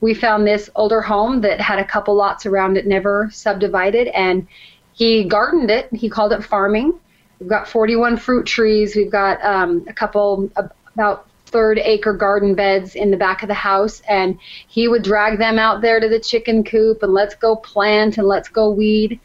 we 0.00 0.14
found 0.14 0.46
this 0.46 0.70
older 0.74 1.00
home 1.00 1.42
that 1.42 1.60
had 1.60 1.78
a 1.78 1.84
couple 1.84 2.14
lots 2.14 2.46
around 2.46 2.76
it, 2.76 2.86
never 2.86 3.28
subdivided, 3.32 4.08
and 4.08 4.46
he 4.92 5.24
gardened 5.24 5.70
it. 5.70 5.88
He 5.92 6.08
called 6.08 6.32
it 6.32 6.44
farming. 6.44 6.98
We've 7.38 7.48
got 7.48 7.68
41 7.68 8.18
fruit 8.18 8.46
trees. 8.46 8.94
We've 8.94 9.10
got 9.10 9.42
um, 9.44 9.86
a 9.88 9.92
couple, 9.92 10.50
about 10.94 11.26
third 11.46 11.78
acre 11.78 12.12
garden 12.12 12.54
beds 12.54 12.94
in 12.94 13.10
the 13.10 13.16
back 13.16 13.42
of 13.42 13.48
the 13.48 13.54
house. 13.54 14.02
And 14.08 14.38
he 14.68 14.88
would 14.88 15.02
drag 15.02 15.38
them 15.38 15.58
out 15.58 15.80
there 15.80 16.00
to 16.00 16.08
the 16.08 16.20
chicken 16.20 16.64
coop 16.64 17.02
and 17.02 17.12
let's 17.12 17.34
go 17.34 17.56
plant 17.56 18.18
and 18.18 18.26
let's 18.26 18.48
go 18.48 18.70
weed. 18.70 19.20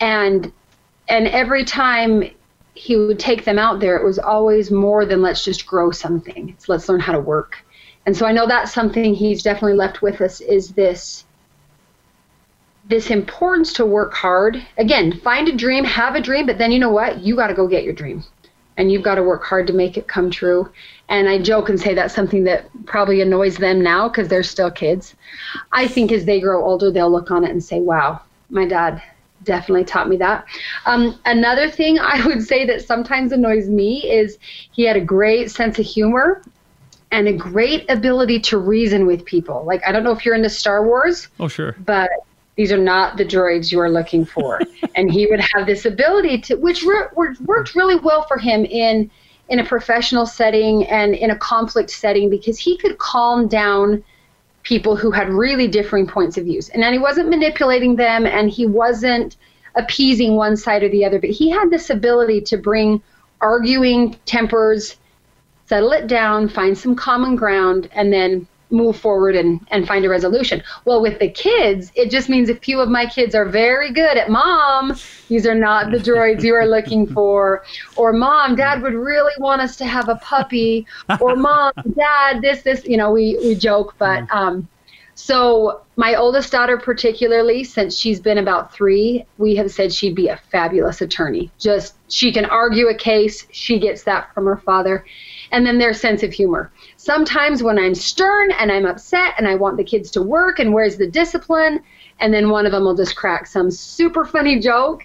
And 0.00 0.52
and 1.08 1.26
every 1.26 1.64
time 1.64 2.30
he 2.74 2.96
would 2.96 3.18
take 3.18 3.44
them 3.44 3.58
out 3.58 3.80
there, 3.80 3.96
it 3.96 4.04
was 4.04 4.18
always 4.18 4.70
more 4.70 5.04
than 5.04 5.22
let's 5.22 5.44
just 5.44 5.66
grow 5.66 5.90
something. 5.90 6.50
It's 6.50 6.68
let's 6.68 6.88
learn 6.88 7.00
how 7.00 7.12
to 7.12 7.20
work. 7.20 7.64
And 8.08 8.16
so 8.16 8.24
I 8.24 8.32
know 8.32 8.46
that's 8.46 8.72
something 8.72 9.12
he's 9.12 9.42
definitely 9.42 9.76
left 9.76 10.00
with 10.00 10.22
us 10.22 10.40
is 10.40 10.72
this 10.72 11.26
this 12.88 13.10
importance 13.10 13.74
to 13.74 13.84
work 13.84 14.14
hard. 14.14 14.66
Again, 14.78 15.20
find 15.20 15.46
a 15.46 15.54
dream, 15.54 15.84
have 15.84 16.14
a 16.14 16.20
dream, 16.22 16.46
but 16.46 16.56
then 16.56 16.72
you 16.72 16.78
know 16.78 16.88
what? 16.88 17.18
You 17.18 17.36
got 17.36 17.48
to 17.48 17.54
go 17.54 17.68
get 17.68 17.84
your 17.84 17.92
dream. 17.92 18.24
And 18.78 18.90
you've 18.90 19.02
got 19.02 19.16
to 19.16 19.22
work 19.22 19.44
hard 19.44 19.66
to 19.66 19.74
make 19.74 19.98
it 19.98 20.08
come 20.08 20.30
true. 20.30 20.70
And 21.10 21.28
I 21.28 21.38
joke 21.38 21.68
and 21.68 21.78
say 21.78 21.92
that's 21.92 22.14
something 22.14 22.44
that 22.44 22.70
probably 22.86 23.20
annoys 23.20 23.58
them 23.58 23.82
now 23.82 24.08
because 24.08 24.28
they're 24.28 24.42
still 24.42 24.70
kids. 24.70 25.14
I 25.72 25.86
think 25.86 26.10
as 26.10 26.24
they 26.24 26.40
grow 26.40 26.64
older, 26.64 26.90
they'll 26.90 27.12
look 27.12 27.30
on 27.30 27.44
it 27.44 27.50
and 27.50 27.62
say, 27.62 27.78
wow, 27.78 28.22
my 28.48 28.64
dad 28.64 29.02
definitely 29.42 29.84
taught 29.84 30.08
me 30.08 30.16
that. 30.16 30.46
Um, 30.86 31.20
another 31.26 31.70
thing 31.70 31.98
I 32.00 32.24
would 32.24 32.42
say 32.42 32.64
that 32.68 32.86
sometimes 32.86 33.32
annoys 33.32 33.68
me 33.68 34.10
is 34.10 34.38
he 34.72 34.84
had 34.84 34.96
a 34.96 35.02
great 35.02 35.50
sense 35.50 35.78
of 35.78 35.84
humor 35.84 36.42
and 37.10 37.26
a 37.28 37.32
great 37.32 37.88
ability 37.90 38.40
to 38.40 38.58
reason 38.58 39.06
with 39.06 39.24
people. 39.24 39.64
Like, 39.64 39.82
I 39.86 39.92
don't 39.92 40.04
know 40.04 40.12
if 40.12 40.24
you're 40.24 40.34
into 40.34 40.50
Star 40.50 40.86
Wars, 40.86 41.28
Oh 41.40 41.48
sure. 41.48 41.74
but 41.84 42.10
these 42.56 42.72
are 42.72 42.78
not 42.78 43.16
the 43.16 43.24
droids 43.24 43.72
you 43.72 43.80
are 43.80 43.90
looking 43.90 44.24
for. 44.24 44.60
and 44.94 45.10
he 45.10 45.26
would 45.26 45.40
have 45.40 45.66
this 45.66 45.86
ability 45.86 46.38
to, 46.42 46.56
which 46.56 46.82
re- 46.82 47.34
worked 47.40 47.74
really 47.74 47.96
well 47.96 48.24
for 48.26 48.38
him 48.38 48.64
in 48.64 49.10
in 49.48 49.60
a 49.60 49.64
professional 49.64 50.26
setting 50.26 50.84
and 50.88 51.14
in 51.14 51.30
a 51.30 51.36
conflict 51.38 51.88
setting 51.90 52.28
because 52.28 52.58
he 52.58 52.76
could 52.76 52.98
calm 52.98 53.48
down 53.48 54.04
people 54.62 54.94
who 54.94 55.10
had 55.10 55.30
really 55.30 55.66
differing 55.66 56.06
points 56.06 56.36
of 56.36 56.44
views. 56.44 56.68
And 56.68 56.82
then 56.82 56.92
he 56.92 56.98
wasn't 56.98 57.30
manipulating 57.30 57.96
them 57.96 58.26
and 58.26 58.50
he 58.50 58.66
wasn't 58.66 59.36
appeasing 59.74 60.36
one 60.36 60.56
side 60.56 60.82
or 60.82 60.90
the 60.90 61.04
other, 61.04 61.18
but 61.18 61.30
he 61.30 61.48
had 61.48 61.70
this 61.70 61.88
ability 61.88 62.42
to 62.42 62.58
bring 62.58 63.02
arguing 63.40 64.16
tempers, 64.26 64.96
settle 65.68 65.92
it 65.92 66.06
down, 66.06 66.48
find 66.48 66.76
some 66.76 66.96
common 66.96 67.36
ground, 67.36 67.88
and 67.92 68.12
then 68.12 68.46
move 68.70 68.96
forward 68.96 69.34
and, 69.34 69.66
and 69.70 69.86
find 69.86 70.04
a 70.04 70.08
resolution. 70.08 70.62
Well, 70.84 71.00
with 71.00 71.18
the 71.18 71.28
kids, 71.28 71.90
it 71.94 72.10
just 72.10 72.28
means 72.28 72.50
a 72.50 72.54
few 72.54 72.80
of 72.80 72.88
my 72.88 73.06
kids 73.06 73.34
are 73.34 73.46
very 73.46 73.92
good 73.92 74.16
at 74.16 74.30
mom, 74.30 74.98
these 75.28 75.46
are 75.46 75.54
not 75.54 75.90
the 75.90 75.98
droids 75.98 76.42
you 76.42 76.54
are 76.54 76.66
looking 76.66 77.06
for, 77.14 77.64
or 77.96 78.12
mom, 78.12 78.56
dad 78.56 78.82
would 78.82 78.94
really 78.94 79.32
want 79.38 79.60
us 79.60 79.76
to 79.76 79.86
have 79.86 80.08
a 80.08 80.16
puppy, 80.16 80.86
or 81.20 81.36
mom, 81.36 81.72
dad, 81.96 82.42
this, 82.42 82.62
this, 82.62 82.84
you 82.84 82.96
know, 82.96 83.10
we, 83.10 83.38
we 83.42 83.54
joke, 83.54 83.94
but 83.98 84.30
um, 84.30 84.68
so 85.14 85.80
my 85.96 86.14
oldest 86.14 86.52
daughter 86.52 86.78
particularly 86.78 87.64
since 87.64 87.96
she's 87.96 88.20
been 88.20 88.38
about 88.38 88.72
three 88.72 89.26
we 89.36 89.56
have 89.56 89.68
said 89.68 89.92
she'd 89.92 90.14
be 90.14 90.28
a 90.28 90.36
fabulous 90.52 91.00
attorney. 91.00 91.50
Just 91.58 91.96
she 92.08 92.32
can 92.32 92.44
argue 92.44 92.86
a 92.86 92.94
case. 92.94 93.44
She 93.50 93.80
gets 93.80 94.04
that 94.04 94.32
from 94.32 94.44
her 94.44 94.58
father 94.58 95.04
and 95.52 95.66
then 95.66 95.78
their 95.78 95.94
sense 95.94 96.22
of 96.22 96.32
humor 96.32 96.70
sometimes 96.96 97.62
when 97.62 97.78
i'm 97.78 97.94
stern 97.94 98.50
and 98.52 98.70
i'm 98.70 98.86
upset 98.86 99.34
and 99.38 99.48
i 99.48 99.54
want 99.54 99.76
the 99.76 99.84
kids 99.84 100.10
to 100.10 100.22
work 100.22 100.58
and 100.58 100.72
where's 100.72 100.96
the 100.96 101.06
discipline 101.06 101.80
and 102.20 102.32
then 102.32 102.50
one 102.50 102.66
of 102.66 102.72
them 102.72 102.84
will 102.84 102.96
just 102.96 103.16
crack 103.16 103.46
some 103.46 103.70
super 103.70 104.24
funny 104.24 104.58
joke 104.58 105.04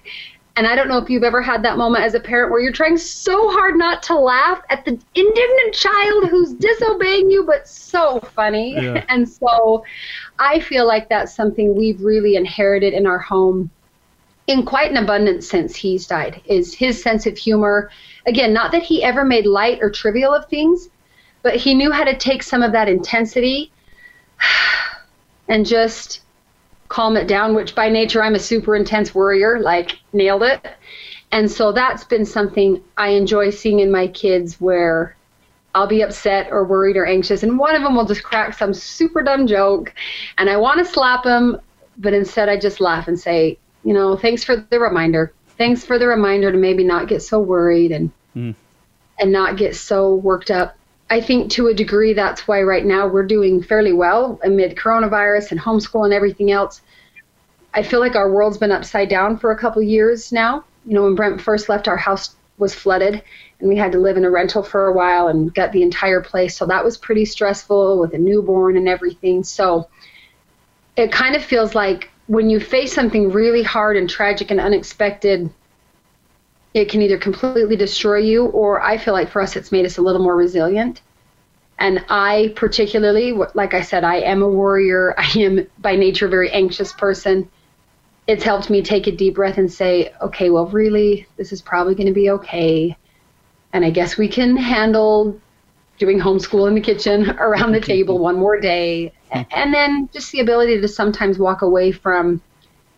and 0.56 0.68
I 0.68 0.76
don't 0.76 0.88
know 0.88 1.00
if 1.00 1.10
you've 1.10 1.24
ever 1.24 1.42
had 1.42 1.64
that 1.64 1.78
moment 1.78 2.04
as 2.04 2.14
a 2.14 2.20
parent 2.20 2.52
where 2.52 2.62
you're 2.62 2.72
trying 2.72 2.98
so 2.98 3.50
hard 3.52 3.76
not 3.76 4.04
to 4.04 4.16
laugh 4.16 4.62
at 4.70 4.86
the 4.86 4.92
indignant 5.16 5.74
child 5.74 6.30
who's 6.30 6.54
disobeying 6.54 7.32
you, 7.32 7.44
but 7.44 7.68
so 7.68 8.20
funny. 8.20 8.74
Yeah. 8.76 9.04
And 9.10 9.28
so 9.28 9.84
I 10.40 10.60
feel 10.60 10.88
like 10.88 11.10
that's 11.10 11.34
something 11.36 11.76
we've 11.76 12.02
really 12.02 12.36
inherited 12.36 12.94
in 12.94 13.06
our 13.06 13.20
home 13.20 13.70
in 14.48 14.66
quite 14.66 14.92
an 14.92 14.98
abundance 14.98 15.48
since 15.48 15.76
he's 15.76 16.08
died, 16.08 16.42
is 16.46 16.74
his 16.74 17.02
sense 17.02 17.26
of 17.26 17.38
humor. 17.38 17.90
Again, 18.26 18.54
not 18.54 18.72
that 18.72 18.84
he 18.84 19.04
ever 19.04 19.24
made 19.24 19.46
light 19.46 19.80
or 19.82 19.90
trivial 19.90 20.34
of 20.34 20.48
things, 20.48 20.90
but 21.42 21.56
he 21.56 21.74
knew 21.74 21.92
how 21.92 22.04
to 22.04 22.18
take 22.18 22.44
some 22.44 22.62
of 22.62 22.72
that 22.74 22.90
intensity 22.90 23.72
and 25.48 25.66
just 25.66 26.22
calm 26.90 27.18
it 27.18 27.28
down, 27.28 27.56
which 27.56 27.74
by 27.74 27.90
nature 27.90 28.22
I'm 28.22 28.36
a 28.36 28.40
super 28.40 28.76
intense 28.76 29.16
worrier, 29.16 29.60
like 29.60 30.00
nailed 30.12 30.44
it. 30.44 30.66
And 31.32 31.50
so 31.50 31.72
that's 31.72 32.04
been 32.04 32.26
something 32.26 32.84
I 32.98 33.10
enjoy 33.10 33.50
seeing 33.50 33.80
in 33.80 33.92
my 33.92 34.08
kids 34.08 34.62
where 34.62 35.16
I'll 35.74 35.88
be 35.88 36.04
upset 36.04 36.50
or 36.52 36.64
worried 36.64 36.98
or 36.98 37.06
anxious, 37.06 37.42
and 37.42 37.58
one 37.58 37.76
of 37.76 37.82
them 37.82 37.96
will 37.96 38.06
just 38.06 38.24
crack 38.24 38.54
some 38.54 38.74
super 38.74 39.24
dumb 39.24 39.48
joke, 39.48 39.94
and 40.38 40.50
I 40.50 40.58
want 40.58 40.78
to 40.78 40.86
slap 40.86 41.26
him, 41.26 41.60
but 41.98 42.14
instead 42.14 42.48
I 42.48 42.60
just 42.60 42.80
laugh 42.80 43.08
and 43.08 43.20
say, 43.20 43.58
you 43.84 43.94
know, 43.94 44.16
thanks 44.16 44.44
for 44.44 44.56
the 44.56 44.80
reminder. 44.80 45.34
Thanks 45.58 45.86
for 45.86 46.00
the 46.00 46.08
reminder 46.08 46.52
to 46.52 46.58
maybe 46.58 46.84
not 46.84 47.08
get 47.08 47.22
so 47.22 47.40
worried 47.40 47.92
and 47.92 48.12
mm. 48.36 48.56
and 49.20 49.32
not 49.32 49.58
get 49.58 49.76
so 49.76 50.16
worked 50.16 50.52
up. 50.52 50.76
I 51.10 51.22
think 51.22 51.52
to 51.52 51.68
a 51.68 51.74
degree 51.74 52.14
that's 52.14 52.48
why 52.48 52.64
right 52.64 52.86
now 52.86 53.08
we're 53.08 53.26
doing 53.26 53.62
fairly 53.62 53.94
well 53.94 54.40
amid 54.44 54.76
coronavirus 54.76 55.52
and 55.52 55.60
homeschool 55.60 56.06
and 56.06 56.14
everything 56.14 56.52
else. 56.52 56.82
I 57.74 57.84
feel 57.84 58.00
like 58.00 58.16
our 58.16 58.32
world's 58.32 58.58
been 58.58 58.72
upside 58.72 59.10
down 59.10 59.38
for 59.38 59.52
a 59.52 59.58
couple 59.58 59.82
years 59.82 60.32
now. 60.32 60.64
You 60.86 60.94
know, 60.94 61.04
when 61.04 61.16
Brent 61.16 61.42
first 61.42 61.70
left, 61.70 61.88
our 61.88 61.98
house 61.98 62.36
was 62.58 62.74
flooded 62.74 63.22
and 63.60 63.70
we 63.70 63.76
had 63.76 63.92
to 63.92 64.00
live 64.00 64.18
in 64.18 64.26
a 64.26 64.30
rental 64.30 64.64
for 64.64 64.88
a 64.88 64.94
while 64.94 65.28
and 65.28 65.54
got 65.54 65.72
the 65.72 65.82
entire 65.82 66.22
place. 66.22 66.56
So 66.56 66.66
that 66.68 66.84
was 66.84 66.98
pretty 66.98 67.26
stressful 67.26 68.00
with 68.00 68.14
a 68.14 68.18
newborn 68.18 68.78
and 68.78 68.88
everything. 68.88 69.44
So 69.44 69.88
it 70.96 71.12
kind 71.12 71.36
of 71.36 71.44
feels 71.44 71.74
like 71.74 72.10
when 72.28 72.50
you 72.50 72.60
face 72.60 72.94
something 72.94 73.32
really 73.32 73.64
hard 73.64 73.98
and 73.98 74.10
tragic 74.10 74.52
and 74.52 74.60
unexpected, 74.60 75.50
it 76.74 76.90
can 76.90 77.02
either 77.02 77.18
completely 77.18 77.76
destroy 77.76 78.18
you 78.18 78.46
or 78.46 78.82
I 78.82 78.98
feel 78.98 79.14
like 79.14 79.30
for 79.30 79.42
us 79.42 79.56
it's 79.56 79.72
made 79.72 79.86
us 79.86 79.98
a 79.98 80.02
little 80.02 80.24
more 80.24 80.36
resilient. 80.36 81.02
And 81.80 82.04
I 82.10 82.54
particularly, 82.56 83.34
like 83.54 83.74
I 83.74 83.82
said, 83.82 84.04
I 84.04 84.18
am 84.18 84.42
a 84.42 84.48
warrior. 84.48 85.14
I 85.18 85.28
am 85.40 85.68
by 85.80 85.96
nature 85.96 86.28
a 86.28 86.30
very 86.30 86.50
anxious 86.52 86.94
person. 86.94 87.50
It's 88.26 88.44
helped 88.44 88.70
me 88.70 88.82
take 88.82 89.08
a 89.08 89.12
deep 89.12 89.36
breath 89.36 89.58
and 89.58 89.72
say, 89.72 90.14
okay, 90.22 90.50
well, 90.50 90.68
really, 90.68 91.28
this 91.36 91.52
is 91.52 91.62
probably 91.62 91.94
going 91.94 92.08
to 92.08 92.14
be 92.14 92.30
okay. 92.30 92.96
And 93.74 93.84
I 93.84 93.90
guess 93.90 94.18
we 94.18 94.30
can 94.30 94.56
handle 94.56 95.40
doing 95.98 96.20
homeschool 96.20 96.68
in 96.68 96.76
the 96.76 96.82
kitchen 96.82 97.30
around 97.40 97.74
the 97.74 97.82
table 97.82 98.18
one 98.18 98.38
more 98.38 98.60
day 98.60 99.12
and 99.34 99.74
then 99.74 100.10
just 100.14 100.32
the 100.32 100.40
ability 100.40 100.80
to 100.80 100.88
sometimes 100.88 101.38
walk 101.38 101.62
away 101.62 101.92
from 101.92 102.42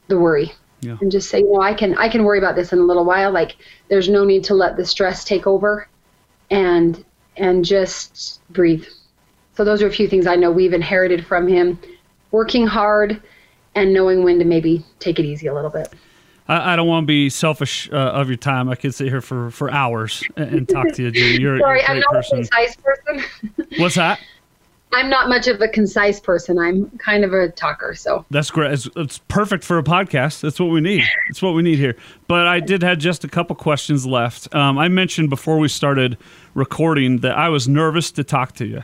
the 0.08 0.20
worry 0.20 0.52
yeah. 0.82 0.98
and 1.02 1.12
just 1.12 1.30
say 1.30 1.40
you 1.40 1.52
know 1.52 1.62
i 1.62 1.74
can 1.74 1.98
i 1.98 2.08
can 2.08 2.24
worry 2.24 2.38
about 2.38 2.56
this 2.56 2.72
in 2.74 2.80
a 2.80 2.84
little 2.84 3.06
while 3.06 3.32
like 3.32 3.58
there's 3.90 4.10
no 4.10 4.24
need 4.24 4.44
to 4.44 4.54
let 4.54 4.78
the 4.78 4.86
stress 4.86 5.24
take 5.24 5.48
over 5.48 5.88
and 6.52 7.04
and 7.38 7.66
just 7.66 8.42
breathe 8.52 8.86
so 9.56 9.64
those 9.64 9.82
are 9.82 9.88
a 9.88 9.92
few 9.92 10.08
things 10.08 10.28
i 10.28 10.36
know 10.36 10.52
we've 10.52 10.74
inherited 10.74 11.26
from 11.26 11.48
him 11.48 11.80
working 12.32 12.68
hard 12.68 13.22
and 13.74 13.94
knowing 13.94 14.24
when 14.24 14.40
to 14.40 14.46
maybe 14.46 14.86
take 15.00 15.20
it 15.20 15.26
easy 15.26 15.48
a 15.48 15.54
little 15.54 15.70
bit 15.70 15.94
I, 16.48 16.74
I 16.74 16.76
don't 16.76 16.88
want 16.88 17.04
to 17.04 17.08
be 17.08 17.30
selfish 17.30 17.90
uh, 17.92 17.96
of 17.96 18.28
your 18.28 18.38
time. 18.38 18.70
I 18.70 18.76
could 18.76 18.94
sit 18.94 19.08
here 19.08 19.22
for, 19.22 19.50
for 19.50 19.72
hours 19.72 20.24
and, 20.38 20.54
and 20.54 20.70
talk 20.70 20.92
to 20.94 21.02
you, 21.02 21.10
Judy. 21.10 21.42
You're, 21.42 21.58
Sorry, 21.60 21.80
you're 21.80 21.90
I'm 21.90 22.00
not 22.00 22.12
person. 22.12 22.38
a 22.38 22.42
concise 22.42 22.76
person. 22.76 23.24
What's 23.80 23.96
that? 23.96 24.20
I'm 24.96 25.10
not 25.10 25.28
much 25.28 25.50
of 25.50 25.60
a 25.60 25.68
concise 25.68 26.22
person. 26.22 26.58
I'm 26.58 26.90
kind 27.00 27.26
of 27.26 27.34
a 27.34 27.50
talker, 27.50 27.94
so 27.94 28.26
that's 28.32 28.50
great. 28.50 28.72
It's, 28.72 28.88
it's, 28.96 29.18
perfect 29.28 29.66
for 29.66 29.78
a 29.78 29.84
podcast. 29.84 30.40
That's 30.40 30.58
what 30.58 30.68
we 30.68 30.80
need. 30.80 31.04
That's 31.28 31.42
what 31.42 31.54
we 31.54 31.64
need 31.64 31.78
here. 31.80 31.98
But 32.30 32.48
I 32.48 32.62
did 32.62 32.82
have 32.82 32.98
just 32.98 33.26
a 33.26 33.28
couple 33.28 33.58
questions 33.58 34.06
left. 34.06 34.56
Um, 34.56 34.78
I 34.78 34.88
mentioned 34.88 35.30
before 35.30 35.58
we 35.58 35.68
started 35.68 36.18
recording 36.54 37.18
that 37.18 37.38
I 37.38 37.50
was 37.50 37.68
nervous 37.68 38.10
to 38.14 38.24
talk 38.24 38.54
to 38.54 38.66
you. 38.66 38.84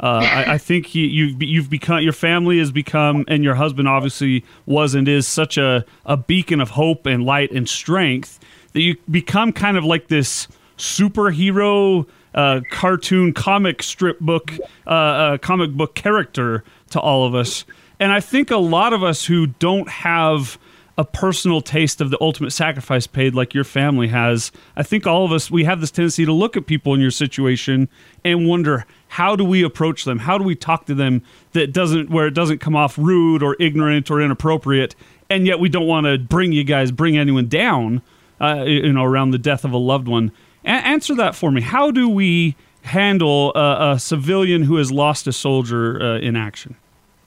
Uh, 0.00 0.26
I, 0.28 0.54
I, 0.54 0.58
think 0.58 0.96
you, 0.96 1.06
you've 1.06 1.40
you've 1.40 1.70
become 1.70 2.02
your 2.02 2.12
family 2.12 2.58
has 2.58 2.72
become, 2.72 3.24
and 3.28 3.44
your 3.44 3.54
husband 3.54 3.86
obviously 3.86 4.44
was 4.66 4.96
and 4.96 5.06
is 5.06 5.28
such 5.28 5.58
a 5.58 5.84
a 6.04 6.16
beacon 6.16 6.60
of 6.60 6.70
hope 6.70 7.06
and 7.06 7.24
light 7.24 7.52
and 7.52 7.68
strength 7.68 8.40
that 8.72 8.80
you 8.80 8.96
become 9.08 9.52
kind 9.52 9.76
of 9.76 9.84
like 9.84 10.08
this 10.08 10.48
superhero 10.76 12.04
uh, 12.34 12.60
cartoon 12.70 13.32
comic 13.32 13.82
strip 13.82 14.18
book 14.20 14.52
uh, 14.86 14.90
uh, 14.90 15.38
comic 15.38 15.72
book 15.72 15.94
character 15.94 16.64
to 16.90 17.00
all 17.00 17.26
of 17.26 17.34
us. 17.34 17.64
And 18.00 18.12
I 18.12 18.20
think 18.20 18.50
a 18.50 18.56
lot 18.56 18.92
of 18.92 19.02
us 19.02 19.24
who 19.26 19.46
don't 19.46 19.88
have 19.88 20.58
a 20.98 21.04
personal 21.04 21.60
taste 21.62 22.00
of 22.00 22.10
the 22.10 22.18
ultimate 22.20 22.50
sacrifice 22.50 23.06
paid 23.06 23.34
like 23.34 23.54
your 23.54 23.64
family 23.64 24.08
has, 24.08 24.52
I 24.76 24.82
think 24.82 25.06
all 25.06 25.24
of 25.24 25.32
us 25.32 25.50
we 25.50 25.64
have 25.64 25.80
this 25.80 25.90
tendency 25.90 26.24
to 26.26 26.32
look 26.32 26.56
at 26.56 26.66
people 26.66 26.92
in 26.94 27.00
your 27.00 27.10
situation 27.10 27.88
and 28.24 28.46
wonder 28.46 28.84
how 29.08 29.36
do 29.36 29.44
we 29.44 29.62
approach 29.62 30.04
them? 30.04 30.18
How 30.18 30.36
do 30.36 30.44
we 30.44 30.54
talk 30.54 30.86
to 30.86 30.94
them 30.94 31.22
that 31.52 31.72
doesn't 31.72 32.10
where 32.10 32.26
it 32.26 32.34
doesn't 32.34 32.58
come 32.58 32.76
off 32.76 32.98
rude 32.98 33.42
or 33.42 33.56
ignorant 33.58 34.10
or 34.10 34.20
inappropriate? 34.20 34.94
And 35.30 35.46
yet 35.46 35.60
we 35.60 35.68
don't 35.68 35.86
want 35.86 36.06
to 36.06 36.18
bring 36.18 36.52
you 36.52 36.64
guys 36.64 36.90
bring 36.90 37.16
anyone 37.16 37.48
down, 37.48 38.02
uh, 38.40 38.64
you 38.66 38.92
know, 38.92 39.04
around 39.04 39.30
the 39.30 39.38
death 39.38 39.64
of 39.64 39.72
a 39.72 39.78
loved 39.78 40.08
one. 40.08 40.30
A- 40.64 40.68
answer 40.68 41.14
that 41.16 41.34
for 41.34 41.50
me. 41.50 41.60
How 41.60 41.90
do 41.90 42.08
we 42.08 42.56
handle 42.82 43.52
a, 43.54 43.92
a 43.92 43.98
civilian 43.98 44.62
who 44.62 44.76
has 44.76 44.90
lost 44.90 45.26
a 45.26 45.32
soldier 45.32 46.00
uh, 46.02 46.18
in 46.18 46.36
action? 46.36 46.76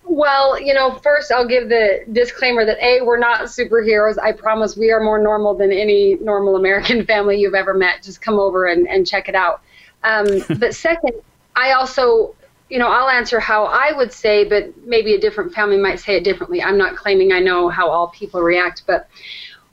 Well, 0.04 0.62
you 0.62 0.74
know, 0.74 0.96
first 1.04 1.32
I'll 1.32 1.48
give 1.48 1.70
the 1.70 2.06
disclaimer 2.12 2.64
that 2.66 2.78
A, 2.82 3.02
we're 3.02 3.18
not 3.18 3.42
superheroes. 3.42 4.18
I 4.22 4.32
promise 4.32 4.78
we 4.78 4.92
are 4.92 5.02
more 5.02 5.20
normal 5.20 5.56
than 5.56 5.72
any 5.72 6.16
normal 6.16 6.56
American 6.56 7.06
family 7.08 7.40
you've 7.40 7.56
ever 7.56 7.74
met. 7.74 8.04
Just 8.04 8.22
come 8.22 8.40
over 8.40 8.66
and, 8.66 8.88
and 8.88 9.06
check 9.08 9.28
it 9.28 9.36
out. 9.36 9.62
Um, 10.04 10.26
but 10.60 10.76
second, 10.76 11.14
I 11.56 11.72
also, 11.72 12.36
you 12.70 12.78
know, 12.80 12.88
I'll 12.88 13.10
answer 13.10 13.40
how 13.40 13.66
I 13.66 13.94
would 13.94 14.14
say, 14.14 14.44
but 14.44 14.74
maybe 14.86 15.16
a 15.16 15.20
different 15.20 15.54
family 15.54 15.78
might 15.78 16.00
say 16.00 16.18
it 16.18 16.24
differently. 16.24 16.62
I'm 16.62 16.78
not 16.78 16.96
claiming 16.96 17.32
I 17.32 17.40
know 17.40 17.70
how 17.70 17.90
all 17.90 18.10
people 18.10 18.42
react, 18.42 18.84
but 18.86 19.10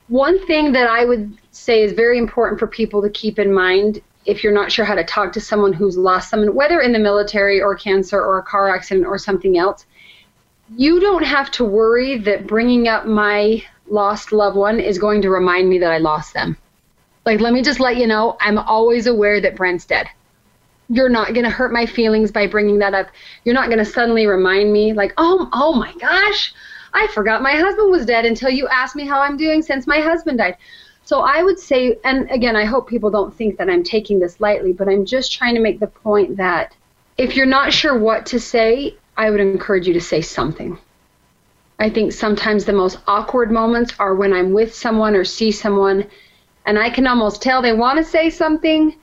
one 0.07 0.45
thing 0.47 0.71
that 0.73 0.89
I 0.89 1.05
would 1.05 1.37
say 1.63 1.83
is 1.83 1.93
very 1.93 2.17
important 2.17 2.59
for 2.59 2.67
people 2.67 3.01
to 3.01 3.09
keep 3.09 3.39
in 3.39 3.53
mind 3.53 4.01
if 4.25 4.43
you're 4.43 4.53
not 4.53 4.71
sure 4.71 4.85
how 4.85 4.95
to 4.95 5.03
talk 5.03 5.33
to 5.33 5.41
someone 5.41 5.73
who's 5.73 5.97
lost 5.97 6.29
someone, 6.29 6.55
whether 6.55 6.79
in 6.79 6.93
the 6.93 6.99
military 6.99 7.61
or 7.61 7.75
cancer 7.75 8.19
or 8.19 8.37
a 8.37 8.43
car 8.43 8.73
accident 8.73 9.05
or 9.05 9.17
something 9.17 9.57
else, 9.57 9.85
you 10.77 10.99
don't 10.99 11.23
have 11.23 11.51
to 11.51 11.65
worry 11.65 12.17
that 12.19 12.47
bringing 12.47 12.87
up 12.87 13.05
my 13.05 13.63
lost 13.87 14.31
loved 14.31 14.55
one 14.55 14.79
is 14.79 14.97
going 14.97 15.21
to 15.21 15.29
remind 15.29 15.69
me 15.69 15.79
that 15.79 15.91
I 15.91 15.97
lost 15.97 16.33
them. 16.33 16.57
Like, 17.25 17.39
let 17.39 17.53
me 17.53 17.61
just 17.61 17.79
let 17.79 17.97
you 17.97 18.07
know, 18.07 18.37
I'm 18.39 18.57
always 18.57 19.07
aware 19.07 19.41
that 19.41 19.55
Brent's 19.55 19.85
dead. 19.85 20.07
You're 20.89 21.09
not 21.09 21.33
going 21.33 21.45
to 21.45 21.49
hurt 21.49 21.71
my 21.71 21.85
feelings 21.85 22.31
by 22.31 22.47
bringing 22.47 22.79
that 22.79 22.93
up. 22.93 23.07
You're 23.43 23.55
not 23.55 23.67
going 23.67 23.79
to 23.79 23.85
suddenly 23.85 24.25
remind 24.25 24.71
me, 24.71 24.93
like, 24.93 25.13
oh, 25.17 25.49
oh 25.53 25.73
my 25.73 25.93
gosh, 25.99 26.53
I 26.93 27.07
forgot 27.07 27.41
my 27.41 27.53
husband 27.53 27.91
was 27.91 28.05
dead 28.05 28.25
until 28.25 28.49
you 28.49 28.67
asked 28.67 28.95
me 28.95 29.05
how 29.05 29.21
I'm 29.21 29.37
doing 29.37 29.61
since 29.61 29.87
my 29.87 29.99
husband 29.99 30.37
died. 30.37 30.57
So 31.05 31.19
I 31.21 31.43
would 31.43 31.59
say, 31.59 31.97
and 32.03 32.29
again, 32.31 32.55
I 32.55 32.65
hope 32.65 32.87
people 32.87 33.11
don't 33.11 33.35
think 33.35 33.57
that 33.57 33.69
I'm 33.69 33.83
taking 33.83 34.19
this 34.19 34.39
lightly, 34.39 34.73
but 34.73 34.87
I'm 34.87 35.05
just 35.05 35.33
trying 35.33 35.55
to 35.55 35.61
make 35.61 35.79
the 35.79 35.87
point 35.87 36.37
that 36.37 36.75
if 37.17 37.35
you're 37.35 37.45
not 37.45 37.73
sure 37.73 37.97
what 37.97 38.25
to 38.27 38.39
say, 38.39 38.95
I 39.17 39.29
would 39.29 39.41
encourage 39.41 39.87
you 39.87 39.93
to 39.93 40.01
say 40.01 40.21
something. 40.21 40.77
I 41.79 41.89
think 41.89 42.13
sometimes 42.13 42.63
the 42.63 42.73
most 42.73 42.99
awkward 43.07 43.51
moments 43.51 43.93
are 43.99 44.15
when 44.15 44.31
I'm 44.33 44.53
with 44.53 44.73
someone 44.73 45.15
or 45.15 45.25
see 45.25 45.51
someone 45.51 46.07
and 46.65 46.79
I 46.79 46.89
can 46.89 47.05
almost 47.07 47.41
tell 47.41 47.61
they 47.61 47.73
want 47.73 47.97
to 47.97 48.03
say 48.05 48.29
something 48.29 48.95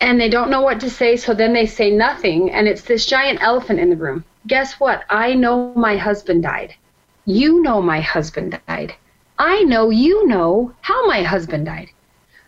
and 0.00 0.20
they 0.20 0.28
don't 0.28 0.50
know 0.50 0.60
what 0.60 0.80
to 0.80 0.90
say, 0.90 1.16
so 1.16 1.34
then 1.34 1.52
they 1.52 1.66
say 1.66 1.90
nothing, 1.90 2.52
and 2.52 2.68
it's 2.68 2.82
this 2.82 3.04
giant 3.04 3.42
elephant 3.42 3.80
in 3.80 3.90
the 3.90 3.96
room. 3.96 4.24
Guess 4.46 4.74
what? 4.74 5.04
I 5.10 5.34
know 5.34 5.72
my 5.74 5.96
husband 5.96 6.44
died. 6.44 6.76
You 7.24 7.62
know 7.62 7.82
my 7.82 8.00
husband 8.00 8.60
died. 8.68 8.94
I 9.38 9.62
know 9.62 9.90
you 9.90 10.26
know 10.26 10.74
how 10.80 11.06
my 11.06 11.22
husband 11.22 11.66
died. 11.66 11.90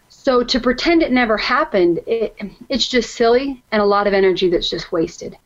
So 0.09 0.43
to 0.43 0.61
pretend 0.61 1.03
it 1.03 1.13
never 1.13 1.37
happened, 1.37 2.01
it, 2.07 2.37
it's 2.69 2.89
just 2.89 3.15
silly 3.15 3.63
and 3.71 3.81
a 3.81 3.87
lot 3.87 4.07
of 4.07 4.13
energy 4.13 4.51
that's 4.51 4.69
just 4.69 4.91
wasted. 4.91 5.37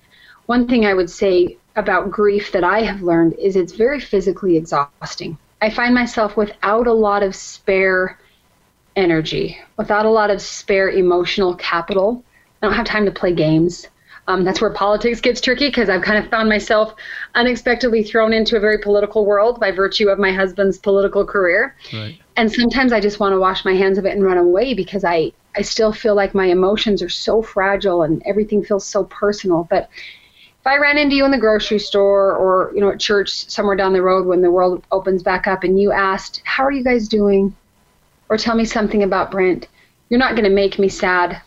One 0.46 0.66
thing 0.66 0.86
I 0.86 0.94
would 0.94 1.10
say 1.10 1.58
about 1.76 2.10
grief 2.10 2.52
that 2.52 2.64
I 2.64 2.80
have 2.82 3.02
learned 3.02 3.34
is 3.34 3.56
it's 3.56 3.72
very 3.72 4.00
physically 4.00 4.56
exhausting. 4.56 5.36
I 5.60 5.70
find 5.70 5.94
myself 5.94 6.36
without 6.36 6.86
a 6.86 6.92
lot 6.92 7.22
of 7.22 7.34
spare 7.34 8.18
energy, 8.96 9.58
without 9.76 10.06
a 10.06 10.10
lot 10.10 10.30
of 10.30 10.40
spare 10.40 10.90
emotional 10.90 11.54
capital. 11.54 12.22
I 12.62 12.66
don't 12.66 12.76
have 12.76 12.86
time 12.86 13.04
to 13.04 13.10
play 13.10 13.34
games. 13.34 13.86
Um, 14.26 14.44
that's 14.44 14.60
where 14.60 14.70
politics 14.70 15.20
gets 15.20 15.40
tricky 15.40 15.68
because 15.68 15.88
I've 15.88 16.02
kind 16.02 16.22
of 16.22 16.30
found 16.30 16.48
myself 16.48 16.94
unexpectedly 17.34 18.02
thrown 18.02 18.32
into 18.32 18.56
a 18.56 18.60
very 18.60 18.78
political 18.78 19.26
world 19.26 19.60
by 19.60 19.70
virtue 19.70 20.08
of 20.08 20.18
my 20.18 20.32
husband's 20.32 20.78
political 20.78 21.26
career. 21.26 21.76
Right. 21.92 22.18
And 22.36 22.50
sometimes 22.50 22.92
I 22.92 23.00
just 23.00 23.20
want 23.20 23.34
to 23.34 23.38
wash 23.38 23.64
my 23.64 23.74
hands 23.74 23.98
of 23.98 24.06
it 24.06 24.14
and 24.14 24.24
run 24.24 24.38
away 24.38 24.72
because 24.72 25.04
I, 25.04 25.32
I 25.56 25.62
still 25.62 25.92
feel 25.92 26.14
like 26.14 26.34
my 26.34 26.46
emotions 26.46 27.02
are 27.02 27.08
so 27.10 27.42
fragile 27.42 28.02
and 28.02 28.22
everything 28.24 28.64
feels 28.64 28.86
so 28.86 29.04
personal. 29.04 29.66
But 29.68 29.90
if 30.64 30.66
I 30.66 30.78
ran 30.78 30.96
into 30.96 31.16
you 31.16 31.26
in 31.26 31.30
the 31.30 31.38
grocery 31.38 31.78
store 31.78 32.34
or 32.34 32.72
you 32.74 32.80
know 32.80 32.90
at 32.90 32.98
church 32.98 33.30
somewhere 33.50 33.76
down 33.76 33.92
the 33.92 34.00
road 34.00 34.26
when 34.26 34.40
the 34.40 34.50
world 34.50 34.82
opens 34.90 35.22
back 35.22 35.46
up 35.46 35.62
and 35.62 35.78
you 35.78 35.92
asked, 35.92 36.40
"How 36.44 36.64
are 36.64 36.72
you 36.72 36.82
guys 36.82 37.06
doing?" 37.06 37.54
or 38.30 38.38
tell 38.38 38.54
me 38.54 38.64
something 38.64 39.02
about 39.02 39.30
Brent, 39.30 39.68
you're 40.08 40.18
not 40.18 40.32
going 40.32 40.44
to 40.44 40.50
make 40.50 40.78
me 40.78 40.88
sad 40.88 41.42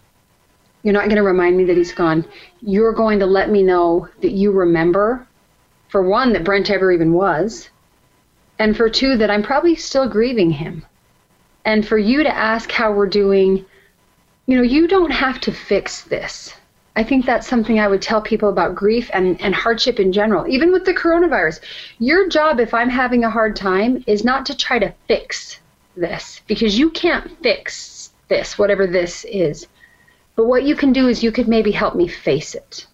you're 0.84 0.94
not 0.94 1.06
going 1.06 1.18
to 1.18 1.24
remind 1.24 1.58
me 1.58 1.66
that 1.66 1.78
he's 1.78 1.94
gone. 1.94 2.26
You're 2.62 2.94
going 2.94 3.20
to 3.20 3.26
let 3.26 3.50
me 3.50 3.64
know 3.64 4.08
that 4.22 4.32
you 4.32 4.52
remember, 4.52 5.28
for 5.90 6.02
one, 6.02 6.34
that 6.34 6.44
Brent 6.44 6.70
ever 6.70 6.92
even 6.92 7.14
was, 7.14 7.70
and 8.60 8.76
for 8.76 8.90
two, 8.90 9.18
that 9.18 9.30
I'm 9.30 9.44
probably 9.44 9.76
still 9.76 10.08
grieving 10.08 10.52
him. 10.52 10.86
And 11.66 11.86
for 11.86 11.98
you 11.98 12.24
to 12.24 12.36
ask 12.36 12.72
how 12.72 12.94
we're 12.94 13.08
doing, 13.08 13.66
you 14.46 14.56
know, 14.56 14.64
you 14.64 14.88
don't 14.88 15.12
have 15.12 15.40
to 15.42 15.52
fix 15.52 16.04
this. 16.04 16.54
I 16.96 17.04
think 17.04 17.26
that's 17.26 17.48
something 17.48 17.80
I 17.80 17.88
would 17.88 18.02
tell 18.02 18.22
people 18.22 18.50
about 18.50 18.74
grief 18.74 19.12
and, 19.14 19.40
and 19.40 19.54
hardship 19.54 20.00
in 20.00 20.12
general, 20.12 20.48
even 20.48 20.72
with 20.72 20.86
the 20.86 20.94
coronavirus. 20.94 21.60
Your 22.00 22.28
job, 22.28 22.60
if 22.60 22.74
I'm 22.74 22.90
having 22.90 23.24
a 23.24 23.30
hard 23.30 23.56
time, 23.56 24.04
is 24.08 24.24
not 24.24 24.48
to 24.48 24.58
try 24.58 24.80
to 24.80 24.94
fix 25.08 25.60
this 25.96 26.42
because 26.48 26.80
you 26.80 26.90
can't 26.90 27.38
fix 27.44 28.12
this, 28.30 28.58
whatever 28.58 28.88
this 28.88 29.26
is. 29.26 29.68
But 30.38 30.46
what 30.46 30.64
you 30.64 30.76
can 30.76 30.94
do 30.94 31.08
is 31.08 31.24
you 31.24 31.32
could 31.32 31.48
maybe 31.48 31.72
help 31.72 31.96
me 31.96 32.08
face 32.08 32.54
it. 32.54 32.86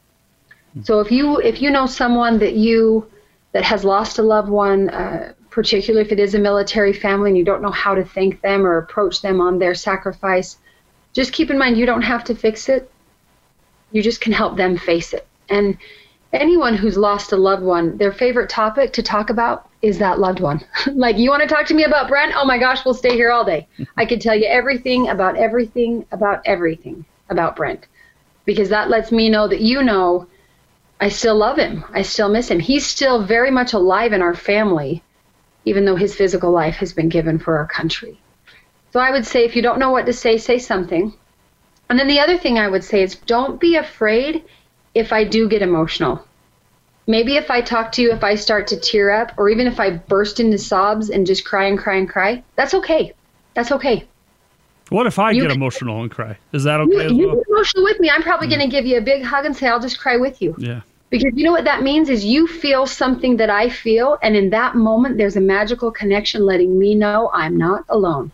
So 0.82 1.02
if 1.02 1.12
you 1.12 1.40
if 1.40 1.62
you 1.62 1.70
know 1.70 1.86
someone 1.86 2.40
that 2.40 2.56
you 2.56 3.06
that 3.52 3.64
has 3.64 3.84
lost 3.84 4.18
a 4.18 4.24
loved 4.24 4.50
one, 4.50 4.90
uh, 4.90 5.34
particularly 5.52 6.06
if 6.06 6.12
it 6.14 6.20
is 6.20 6.34
a 6.34 6.40
military 6.40 6.94
family 6.94 7.30
and 7.30 7.38
you 7.38 7.44
don't 7.44 7.62
know 7.62 7.70
how 7.70 7.94
to 7.94 8.04
thank 8.04 8.42
them 8.42 8.66
or 8.66 8.78
approach 8.78 9.22
them 9.22 9.42
on 9.42 9.60
their 9.60 9.76
sacrifice, 9.76 10.58
just 11.12 11.34
keep 11.34 11.52
in 11.52 11.60
mind 11.60 11.78
you 11.78 11.86
don't 11.86 12.02
have 12.02 12.24
to 12.24 12.34
fix 12.34 12.70
it. 12.70 12.90
You 13.92 14.02
just 14.02 14.22
can 14.22 14.32
help 14.32 14.56
them 14.56 14.78
face 14.78 15.14
it. 15.14 15.28
And 15.50 15.78
anyone 16.32 16.76
who's 16.76 16.98
lost 16.98 17.34
a 17.34 17.38
loved 17.38 17.62
one, 17.62 17.98
their 17.98 18.14
favorite 18.14 18.50
topic 18.50 18.94
to 18.94 19.04
talk 19.04 19.30
about 19.30 19.70
is 19.82 20.00
that 20.00 20.18
loved 20.18 20.40
one. 20.40 20.66
like, 20.94 21.18
you 21.18 21.30
want 21.30 21.44
to 21.44 21.54
talk 21.54 21.68
to 21.68 21.76
me 21.76 21.84
about 21.84 22.08
Brent? 22.08 22.34
Oh 22.36 22.46
my 22.46 22.58
gosh, 22.58 22.86
we'll 22.86 22.96
stay 22.96 23.14
here 23.14 23.32
all 23.32 23.44
day. 23.44 23.68
I 23.98 24.06
could 24.06 24.22
tell 24.22 24.36
you 24.36 24.48
everything 24.48 25.10
about 25.10 25.36
everything 25.36 26.06
about 26.12 26.42
everything 26.46 27.06
about 27.30 27.56
Brent 27.56 27.88
because 28.46 28.70
that 28.70 28.90
lets 28.90 29.12
me 29.12 29.30
know 29.30 29.48
that 29.48 29.62
you 29.62 29.84
know 29.84 30.28
I 31.00 31.10
still 31.10 31.36
love 31.36 31.58
him. 31.58 31.84
I 31.92 32.02
still 32.02 32.30
miss 32.30 32.50
him. 32.50 32.60
He's 32.60 32.86
still 32.86 33.24
very 33.24 33.52
much 33.52 33.74
alive 33.74 34.14
in 34.14 34.22
our 34.22 34.36
family, 34.36 35.04
even 35.66 35.86
though 35.86 35.96
his 35.96 36.16
physical 36.16 36.52
life 36.52 36.76
has 36.76 36.94
been 36.94 37.10
given 37.10 37.40
for 37.40 37.58
our 37.58 37.68
country. 37.68 38.20
So 38.92 39.00
I 39.00 39.12
would 39.12 39.26
say 39.26 39.44
if 39.44 39.56
you 39.56 39.62
don't 39.62 39.80
know 39.80 39.92
what 39.92 40.06
to 40.06 40.14
say, 40.14 40.38
say 40.38 40.60
something. 40.60 41.14
And 41.90 42.00
then 42.00 42.08
the 42.08 42.20
other 42.20 42.38
thing 42.38 42.58
I 42.58 42.68
would 42.68 42.84
say 42.84 43.04
is 43.04 43.16
don't 43.16 43.60
be 43.60 43.76
afraid 43.76 44.44
if 44.94 45.12
I 45.12 45.24
do 45.24 45.50
get 45.50 45.62
emotional. 45.62 46.26
Maybe 47.06 47.36
if 47.36 47.52
I 47.52 47.60
talk 47.60 47.92
to 47.94 48.02
you, 48.02 48.14
if 48.14 48.24
I 48.24 48.36
start 48.36 48.68
to 48.68 48.80
tear 48.80 49.12
up, 49.12 49.34
or 49.38 49.50
even 49.50 49.68
if 49.68 49.80
I 49.80 49.90
burst 49.90 50.40
into 50.40 50.58
sobs 50.58 51.10
and 51.10 51.28
just 51.28 51.44
cry 51.44 51.66
and 51.66 51.78
cry 51.78 51.98
and 51.98 52.10
cry, 52.10 52.44
that's 52.56 52.74
okay. 52.76 53.14
That's 53.56 53.74
okay. 53.74 54.08
What 54.94 55.08
if 55.08 55.18
I 55.18 55.32
you 55.32 55.42
get 55.42 55.52
emotional 55.52 56.04
and 56.04 56.12
cry? 56.12 56.38
Is 56.52 56.64
that 56.66 56.80
okay 56.82 56.94
you, 56.94 57.02
as 57.02 57.12
well? 57.12 57.20
You 57.20 57.36
get 57.36 57.48
emotional 57.50 57.84
with 57.84 58.00
me. 58.00 58.12
I'm 58.12 58.22
probably 58.22 58.48
going 58.48 58.60
to 58.60 58.68
give 58.68 58.86
you 58.86 59.00
a 59.00 59.02
big 59.02 59.24
hug 59.24 59.44
and 59.44 59.58
say, 59.58 59.68
I'll 59.68 59.80
just 59.80 60.00
cry 60.00 60.18
with 60.18 60.40
you. 60.40 60.54
Yeah. 60.60 60.82
Because 61.10 61.34
you 61.36 61.44
know 61.44 61.52
what 61.52 61.64
that 61.64 61.82
means 61.82 62.10
is 62.10 62.24
you 62.24 62.46
feel 62.46 62.86
something 62.86 63.38
that 63.38 63.50
I 63.50 63.70
feel, 63.70 64.20
and 64.22 64.36
in 64.36 64.52
that 64.52 64.76
moment, 64.76 65.18
there's 65.18 65.36
a 65.36 65.42
magical 65.42 65.92
connection 65.92 66.46
letting 66.46 66.78
me 66.78 66.94
know 66.94 67.32
I'm 67.34 67.58
not 67.58 67.86
alone. 67.90 68.32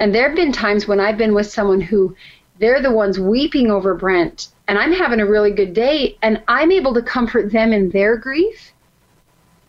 And 0.00 0.12
there 0.12 0.26
have 0.26 0.36
been 0.36 0.50
times 0.50 0.88
when 0.88 0.98
I've 0.98 1.16
been 1.16 1.34
with 1.34 1.46
someone 1.46 1.80
who 1.80 2.16
they're 2.58 2.82
the 2.82 2.90
ones 2.90 3.20
weeping 3.20 3.70
over 3.70 3.94
Brent, 3.94 4.48
and 4.66 4.76
I'm 4.76 4.92
having 4.92 5.20
a 5.20 5.26
really 5.26 5.52
good 5.52 5.72
day, 5.72 6.18
and 6.20 6.42
I'm 6.48 6.72
able 6.72 6.94
to 6.94 7.02
comfort 7.02 7.52
them 7.52 7.72
in 7.72 7.90
their 7.90 8.16
grief. 8.16 8.72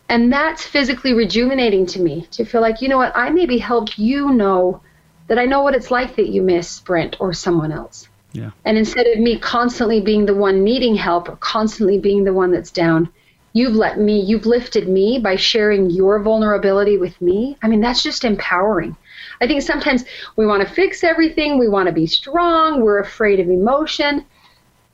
And 0.08 0.32
that's 0.32 0.64
physically 0.64 1.12
rejuvenating 1.12 1.86
to 1.86 2.00
me 2.00 2.26
to 2.32 2.44
feel 2.44 2.60
like, 2.60 2.82
you 2.82 2.88
know 2.88 2.98
what, 2.98 3.16
I 3.16 3.30
maybe 3.30 3.58
helped 3.58 3.98
you 3.98 4.32
know 4.32 4.80
that 5.28 5.38
I 5.38 5.44
know 5.44 5.62
what 5.62 5.74
it's 5.74 5.90
like 5.90 6.16
that 6.16 6.28
you 6.28 6.42
miss 6.42 6.80
Brent 6.80 7.16
or 7.20 7.32
someone 7.32 7.72
else. 7.72 8.08
Yeah. 8.32 8.50
And 8.64 8.76
instead 8.76 9.06
of 9.06 9.18
me 9.18 9.38
constantly 9.38 10.00
being 10.00 10.26
the 10.26 10.34
one 10.34 10.62
needing 10.62 10.94
help 10.94 11.28
or 11.28 11.36
constantly 11.36 11.98
being 11.98 12.24
the 12.24 12.32
one 12.32 12.50
that's 12.50 12.70
down, 12.70 13.08
you've 13.52 13.74
let 13.74 13.98
me, 13.98 14.20
you've 14.20 14.44
lifted 14.44 14.88
me 14.88 15.18
by 15.18 15.36
sharing 15.36 15.88
your 15.88 16.20
vulnerability 16.20 16.98
with 16.98 17.18
me. 17.22 17.56
I 17.62 17.68
mean, 17.68 17.80
that's 17.80 18.02
just 18.02 18.24
empowering. 18.24 18.96
I 19.40 19.46
think 19.46 19.62
sometimes 19.62 20.04
we 20.36 20.46
want 20.46 20.66
to 20.66 20.74
fix 20.74 21.02
everything, 21.02 21.58
we 21.58 21.68
want 21.68 21.86
to 21.86 21.92
be 21.92 22.06
strong, 22.06 22.82
we're 22.82 23.00
afraid 23.00 23.40
of 23.40 23.48
emotion. 23.48 24.26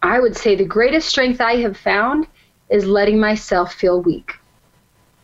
I 0.02 0.20
would 0.20 0.36
say 0.36 0.54
the 0.54 0.64
greatest 0.64 1.08
strength 1.08 1.40
I 1.40 1.56
have 1.56 1.76
found 1.76 2.26
is 2.70 2.86
letting 2.86 3.20
myself 3.20 3.74
feel 3.74 4.00
weak. 4.00 4.32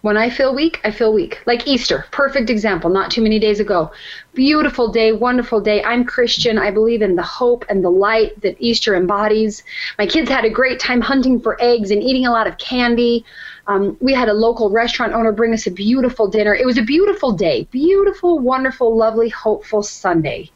When 0.08 0.16
I 0.16 0.30
feel 0.30 0.54
weak, 0.54 0.80
I 0.84 0.90
feel 0.90 1.12
weak. 1.12 1.42
Like 1.44 1.68
Easter, 1.68 2.06
perfect 2.12 2.48
example, 2.48 2.88
not 2.88 3.10
too 3.10 3.20
many 3.20 3.38
days 3.38 3.60
ago. 3.60 3.92
Beautiful 4.32 4.90
day, 4.90 5.12
wonderful 5.12 5.60
day. 5.60 5.84
I'm 5.84 6.02
Christian. 6.06 6.56
I 6.58 6.70
believe 6.70 7.02
in 7.02 7.14
the 7.14 7.22
hope 7.22 7.66
and 7.68 7.84
the 7.84 7.90
light 7.90 8.40
that 8.40 8.56
Easter 8.58 8.94
embodies. 8.94 9.62
My 9.98 10.06
kids 10.06 10.30
had 10.30 10.46
a 10.46 10.48
great 10.48 10.80
time 10.80 11.02
hunting 11.02 11.38
for 11.38 11.58
eggs 11.60 11.90
and 11.90 12.02
eating 12.02 12.24
a 12.24 12.30
lot 12.30 12.46
of 12.46 12.56
candy. 12.56 13.22
Um, 13.66 13.98
we 14.00 14.14
had 14.14 14.30
a 14.30 14.32
local 14.32 14.70
restaurant 14.70 15.12
owner 15.12 15.30
bring 15.30 15.52
us 15.52 15.66
a 15.66 15.70
beautiful 15.70 16.26
dinner. 16.26 16.54
It 16.54 16.64
was 16.64 16.78
a 16.78 16.82
beautiful 16.82 17.32
day, 17.32 17.68
beautiful, 17.70 18.38
wonderful, 18.38 18.96
lovely, 18.96 19.28
hopeful 19.28 19.82
Sunday. 19.82 20.50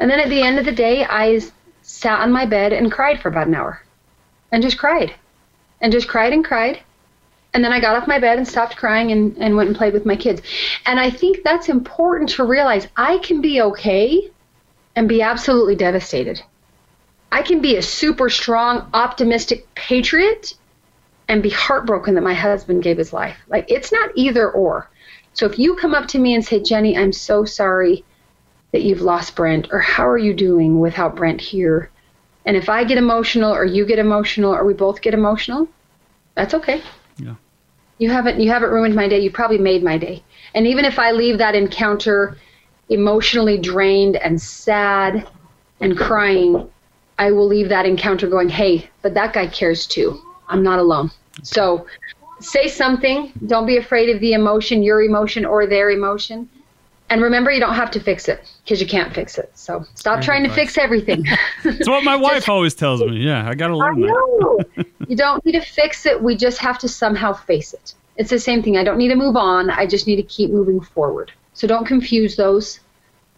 And 0.00 0.10
then 0.10 0.18
at 0.18 0.28
the 0.28 0.42
end 0.42 0.58
of 0.58 0.64
the 0.64 0.72
day, 0.72 1.04
I 1.04 1.40
sat 1.82 2.18
on 2.18 2.32
my 2.32 2.46
bed 2.46 2.72
and 2.72 2.90
cried 2.90 3.20
for 3.20 3.28
about 3.28 3.46
an 3.46 3.54
hour 3.54 3.84
and 4.50 4.60
just 4.60 4.76
cried 4.76 5.14
and 5.80 5.92
just 5.92 6.08
cried 6.08 6.32
and 6.32 6.44
cried 6.44 6.80
and 7.54 7.64
then 7.64 7.72
I 7.72 7.80
got 7.80 7.96
off 7.96 8.08
my 8.08 8.18
bed 8.18 8.36
and 8.36 8.46
stopped 8.46 8.76
crying 8.76 9.12
and, 9.12 9.36
and 9.38 9.56
went 9.56 9.68
and 9.68 9.76
played 9.76 9.94
with 9.94 10.04
my 10.04 10.16
kids. 10.16 10.42
And 10.84 10.98
I 10.98 11.08
think 11.08 11.44
that's 11.44 11.68
important 11.68 12.30
to 12.30 12.44
realize 12.44 12.88
I 12.96 13.18
can 13.18 13.40
be 13.40 13.62
okay 13.62 14.30
and 14.96 15.08
be 15.08 15.22
absolutely 15.22 15.76
devastated. 15.76 16.42
I 17.30 17.42
can 17.42 17.60
be 17.60 17.76
a 17.76 17.82
super 17.82 18.28
strong, 18.28 18.90
optimistic 18.92 19.72
patriot 19.74 20.54
and 21.28 21.42
be 21.42 21.50
heartbroken 21.50 22.14
that 22.14 22.20
my 22.22 22.34
husband 22.34 22.82
gave 22.82 22.98
his 22.98 23.12
life. 23.12 23.36
Like, 23.48 23.70
it's 23.70 23.92
not 23.92 24.10
either 24.14 24.50
or. 24.50 24.90
So 25.32 25.46
if 25.46 25.58
you 25.58 25.74
come 25.76 25.94
up 25.94 26.06
to 26.08 26.18
me 26.18 26.34
and 26.34 26.44
say, 26.44 26.60
Jennie, 26.60 26.96
I'm 26.96 27.12
so 27.12 27.44
sorry 27.44 28.04
that 28.72 28.82
you've 28.82 29.00
lost 29.00 29.36
Brent, 29.36 29.68
or 29.72 29.78
how 29.78 30.08
are 30.08 30.18
you 30.18 30.34
doing 30.34 30.80
without 30.80 31.16
Brent 31.16 31.40
here? 31.40 31.90
And 32.44 32.56
if 32.56 32.68
I 32.68 32.84
get 32.84 32.98
emotional, 32.98 33.54
or 33.54 33.64
you 33.64 33.86
get 33.86 33.98
emotional, 33.98 34.52
or 34.52 34.64
we 34.64 34.74
both 34.74 35.00
get 35.00 35.14
emotional, 35.14 35.68
that's 36.34 36.54
okay. 36.54 36.82
You 37.98 38.10
haven't 38.10 38.40
you 38.40 38.50
haven't 38.50 38.70
ruined 38.70 38.94
my 38.94 39.08
day. 39.08 39.20
You 39.20 39.30
probably 39.30 39.58
made 39.58 39.82
my 39.82 39.98
day. 39.98 40.22
And 40.54 40.66
even 40.66 40.84
if 40.84 40.98
I 40.98 41.10
leave 41.12 41.38
that 41.38 41.54
encounter 41.54 42.36
emotionally 42.88 43.58
drained 43.58 44.16
and 44.16 44.40
sad 44.40 45.26
and 45.80 45.96
crying, 45.96 46.68
I 47.18 47.30
will 47.30 47.46
leave 47.46 47.68
that 47.68 47.86
encounter 47.86 48.26
going, 48.26 48.48
"Hey, 48.48 48.90
but 49.02 49.14
that 49.14 49.32
guy 49.32 49.46
cares 49.46 49.86
too. 49.86 50.20
I'm 50.48 50.62
not 50.62 50.78
alone." 50.78 51.10
So, 51.42 51.86
say 52.40 52.68
something. 52.68 53.32
Don't 53.46 53.66
be 53.66 53.76
afraid 53.76 54.10
of 54.14 54.20
the 54.20 54.32
emotion, 54.32 54.82
your 54.82 55.02
emotion 55.02 55.44
or 55.44 55.66
their 55.66 55.90
emotion. 55.90 56.48
And 57.10 57.22
remember, 57.22 57.50
you 57.50 57.60
don't 57.60 57.74
have 57.74 57.90
to 57.92 58.00
fix 58.00 58.28
it 58.28 58.42
because 58.64 58.80
you 58.80 58.86
can't 58.86 59.14
fix 59.14 59.36
it. 59.36 59.50
So 59.54 59.84
stop 59.94 60.22
trying 60.22 60.42
to 60.44 60.48
fix 60.48 60.78
everything. 60.78 61.24
It's 61.64 61.88
what 61.88 62.02
my 62.04 62.16
wife 62.28 62.48
always 62.48 62.74
tells 62.74 63.00
me. 63.02 63.18
Yeah, 63.18 63.48
I 63.48 63.54
got 63.54 63.68
to 63.68 63.76
learn 63.76 64.04
I 64.04 64.06
know. 64.06 64.58
that. 64.76 64.86
you 65.08 65.16
don't 65.16 65.44
need 65.44 65.52
to 65.52 65.60
fix 65.60 66.06
it. 66.06 66.22
We 66.22 66.36
just 66.36 66.58
have 66.58 66.78
to 66.78 66.88
somehow 66.88 67.32
face 67.32 67.72
it. 67.74 67.94
It's 68.16 68.30
the 68.30 68.38
same 68.38 68.62
thing. 68.62 68.76
I 68.76 68.84
don't 68.84 68.98
need 68.98 69.08
to 69.08 69.16
move 69.16 69.36
on. 69.36 69.70
I 69.70 69.86
just 69.86 70.06
need 70.06 70.16
to 70.16 70.22
keep 70.22 70.50
moving 70.50 70.80
forward. 70.80 71.32
So 71.52 71.66
don't 71.66 71.86
confuse 71.86 72.36
those. 72.36 72.80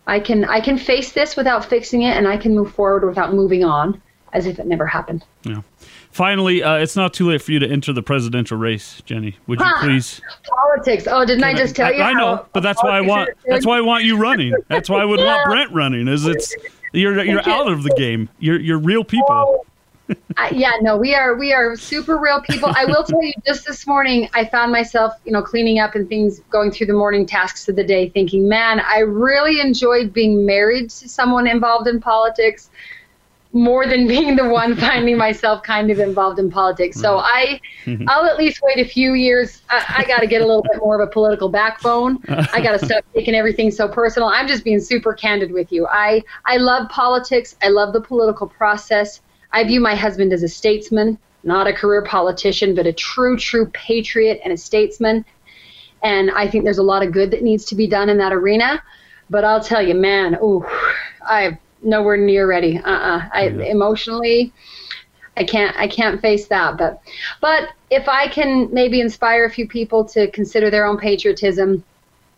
I 0.06 0.20
can 0.20 0.44
I 0.44 0.60
can 0.60 0.78
face 0.78 1.12
this 1.12 1.36
without 1.36 1.64
fixing 1.64 2.02
it, 2.02 2.16
and 2.16 2.28
I 2.28 2.36
can 2.36 2.54
move 2.54 2.72
forward 2.72 3.04
without 3.04 3.34
moving 3.34 3.64
on, 3.64 4.00
as 4.32 4.46
if 4.46 4.58
it 4.58 4.66
never 4.66 4.86
happened. 4.86 5.24
Yeah. 5.42 5.62
Finally, 6.16 6.62
uh, 6.62 6.76
it's 6.76 6.96
not 6.96 7.12
too 7.12 7.28
late 7.28 7.42
for 7.42 7.52
you 7.52 7.58
to 7.58 7.68
enter 7.68 7.92
the 7.92 8.02
presidential 8.02 8.56
race, 8.56 9.02
Jennie. 9.04 9.36
Would 9.48 9.60
you 9.60 9.70
please? 9.80 10.22
Politics. 10.46 11.06
Oh, 11.06 11.26
didn't 11.26 11.44
I 11.44 11.52
just 11.52 11.76
tell 11.76 11.88
I, 11.88 11.90
you? 11.90 12.02
I 12.02 12.14
know, 12.14 12.46
but 12.54 12.62
that's 12.62 12.82
why 12.82 12.96
I 12.96 13.02
want. 13.02 13.28
That's 13.44 13.66
why 13.66 13.76
I 13.76 13.82
want 13.82 14.04
you 14.04 14.16
running. 14.16 14.54
That's 14.68 14.88
why 14.88 15.02
I 15.02 15.04
would 15.04 15.20
yeah. 15.20 15.26
want 15.26 15.44
Brent 15.44 15.72
running. 15.72 16.08
Is 16.08 16.24
it's 16.24 16.56
you're 16.94 17.22
you're 17.22 17.46
out 17.46 17.70
of 17.70 17.82
the 17.82 17.90
game. 17.98 18.30
You're 18.38 18.58
you're 18.58 18.78
real 18.78 19.04
people. 19.04 19.26
Oh. 19.28 19.66
yeah, 20.52 20.72
no, 20.80 20.96
we 20.96 21.14
are 21.14 21.34
we 21.34 21.52
are 21.52 21.76
super 21.76 22.16
real 22.16 22.40
people. 22.40 22.72
I 22.74 22.86
will 22.86 23.04
tell 23.04 23.22
you, 23.22 23.34
just 23.46 23.66
this 23.66 23.86
morning, 23.86 24.30
I 24.32 24.46
found 24.46 24.72
myself, 24.72 25.12
you 25.26 25.32
know, 25.32 25.42
cleaning 25.42 25.80
up 25.80 25.94
and 25.94 26.08
things, 26.08 26.40
going 26.48 26.70
through 26.70 26.86
the 26.86 26.94
morning 26.94 27.26
tasks 27.26 27.68
of 27.68 27.76
the 27.76 27.84
day, 27.84 28.08
thinking, 28.08 28.48
man, 28.48 28.80
I 28.80 29.00
really 29.00 29.60
enjoyed 29.60 30.14
being 30.14 30.46
married 30.46 30.88
to 30.88 31.10
someone 31.10 31.46
involved 31.46 31.86
in 31.88 32.00
politics 32.00 32.70
more 33.56 33.86
than 33.86 34.06
being 34.06 34.36
the 34.36 34.48
one 34.48 34.76
finding 34.86 35.16
myself 35.16 35.62
kind 35.62 35.90
of 35.90 35.98
involved 35.98 36.38
in 36.38 36.50
politics. 36.50 37.00
So 37.00 37.18
I, 37.18 37.60
I'll 38.08 38.26
at 38.26 38.36
least 38.36 38.60
wait 38.62 38.78
a 38.78 38.88
few 38.88 39.14
years. 39.14 39.62
I, 39.70 39.96
I 39.98 40.04
got 40.04 40.20
to 40.20 40.26
get 40.26 40.42
a 40.42 40.46
little 40.46 40.62
bit 40.62 40.78
more 40.78 41.00
of 41.00 41.08
a 41.08 41.10
political 41.10 41.48
backbone. 41.48 42.22
I 42.28 42.60
got 42.60 42.78
to 42.78 42.84
stop 42.84 43.04
taking 43.14 43.34
everything 43.34 43.70
so 43.70 43.88
personal. 43.88 44.28
I'm 44.28 44.46
just 44.46 44.62
being 44.62 44.80
super 44.80 45.14
candid 45.14 45.50
with 45.52 45.72
you. 45.72 45.86
I, 45.86 46.22
I 46.44 46.58
love 46.58 46.88
politics. 46.90 47.56
I 47.62 47.68
love 47.68 47.92
the 47.92 48.00
political 48.00 48.46
process. 48.46 49.20
I 49.52 49.64
view 49.64 49.80
my 49.80 49.94
husband 49.94 50.32
as 50.32 50.42
a 50.42 50.48
statesman, 50.48 51.18
not 51.42 51.66
a 51.66 51.72
career 51.72 52.02
politician, 52.02 52.74
but 52.74 52.86
a 52.86 52.92
true, 52.92 53.38
true 53.38 53.66
patriot 53.72 54.40
and 54.44 54.52
a 54.52 54.56
statesman. 54.56 55.24
And 56.02 56.30
I 56.30 56.46
think 56.46 56.64
there's 56.64 56.78
a 56.78 56.82
lot 56.82 57.02
of 57.02 57.10
good 57.12 57.30
that 57.30 57.42
needs 57.42 57.64
to 57.66 57.74
be 57.74 57.86
done 57.86 58.10
in 58.10 58.18
that 58.18 58.32
arena. 58.32 58.82
But 59.30 59.44
I'll 59.44 59.62
tell 59.62 59.82
you, 59.82 59.94
man, 59.94 60.38
ooh, 60.42 60.64
I'm 61.26 61.58
nowhere 61.86 62.16
near 62.16 62.46
ready. 62.46 62.78
Uh-uh. 62.78 63.28
I 63.32 63.48
yeah. 63.48 63.64
emotionally, 63.64 64.52
I 65.36 65.44
can't, 65.44 65.76
I 65.76 65.88
can't 65.88 66.20
face 66.20 66.48
that. 66.48 66.76
But, 66.76 67.00
but 67.40 67.70
if 67.90 68.08
I 68.08 68.28
can 68.28 68.72
maybe 68.72 69.00
inspire 69.00 69.44
a 69.44 69.50
few 69.50 69.68
people 69.68 70.04
to 70.06 70.30
consider 70.30 70.70
their 70.70 70.86
own 70.86 70.98
patriotism, 70.98 71.84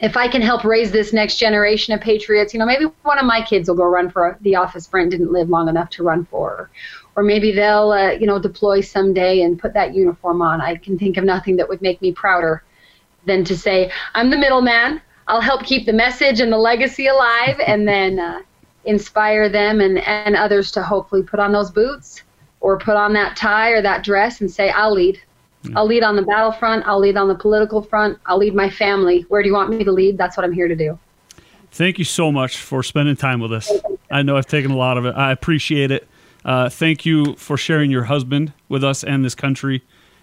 if 0.00 0.16
I 0.16 0.28
can 0.28 0.42
help 0.42 0.62
raise 0.62 0.92
this 0.92 1.12
next 1.12 1.36
generation 1.36 1.92
of 1.92 2.00
patriots, 2.00 2.54
you 2.54 2.60
know, 2.60 2.66
maybe 2.66 2.84
one 3.02 3.18
of 3.18 3.24
my 3.24 3.42
kids 3.42 3.68
will 3.68 3.76
go 3.76 3.84
run 3.84 4.10
for 4.10 4.38
the 4.42 4.54
office 4.54 4.86
Brent 4.86 5.10
didn't 5.10 5.32
live 5.32 5.48
long 5.48 5.68
enough 5.68 5.90
to 5.90 6.04
run 6.04 6.24
for, 6.26 6.70
or 7.16 7.24
maybe 7.24 7.50
they'll, 7.50 7.90
uh, 7.90 8.12
you 8.12 8.26
know, 8.26 8.38
deploy 8.38 8.80
someday 8.80 9.42
and 9.42 9.58
put 9.58 9.74
that 9.74 9.94
uniform 9.94 10.40
on. 10.40 10.60
I 10.60 10.76
can 10.76 10.98
think 10.98 11.16
of 11.16 11.24
nothing 11.24 11.56
that 11.56 11.68
would 11.68 11.82
make 11.82 12.00
me 12.00 12.12
prouder 12.12 12.62
than 13.26 13.42
to 13.44 13.56
say, 13.56 13.90
I'm 14.14 14.30
the 14.30 14.38
middleman. 14.38 15.02
I'll 15.26 15.40
help 15.40 15.64
keep 15.64 15.84
the 15.84 15.92
message 15.92 16.40
and 16.40 16.52
the 16.52 16.56
legacy 16.58 17.08
alive, 17.08 17.60
and 17.66 17.86
then 17.86 18.18
uh, 18.20 18.40
inspire 18.88 19.48
them 19.48 19.80
and, 19.80 19.98
and 19.98 20.34
others 20.34 20.72
to 20.72 20.82
hopefully 20.82 21.22
put 21.22 21.38
on 21.38 21.52
those 21.52 21.70
boots 21.70 22.22
or 22.60 22.78
put 22.78 22.96
on 22.96 23.12
that 23.12 23.36
tie 23.36 23.70
or 23.70 23.82
that 23.82 24.02
dress 24.02 24.40
and 24.40 24.50
say, 24.50 24.70
I'll 24.70 24.92
lead. 24.92 25.20
I'll 25.76 25.86
lead 25.86 26.02
on 26.02 26.16
the 26.16 26.22
battlefront. 26.22 26.86
I'll 26.86 26.98
lead 26.98 27.16
on 27.16 27.28
the 27.28 27.34
political 27.34 27.82
front. 27.82 28.18
I'll 28.26 28.38
lead 28.38 28.54
my 28.54 28.70
family. 28.70 29.26
Where 29.28 29.42
do 29.42 29.48
you 29.48 29.54
want 29.54 29.70
me 29.70 29.84
to 29.84 29.92
lead? 29.92 30.16
That's 30.16 30.36
what 30.36 30.44
I'm 30.44 30.52
here 30.52 30.68
to 30.68 30.76
do. 30.76 30.98
Thank 31.70 31.98
you 31.98 32.04
so 32.04 32.32
much 32.32 32.58
for 32.58 32.82
spending 32.82 33.16
time 33.16 33.40
with 33.40 33.52
us. 33.52 33.70
I 34.10 34.22
know 34.22 34.36
I've 34.36 34.46
taken 34.46 34.70
a 34.70 34.76
lot 34.76 34.96
of 34.96 35.04
it. 35.04 35.14
I 35.14 35.30
appreciate 35.32 35.90
it. 35.90 36.08
Uh, 36.44 36.70
thank 36.70 37.04
you 37.04 37.34
for 37.36 37.58
sharing 37.58 37.90
your 37.90 38.04
husband 38.04 38.52
with 38.68 38.82
us 38.82 39.04
and 39.04 39.24
this 39.24 39.34
country. 39.34 39.82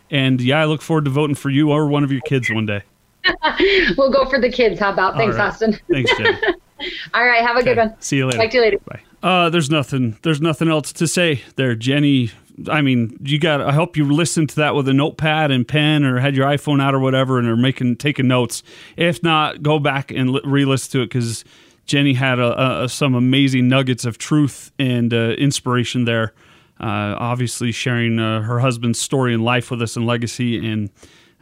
And 0.10 0.42
yeah, 0.42 0.62
I 0.62 0.66
look 0.66 0.82
forward 0.82 1.06
to 1.06 1.12
voting 1.12 1.36
for 1.36 1.50
you 1.52 1.72
or 1.72 1.88
one 1.88 2.04
of 2.04 2.12
your 2.12 2.22
kids 2.22 2.50
one 2.50 2.66
day. 2.66 2.82
we'll 3.98 4.12
go 4.12 4.26
for 4.26 4.40
the 4.40 4.52
kids. 4.52 4.80
How 4.80 4.92
about? 4.92 5.16
Thanks, 5.16 5.36
right. 5.36 5.48
Austin. 5.48 5.80
Thanks, 5.92 6.16
Jen. 6.18 6.40
All 7.14 7.26
right. 7.26 7.42
Have 7.42 7.58
a 7.58 7.64
good 7.64 7.78
one. 7.78 7.96
See 8.00 8.18
you 8.18 8.26
later. 8.26 8.38
Talk 8.38 8.52
to 8.52 8.58
you 8.58 8.64
later. 8.64 8.80
Bye. 8.86 9.02
Uh, 9.24 9.50
there's 9.50 9.70
nothing. 9.70 10.18
There's 10.22 10.42
nothing 10.42 10.70
else 10.70 10.94
to 10.94 11.08
say 11.08 11.42
there, 11.56 11.76
Jennie. 11.76 12.32
I 12.70 12.82
mean, 12.82 13.18
you 13.22 13.40
got. 13.40 13.60
I 13.62 13.74
hope 13.74 13.98
you 13.98 14.06
listened 14.06 14.50
to 14.50 14.56
that 14.58 14.76
with 14.76 14.88
a 14.88 14.94
notepad 14.94 15.52
and 15.52 15.68
pen, 15.68 16.04
or 16.04 16.20
had 16.20 16.36
your 16.36 16.46
iPhone 16.48 16.82
out 16.82 16.94
or 16.94 17.00
whatever, 17.00 17.40
and 17.40 17.48
are 17.48 17.58
making 17.58 17.98
taking 17.98 18.28
notes. 18.28 18.64
If 18.98 19.24
not, 19.24 19.64
go 19.64 19.80
back 19.80 20.12
and 20.12 20.40
re-listen 20.46 20.92
to 20.92 21.02
it 21.02 21.08
because 21.08 21.44
Jennie 21.86 22.14
had 22.14 22.40
a, 22.40 22.84
a, 22.84 22.90
some 22.90 23.14
amazing 23.14 23.68
nuggets 23.68 24.06
of 24.06 24.18
truth 24.18 24.72
and 24.80 25.14
uh, 25.14 25.32
inspiration 25.38 26.06
there. 26.06 26.34
Uh, 26.80 27.16
obviously, 27.18 27.72
sharing 27.72 28.20
uh, 28.20 28.42
her 28.42 28.60
husband's 28.60 29.00
story 29.00 29.34
and 29.34 29.44
life 29.44 29.72
with 29.72 29.82
us 29.82 29.96
and 29.96 30.06
legacy, 30.06 30.66
and 30.66 30.90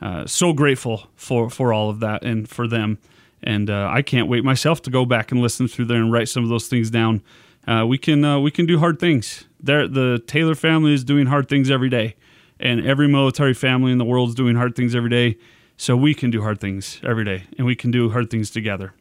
uh, 0.01 0.25
so 0.25 0.53
grateful 0.53 1.07
for 1.15 1.49
for 1.49 1.73
all 1.73 1.89
of 1.89 1.99
that 1.99 2.23
and 2.23 2.47
for 2.47 2.67
them. 2.67 2.97
And 3.43 3.69
uh, 3.69 3.89
I 3.91 4.01
can't 4.01 4.27
wait 4.27 4.43
myself 4.43 4.81
to 4.83 4.89
go 4.89 5.05
back 5.05 5.31
and 5.31 5.41
listen 5.41 5.67
through 5.67 5.85
there 5.85 5.97
and 5.97 6.11
write 6.11 6.29
some 6.29 6.43
of 6.43 6.49
those 6.49 6.67
things 6.67 6.89
down. 6.89 7.21
Uh, 7.67 7.85
we 7.87 7.97
can 7.97 8.23
uh, 8.23 8.39
we 8.39 8.51
can 8.51 8.65
do 8.65 8.79
hard 8.79 8.99
things. 8.99 9.45
There, 9.59 9.87
the 9.87 10.21
Taylor 10.27 10.55
family 10.55 10.93
is 10.93 11.03
doing 11.03 11.27
hard 11.27 11.47
things 11.47 11.69
every 11.69 11.89
day, 11.89 12.15
and 12.59 12.85
every 12.85 13.07
military 13.07 13.53
family 13.53 13.91
in 13.91 13.97
the 13.97 14.05
world 14.05 14.29
is 14.29 14.35
doing 14.35 14.55
hard 14.55 14.75
things 14.75 14.95
every 14.95 15.09
day. 15.09 15.37
So 15.75 15.95
we 15.95 16.13
can 16.13 16.29
do 16.29 16.41
hard 16.41 16.59
things 16.59 16.99
every 17.03 17.25
day, 17.25 17.43
and 17.57 17.65
we 17.65 17.75
can 17.75 17.91
do 17.91 18.09
hard 18.09 18.29
things 18.29 18.49
together. 18.51 18.93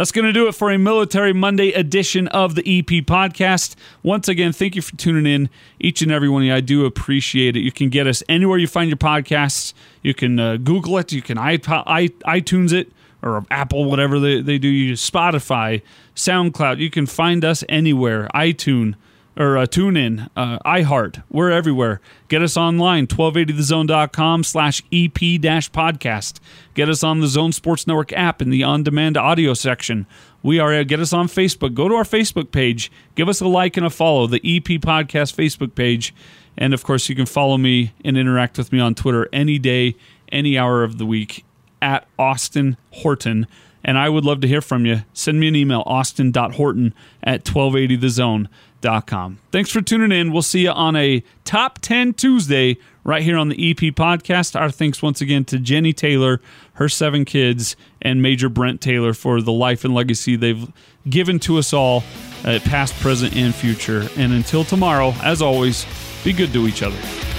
That's 0.00 0.12
going 0.12 0.24
to 0.24 0.32
do 0.32 0.48
it 0.48 0.54
for 0.54 0.70
a 0.70 0.78
Military 0.78 1.34
Monday 1.34 1.72
edition 1.72 2.26
of 2.28 2.54
the 2.54 2.62
EP 2.62 3.04
podcast. 3.04 3.74
Once 4.02 4.28
again, 4.28 4.50
thank 4.50 4.74
you 4.74 4.80
for 4.80 4.96
tuning 4.96 5.30
in, 5.30 5.50
each 5.78 6.00
and 6.00 6.10
every 6.10 6.30
one 6.30 6.40
of 6.40 6.46
you. 6.46 6.54
I 6.54 6.60
do 6.60 6.86
appreciate 6.86 7.54
it. 7.54 7.60
You 7.60 7.70
can 7.70 7.90
get 7.90 8.06
us 8.06 8.22
anywhere 8.26 8.56
you 8.56 8.66
find 8.66 8.88
your 8.88 8.96
podcasts. 8.96 9.74
You 10.02 10.14
can 10.14 10.40
uh, 10.40 10.56
Google 10.56 10.96
it, 10.96 11.12
you 11.12 11.20
can 11.20 11.36
iTunes 11.36 12.72
it, 12.72 12.90
or 13.20 13.44
Apple, 13.50 13.84
whatever 13.84 14.18
they, 14.18 14.40
they 14.40 14.56
do. 14.56 14.68
You 14.68 14.94
Spotify, 14.94 15.82
SoundCloud. 16.16 16.78
You 16.78 16.88
can 16.88 17.04
find 17.04 17.44
us 17.44 17.62
anywhere. 17.68 18.30
iTunes 18.34 18.94
or 19.36 19.56
uh, 19.56 19.66
tune 19.66 19.96
in, 19.96 20.28
uh, 20.36 20.58
iHeart. 20.60 21.22
We're 21.30 21.50
everywhere. 21.50 22.00
Get 22.28 22.42
us 22.42 22.56
online, 22.56 23.06
1280thezone.com 23.06 24.44
slash 24.44 24.82
EP 24.92 25.40
dash 25.40 25.70
podcast. 25.70 26.40
Get 26.74 26.88
us 26.88 27.02
on 27.02 27.20
the 27.20 27.26
Zone 27.26 27.52
Sports 27.52 27.86
Network 27.86 28.12
app 28.12 28.42
in 28.42 28.50
the 28.50 28.62
on 28.62 28.82
demand 28.82 29.16
audio 29.16 29.54
section. 29.54 30.06
We 30.42 30.58
are, 30.58 30.72
uh, 30.72 30.82
get 30.84 31.00
us 31.00 31.12
on 31.12 31.28
Facebook. 31.28 31.74
Go 31.74 31.88
to 31.88 31.94
our 31.94 32.04
Facebook 32.04 32.50
page. 32.50 32.90
Give 33.14 33.28
us 33.28 33.40
a 33.40 33.48
like 33.48 33.76
and 33.76 33.86
a 33.86 33.90
follow, 33.90 34.26
the 34.26 34.38
EP 34.38 34.80
Podcast 34.80 35.34
Facebook 35.34 35.74
page. 35.74 36.14
And 36.56 36.74
of 36.74 36.82
course, 36.82 37.08
you 37.08 37.14
can 37.14 37.26
follow 37.26 37.56
me 37.56 37.92
and 38.04 38.16
interact 38.16 38.58
with 38.58 38.72
me 38.72 38.80
on 38.80 38.94
Twitter 38.94 39.28
any 39.32 39.58
day, 39.58 39.96
any 40.30 40.58
hour 40.58 40.82
of 40.82 40.98
the 40.98 41.06
week 41.06 41.44
at 41.82 42.06
Austin 42.18 42.76
Horton. 42.90 43.46
And 43.82 43.96
I 43.96 44.08
would 44.08 44.24
love 44.24 44.40
to 44.42 44.48
hear 44.48 44.60
from 44.60 44.84
you. 44.84 45.02
Send 45.14 45.40
me 45.40 45.48
an 45.48 45.56
email, 45.56 45.82
austin.horton 45.86 46.94
at 47.22 47.44
1280thezone.com. 47.44 49.38
Thanks 49.50 49.70
for 49.70 49.80
tuning 49.80 50.12
in. 50.12 50.32
We'll 50.32 50.42
see 50.42 50.62
you 50.62 50.70
on 50.70 50.96
a 50.96 51.22
Top 51.44 51.78
10 51.80 52.14
Tuesday 52.14 52.76
right 53.04 53.22
here 53.22 53.36
on 53.38 53.48
the 53.48 53.70
EP 53.70 53.94
podcast. 53.94 54.58
Our 54.58 54.70
thanks 54.70 55.02
once 55.02 55.20
again 55.20 55.44
to 55.46 55.58
Jennie 55.58 55.92
Taylor, 55.92 56.40
her 56.74 56.88
seven 56.88 57.24
kids, 57.24 57.76
and 58.02 58.20
Major 58.20 58.48
Brent 58.48 58.80
Taylor 58.80 59.14
for 59.14 59.40
the 59.40 59.52
life 59.52 59.84
and 59.84 59.94
legacy 59.94 60.36
they've 60.36 60.70
given 61.08 61.38
to 61.40 61.58
us 61.58 61.72
all, 61.72 62.04
uh, 62.44 62.58
past, 62.64 62.94
present, 63.00 63.34
and 63.34 63.54
future. 63.54 64.08
And 64.16 64.32
until 64.32 64.64
tomorrow, 64.64 65.14
as 65.22 65.40
always, 65.40 65.86
be 66.22 66.32
good 66.32 66.52
to 66.52 66.66
each 66.66 66.82
other. 66.82 67.29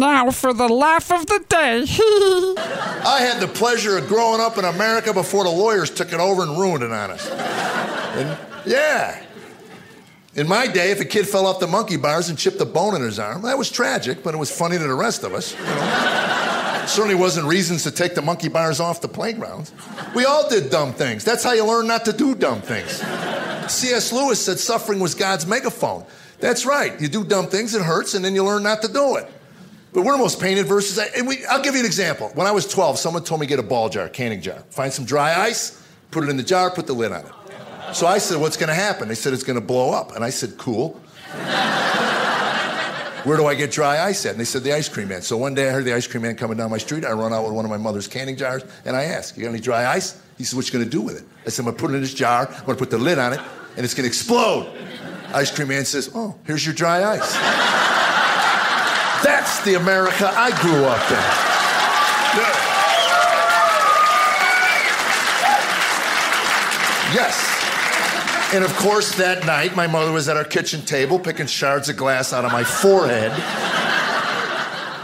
Now 0.00 0.30
for 0.32 0.52
the 0.52 0.68
laugh 0.68 1.12
of 1.12 1.26
the 1.26 1.44
day. 1.48 1.84
I 3.06 3.18
had 3.20 3.38
the 3.38 3.46
pleasure 3.46 3.98
of 3.98 4.08
growing 4.08 4.40
up 4.40 4.58
in 4.58 4.64
America 4.64 5.12
before 5.12 5.44
the 5.44 5.50
lawyers 5.50 5.90
took 5.90 6.12
it 6.12 6.18
over 6.18 6.42
and 6.42 6.58
ruined 6.58 6.82
it 6.82 6.90
on 6.90 7.10
us. 7.12 7.30
And, 7.30 8.38
yeah. 8.66 9.22
In 10.34 10.48
my 10.48 10.66
day, 10.66 10.90
if 10.90 11.00
a 11.00 11.04
kid 11.04 11.28
fell 11.28 11.46
off 11.46 11.60
the 11.60 11.66
monkey 11.66 11.96
bars 11.96 12.28
and 12.28 12.38
chipped 12.38 12.60
a 12.60 12.64
bone 12.64 12.96
in 12.96 13.02
his 13.02 13.18
arm, 13.18 13.42
that 13.42 13.58
was 13.58 13.70
tragic, 13.70 14.22
but 14.24 14.34
it 14.34 14.38
was 14.38 14.50
funny 14.50 14.78
to 14.78 14.82
the 14.82 14.94
rest 14.94 15.22
of 15.22 15.34
us. 15.34 15.56
You 15.56 15.64
know? 15.64 16.84
Certainly 16.86 17.16
wasn't 17.16 17.46
reasons 17.46 17.82
to 17.84 17.90
take 17.90 18.14
the 18.14 18.22
monkey 18.22 18.48
bars 18.48 18.80
off 18.80 19.00
the 19.00 19.08
playgrounds. 19.08 19.72
We 20.14 20.24
all 20.24 20.48
did 20.48 20.70
dumb 20.70 20.92
things. 20.92 21.24
That's 21.24 21.44
how 21.44 21.52
you 21.52 21.64
learn 21.64 21.86
not 21.86 22.04
to 22.06 22.12
do 22.12 22.34
dumb 22.34 22.62
things. 22.62 22.90
C.S. 23.70 24.12
Lewis 24.12 24.44
said 24.44 24.58
suffering 24.58 24.98
was 24.98 25.14
God's 25.14 25.46
megaphone. 25.46 26.04
That's 26.40 26.64
right. 26.64 26.98
You 27.00 27.08
do 27.08 27.24
dumb 27.24 27.46
things, 27.46 27.74
it 27.74 27.82
hurts, 27.82 28.14
and 28.14 28.24
then 28.24 28.34
you 28.34 28.44
learn 28.44 28.62
not 28.62 28.82
to 28.82 28.88
do 28.88 29.16
it. 29.16 29.30
But 29.92 30.04
we're 30.04 30.12
the 30.12 30.18
most 30.18 30.40
painted 30.40 30.66
verses. 30.66 30.98
And 31.16 31.26
we, 31.26 31.44
I'll 31.46 31.62
give 31.62 31.74
you 31.74 31.80
an 31.80 31.86
example. 31.86 32.30
When 32.34 32.46
I 32.46 32.52
was 32.52 32.66
12, 32.66 32.98
someone 32.98 33.24
told 33.24 33.40
me 33.40 33.46
to 33.46 33.48
get 33.48 33.58
a 33.58 33.62
ball 33.62 33.88
jar, 33.88 34.08
canning 34.08 34.40
jar. 34.40 34.58
Find 34.70 34.92
some 34.92 35.04
dry 35.04 35.40
ice, 35.40 35.82
put 36.10 36.22
it 36.24 36.30
in 36.30 36.36
the 36.36 36.42
jar, 36.42 36.70
put 36.70 36.86
the 36.86 36.92
lid 36.92 37.12
on 37.12 37.26
it. 37.26 37.32
So 37.94 38.06
I 38.06 38.18
said, 38.18 38.40
What's 38.40 38.56
going 38.56 38.68
to 38.68 38.74
happen? 38.74 39.08
They 39.08 39.14
said, 39.14 39.32
It's 39.32 39.42
going 39.42 39.58
to 39.58 39.64
blow 39.64 39.92
up. 39.92 40.14
And 40.14 40.24
I 40.24 40.30
said, 40.30 40.56
Cool. 40.58 40.90
Where 43.24 43.36
do 43.36 43.44
I 43.46 43.54
get 43.54 43.70
dry 43.70 44.00
ice 44.00 44.24
at? 44.24 44.32
And 44.32 44.40
they 44.40 44.44
said, 44.44 44.62
The 44.62 44.72
ice 44.72 44.88
cream 44.88 45.08
man. 45.08 45.22
So 45.22 45.36
one 45.36 45.54
day 45.54 45.68
I 45.68 45.72
heard 45.72 45.84
the 45.84 45.94
ice 45.94 46.06
cream 46.06 46.22
man 46.22 46.36
coming 46.36 46.56
down 46.56 46.70
my 46.70 46.78
street. 46.78 47.04
I 47.04 47.12
run 47.12 47.32
out 47.32 47.44
with 47.44 47.52
one 47.52 47.64
of 47.64 47.70
my 47.70 47.76
mother's 47.76 48.06
canning 48.06 48.36
jars 48.36 48.62
and 48.84 48.96
I 48.96 49.04
asked, 49.04 49.36
You 49.36 49.42
got 49.42 49.50
any 49.50 49.60
dry 49.60 49.86
ice? 49.86 50.22
He 50.38 50.44
said, 50.44 50.56
What 50.56 50.66
you 50.66 50.72
going 50.72 50.84
to 50.84 50.90
do 50.90 51.02
with 51.02 51.18
it? 51.18 51.24
I 51.44 51.50
said, 51.50 51.62
I'm 51.62 51.66
going 51.66 51.76
to 51.76 51.80
put 51.82 51.90
it 51.90 51.94
in 51.96 52.00
this 52.00 52.14
jar, 52.14 52.46
I'm 52.46 52.64
going 52.64 52.78
to 52.78 52.82
put 52.82 52.90
the 52.90 52.98
lid 52.98 53.18
on 53.18 53.32
it, 53.32 53.40
and 53.76 53.84
it's 53.84 53.94
going 53.94 54.04
to 54.04 54.08
explode. 54.08 54.72
Ice 55.34 55.54
cream 55.54 55.68
man 55.68 55.84
says, 55.84 56.10
Oh, 56.14 56.36
here's 56.44 56.64
your 56.64 56.74
dry 56.74 57.02
ice. 57.04 57.96
That's 59.60 59.72
the 59.72 59.78
America 59.78 60.32
I 60.34 60.58
grew 60.62 60.84
up 60.86 61.10
in. 61.10 61.16
Yes. 67.14 68.54
And 68.54 68.64
of 68.64 68.74
course, 68.76 69.16
that 69.16 69.44
night, 69.44 69.76
my 69.76 69.86
mother 69.86 70.12
was 70.12 70.30
at 70.30 70.38
our 70.38 70.44
kitchen 70.44 70.80
table 70.80 71.18
picking 71.18 71.46
shards 71.46 71.90
of 71.90 71.98
glass 71.98 72.32
out 72.32 72.46
of 72.46 72.52
my 72.52 72.64
forehead. 72.64 73.32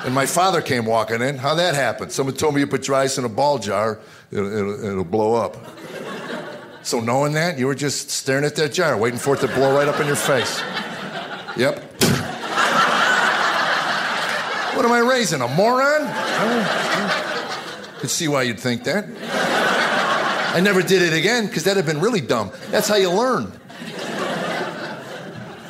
And 0.07 0.15
my 0.15 0.25
father 0.25 0.63
came 0.63 0.87
walking 0.87 1.21
in. 1.21 1.37
How 1.37 1.55
that 1.57 1.75
happened? 1.75 2.11
Someone 2.11 2.35
told 2.35 2.55
me 2.55 2.63
you 2.63 2.67
put 2.67 2.83
dry 2.83 3.03
ice 3.03 3.19
in 3.19 3.27
a 3.27 3.29
ball 3.29 3.59
jar, 3.59 3.99
it'll, 4.33 4.51
it'll, 4.51 4.85
it'll 4.85 5.05
blow 5.05 5.35
up. 5.35 5.59
So, 6.83 7.01
knowing 7.01 7.35
that, 7.35 7.59
you 7.59 7.67
were 7.67 7.75
just 7.75 8.09
staring 8.09 8.47
at 8.47 8.57
that 8.57 8.73
jar, 8.73 8.97
waiting 8.97 9.19
for 9.19 9.35
it 9.35 9.41
to 9.41 9.49
blow 9.49 9.77
right 9.77 9.89
up 9.89 10.01
in 10.01 10.07
your 10.07 10.17
face. 10.17 10.63
Yep. 11.59 11.83
What 14.77 14.85
am 14.85 14.93
I 14.93 14.99
raising? 14.99 15.41
A 15.41 15.49
moron? 15.49 16.03
I 16.03 17.17
Could 17.99 18.11
see 18.11 18.29
why 18.29 18.43
you'd 18.43 18.61
think 18.61 18.85
that. 18.85 19.07
I 20.55 20.61
never 20.61 20.83
did 20.83 21.01
it 21.03 21.13
again 21.13 21.47
because 21.47 21.65
that'd 21.65 21.83
have 21.83 21.93
been 21.93 22.03
really 22.03 22.21
dumb. 22.21 22.53
That's 22.71 22.87
how 22.87 22.97
you 22.97 23.11
learn. 23.11 23.53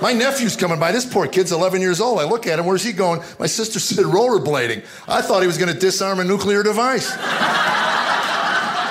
My 0.01 0.13
nephew's 0.13 0.57
coming 0.57 0.79
by. 0.79 0.93
This 0.93 1.07
poor 1.07 1.27
kid's 1.27 1.53
11 1.53 1.81
years 1.81 2.01
old. 2.01 2.19
I 2.19 2.25
look 2.25 2.47
at 2.47 2.59
him. 2.59 2.67
Where's 2.67 2.83
he 2.83 2.93
going? 2.93 3.23
My 3.39 3.47
sister 3.47 3.81
said 3.81 4.05
rollerblading. 4.05 4.85
I 5.09 5.23
thought 5.23 5.41
he 5.41 5.47
was 5.47 5.57
going 5.57 5.73
to 5.73 5.79
disarm 5.79 6.21
a 6.21 6.25
nuclear 6.25 6.63
device. 6.63 7.11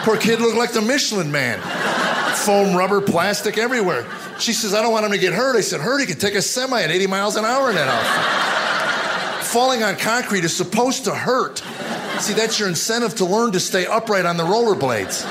poor 0.03 0.18
kid 0.18 0.39
looked 0.39 0.57
like 0.57 0.72
the 0.72 0.82
Michelin 0.82 1.32
man. 1.32 1.59
Foam, 2.38 2.76
rubber, 2.76 3.01
plastic 3.01 3.57
everywhere. 3.57 4.05
She 4.39 4.53
says, 4.53 4.74
I 4.74 4.82
don't 4.82 4.91
want 4.91 5.05
him 5.05 5.11
to 5.11 5.18
get 5.18 5.34
hurt. 5.34 5.55
I 5.55 5.61
said, 5.61 5.82
hurt? 5.82 5.99
He 5.99 6.05
could 6.05 6.20
take 6.20 6.36
a 6.36 6.41
semi 6.41 6.82
at 6.82 6.89
80 6.89 7.07
miles 7.07 7.36
an 7.36 7.45
hour 7.45 7.70
in 7.70 7.76
that 7.76 7.88
outfit. 7.88 8.64
Falling 9.55 9.83
on 9.83 9.95
concrete 9.95 10.43
is 10.43 10.53
supposed 10.53 11.05
to 11.05 11.15
hurt. 11.15 11.59
See, 12.19 12.33
that's 12.33 12.59
your 12.59 12.67
incentive 12.67 13.15
to 13.15 13.25
learn 13.25 13.53
to 13.53 13.61
stay 13.61 13.85
upright 13.85 14.25
on 14.25 14.35
the 14.35 14.43
rollerblades. 14.43 15.23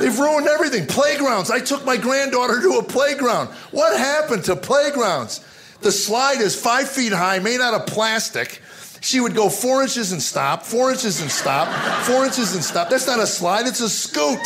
They've 0.00 0.18
ruined 0.18 0.48
everything. 0.48 0.88
Playgrounds. 0.88 1.52
I 1.52 1.60
took 1.60 1.84
my 1.84 1.96
granddaughter 1.96 2.60
to 2.62 2.78
a 2.78 2.82
playground. 2.82 3.50
What 3.70 3.96
happened 3.96 4.46
to 4.46 4.56
playgrounds? 4.56 5.38
The 5.80 5.92
slide 5.92 6.40
is 6.40 6.60
five 6.60 6.88
feet 6.88 7.12
high, 7.12 7.38
made 7.38 7.60
out 7.60 7.72
of 7.72 7.86
plastic, 7.86 8.60
She 9.00 9.20
would 9.20 9.34
go 9.34 9.48
four 9.48 9.82
inches 9.82 10.12
and 10.12 10.20
stop, 10.20 10.64
four 10.64 10.90
inches 10.90 11.20
and 11.20 11.30
stop, 11.30 11.68
four 12.04 12.24
inches 12.24 12.54
and 12.54 12.64
stop. 12.64 12.90
That's 12.90 13.06
not 13.06 13.20
a 13.20 13.26
slide, 13.26 13.66
it's 13.66 13.80
a 13.80 13.88
scoot. 13.88 14.38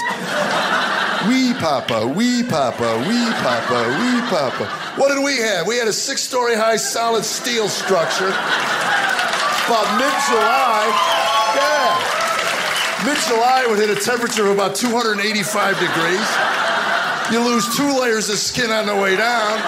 Wee 1.28 1.54
papa, 1.54 2.06
wee 2.06 2.42
papa, 2.42 2.98
wee 3.08 3.30
papa, 3.40 3.80
wee 4.00 4.20
papa. 4.28 4.66
What 5.00 5.14
did 5.14 5.24
we 5.24 5.38
have? 5.38 5.66
We 5.66 5.76
had 5.76 5.88
a 5.88 5.92
six 5.92 6.20
story 6.20 6.54
high 6.54 6.76
solid 6.76 7.24
steel 7.24 7.68
structure. 7.68 8.28
About 8.28 9.86
mid 9.96 10.12
July. 10.28 10.84
Yeah. 11.56 13.06
Mid 13.06 13.18
July 13.26 13.66
would 13.68 13.78
hit 13.78 13.90
a 13.90 14.00
temperature 14.00 14.46
of 14.46 14.52
about 14.52 14.74
285 14.74 15.78
degrees. 15.78 16.28
You 17.32 17.40
lose 17.40 17.74
two 17.76 17.98
layers 17.98 18.28
of 18.28 18.36
skin 18.38 18.70
on 18.70 18.86
the 18.86 18.96
way 18.96 19.16
down. 19.16 19.62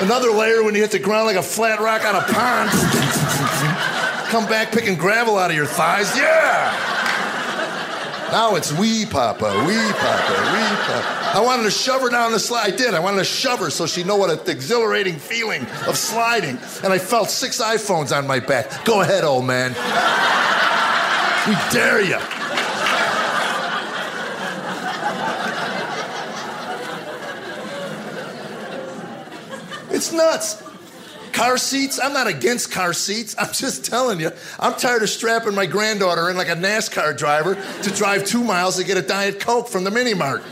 Another 0.00 0.30
layer 0.30 0.62
when 0.62 0.74
you 0.74 0.82
hit 0.82 0.90
the 0.90 0.98
ground 0.98 1.26
like 1.26 1.36
a 1.36 1.42
flat 1.42 1.80
rock 1.80 2.04
on 2.04 2.14
a 2.14 2.22
pond. 2.22 2.70
Come 4.34 4.48
back 4.48 4.72
picking 4.72 4.96
gravel 4.96 5.38
out 5.38 5.50
of 5.50 5.56
your 5.56 5.64
thighs. 5.64 6.12
Yeah. 6.16 6.72
Now 8.32 8.56
it's 8.56 8.72
wee 8.72 9.06
papa, 9.06 9.44
wee 9.64 9.92
papa, 9.92 10.32
wee 10.52 10.76
papa. 10.88 11.38
I 11.38 11.40
wanted 11.40 11.62
to 11.62 11.70
shove 11.70 12.02
her 12.02 12.08
down 12.10 12.32
the 12.32 12.40
slide. 12.40 12.72
I 12.72 12.76
did. 12.76 12.94
I 12.94 12.98
wanted 12.98 13.18
to 13.18 13.24
shove 13.24 13.60
her 13.60 13.70
so 13.70 13.86
she'd 13.86 14.08
know 14.08 14.16
what 14.16 14.30
an 14.30 14.40
exhilarating 14.50 15.14
feeling 15.20 15.64
of 15.86 15.96
sliding. 15.96 16.58
And 16.82 16.92
I 16.92 16.98
felt 16.98 17.30
six 17.30 17.62
iPhones 17.62 18.10
on 18.10 18.26
my 18.26 18.40
back. 18.40 18.84
Go 18.84 19.02
ahead, 19.02 19.22
old 19.22 19.44
man. 19.44 19.70
We 21.46 21.54
dare 21.70 22.02
you. 22.02 22.18
It's 29.94 30.12
nuts. 30.12 30.63
Car 31.34 31.58
seats, 31.58 31.98
I'm 32.00 32.12
not 32.12 32.28
against 32.28 32.70
car 32.70 32.92
seats. 32.92 33.34
I'm 33.38 33.52
just 33.52 33.84
telling 33.84 34.20
you, 34.20 34.30
I'm 34.60 34.74
tired 34.74 35.02
of 35.02 35.10
strapping 35.10 35.54
my 35.54 35.66
granddaughter 35.66 36.30
in 36.30 36.36
like 36.36 36.48
a 36.48 36.54
NASCAR 36.54 37.18
driver 37.18 37.56
to 37.82 37.90
drive 37.90 38.24
two 38.24 38.44
miles 38.44 38.76
to 38.76 38.84
get 38.84 38.96
a 38.96 39.02
Diet 39.02 39.40
Coke 39.40 39.68
from 39.68 39.82
the 39.82 39.90
mini 39.90 40.14
mart. 40.14 40.44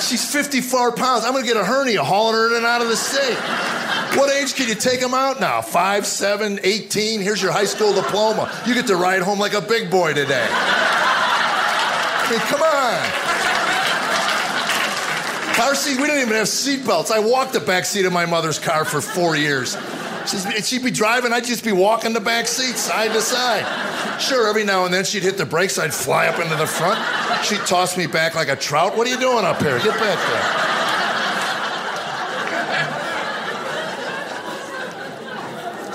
She's 0.00 0.30
54 0.30 0.92
pounds. 0.92 1.24
I'm 1.24 1.32
gonna 1.32 1.46
get 1.46 1.58
a 1.58 1.64
hernia 1.64 2.02
hauling 2.02 2.34
her 2.34 2.48
in 2.48 2.56
and 2.56 2.66
out 2.66 2.80
of 2.80 2.88
the 2.88 2.96
state. 2.96 3.36
What 4.18 4.30
age 4.34 4.54
can 4.54 4.68
you 4.68 4.74
take 4.74 5.00
them 5.00 5.12
out 5.12 5.38
now? 5.38 5.60
Five, 5.60 6.06
seven, 6.06 6.60
18? 6.62 7.20
Here's 7.20 7.42
your 7.42 7.52
high 7.52 7.66
school 7.66 7.92
diploma. 7.92 8.50
You 8.66 8.72
get 8.72 8.86
to 8.86 8.96
ride 8.96 9.20
home 9.20 9.38
like 9.38 9.52
a 9.52 9.60
big 9.60 9.90
boy 9.90 10.14
today. 10.14 10.48
I 12.18 12.30
mean, 12.30 12.40
come 12.40 12.62
on. 12.62 13.26
Car 15.56 15.74
seat, 15.74 15.98
we 16.00 16.06
didn't 16.06 16.22
even 16.22 16.34
have 16.34 16.48
seat 16.48 16.86
belts. 16.86 17.10
I 17.10 17.18
walked 17.18 17.52
the 17.52 17.60
back 17.60 17.84
seat 17.84 18.06
of 18.06 18.12
my 18.12 18.24
mother's 18.26 18.58
car 18.58 18.84
for 18.84 19.00
four 19.02 19.36
years. 19.36 19.76
She'd, 20.28 20.64
she'd 20.64 20.82
be 20.82 20.90
driving, 20.90 21.32
I'd 21.32 21.44
just 21.44 21.64
be 21.64 21.72
walking 21.72 22.12
the 22.12 22.20
back 22.20 22.46
seat 22.46 22.76
side 22.76 23.12
to 23.12 23.20
side. 23.20 24.20
Sure, 24.20 24.48
every 24.48 24.64
now 24.64 24.84
and 24.84 24.92
then 24.92 25.04
she'd 25.04 25.22
hit 25.22 25.36
the 25.36 25.46
brakes, 25.46 25.78
I'd 25.78 25.94
fly 25.94 26.26
up 26.26 26.38
into 26.38 26.56
the 26.56 26.66
front. 26.66 26.98
She'd 27.44 27.60
toss 27.66 27.96
me 27.96 28.06
back 28.06 28.34
like 28.34 28.48
a 28.48 28.56
trout. 28.56 28.96
What 28.96 29.06
are 29.06 29.10
you 29.10 29.18
doing 29.18 29.44
up 29.44 29.60
here? 29.60 29.78
Get 29.78 29.98
back 29.98 30.18
there. 30.28 30.75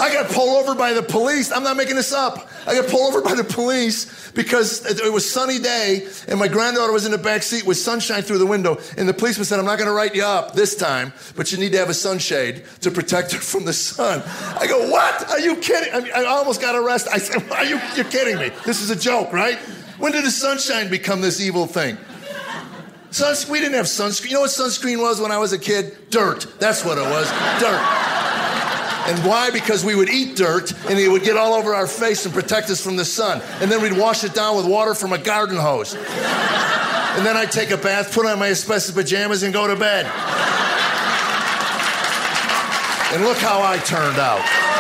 I 0.02 0.12
got 0.12 0.32
pulled 0.32 0.64
over 0.64 0.74
by 0.74 0.94
the 0.94 1.04
police. 1.04 1.52
I'm 1.52 1.64
not 1.64 1.78
making 1.78 1.96
this 1.96 2.12
up. 2.12 2.50
I 2.66 2.74
got 2.74 2.90
pulled 2.90 3.14
over 3.14 3.22
by 3.22 3.36
the 3.36 3.44
police 3.44 4.32
because 4.32 4.84
it 5.00 5.14
was 5.14 5.32
sunny 5.32 5.60
day 5.60 6.08
and 6.28 6.40
my 6.40 6.48
granddaughter 6.48 6.92
was 6.92 7.06
in 7.06 7.12
the 7.12 7.20
back 7.20 7.44
seat 7.44 7.68
with 7.68 7.78
sunshine 7.78 8.24
through 8.24 8.40
the 8.40 8.46
window. 8.48 8.80
And 8.98 9.08
the 9.08 9.14
policeman 9.14 9.46
said, 9.46 9.60
I'm 9.60 9.66
not 9.66 9.78
going 9.78 9.88
to 9.88 9.94
write 9.94 10.16
you 10.16 10.24
up 10.24 10.54
this 10.54 10.76
time, 10.76 11.14
but 11.36 11.52
you 11.52 11.60
need 11.60 11.72
to 11.74 11.78
have 11.78 11.90
a 11.90 11.94
sunshade 11.94 12.64
to 12.82 12.90
protect 12.90 13.34
her 13.34 13.38
from 13.38 13.66
the 13.66 13.74
sun. 13.74 14.24
I 14.60 14.66
go, 14.66 14.90
What? 14.90 15.30
Are 15.30 15.40
you 15.40 15.56
kidding? 15.58 15.94
I, 15.94 16.00
mean, 16.00 16.12
I 16.16 16.26
almost 16.26 16.62
got 16.62 16.74
arrested. 16.74 17.14
I 17.14 17.20
said, 17.20 17.52
Are 17.52 17.66
you 17.66 17.80
you're 17.96 18.06
kidding 18.06 18.40
me? 18.40 18.50
This 18.66 18.82
is 18.82 18.90
a 18.90 18.96
joke, 18.96 19.32
right? 19.32 19.60
When 20.00 20.14
did 20.14 20.26
the 20.26 20.32
sunshine 20.32 20.90
become 20.90 21.22
this 21.22 21.40
evil 21.40 21.68
thing? 21.68 21.96
Suns- 23.12 23.48
we 23.48 23.60
didn't 23.60 23.76
have 23.76 23.86
sunscreen. 23.86 24.30
You 24.30 24.36
know 24.36 24.42
what 24.42 24.50
sunscreen 24.50 25.00
was 25.00 25.22
when 25.22 25.32
I 25.32 25.38
was 25.38 25.54
a 25.54 25.60
kid? 25.60 26.10
Dirt. 26.10 26.48
That's 26.60 26.84
what 26.84 26.98
it 26.98 27.02
was. 27.02 27.30
Dirt. 27.60 28.31
And 29.08 29.20
why? 29.28 29.50
Because 29.50 29.84
we 29.84 29.96
would 29.96 30.10
eat 30.10 30.36
dirt 30.36 30.72
and 30.88 31.00
it 31.00 31.08
would 31.10 31.24
get 31.24 31.38
all 31.38 31.54
over 31.54 31.74
our 31.74 31.88
face 31.88 32.26
and 32.26 32.34
protect 32.34 32.70
us 32.70 32.84
from 32.84 32.96
the 32.96 33.06
sun. 33.06 33.42
And 33.60 33.72
then 33.72 33.82
we'd 33.82 33.98
wash 33.98 34.24
it 34.24 34.34
down 34.34 34.58
with 34.58 34.66
water 34.66 34.94
from 34.94 35.12
a 35.12 35.18
garden 35.18 35.58
hose. 35.58 35.96
And 35.96 37.26
then 37.26 37.36
I'd 37.36 37.52
take 37.52 37.72
a 37.72 37.78
bath, 37.78 38.14
put 38.14 38.26
on 38.26 38.40
my 38.40 38.50
asbestos 38.50 38.96
pajamas, 38.96 39.44
and 39.44 39.54
go 39.54 39.68
to 39.68 39.76
bed. 39.76 40.06
And 43.14 43.24
look 43.26 43.38
how 43.38 43.62
I 43.62 43.78
turned 43.80 44.18
out. 44.18 44.71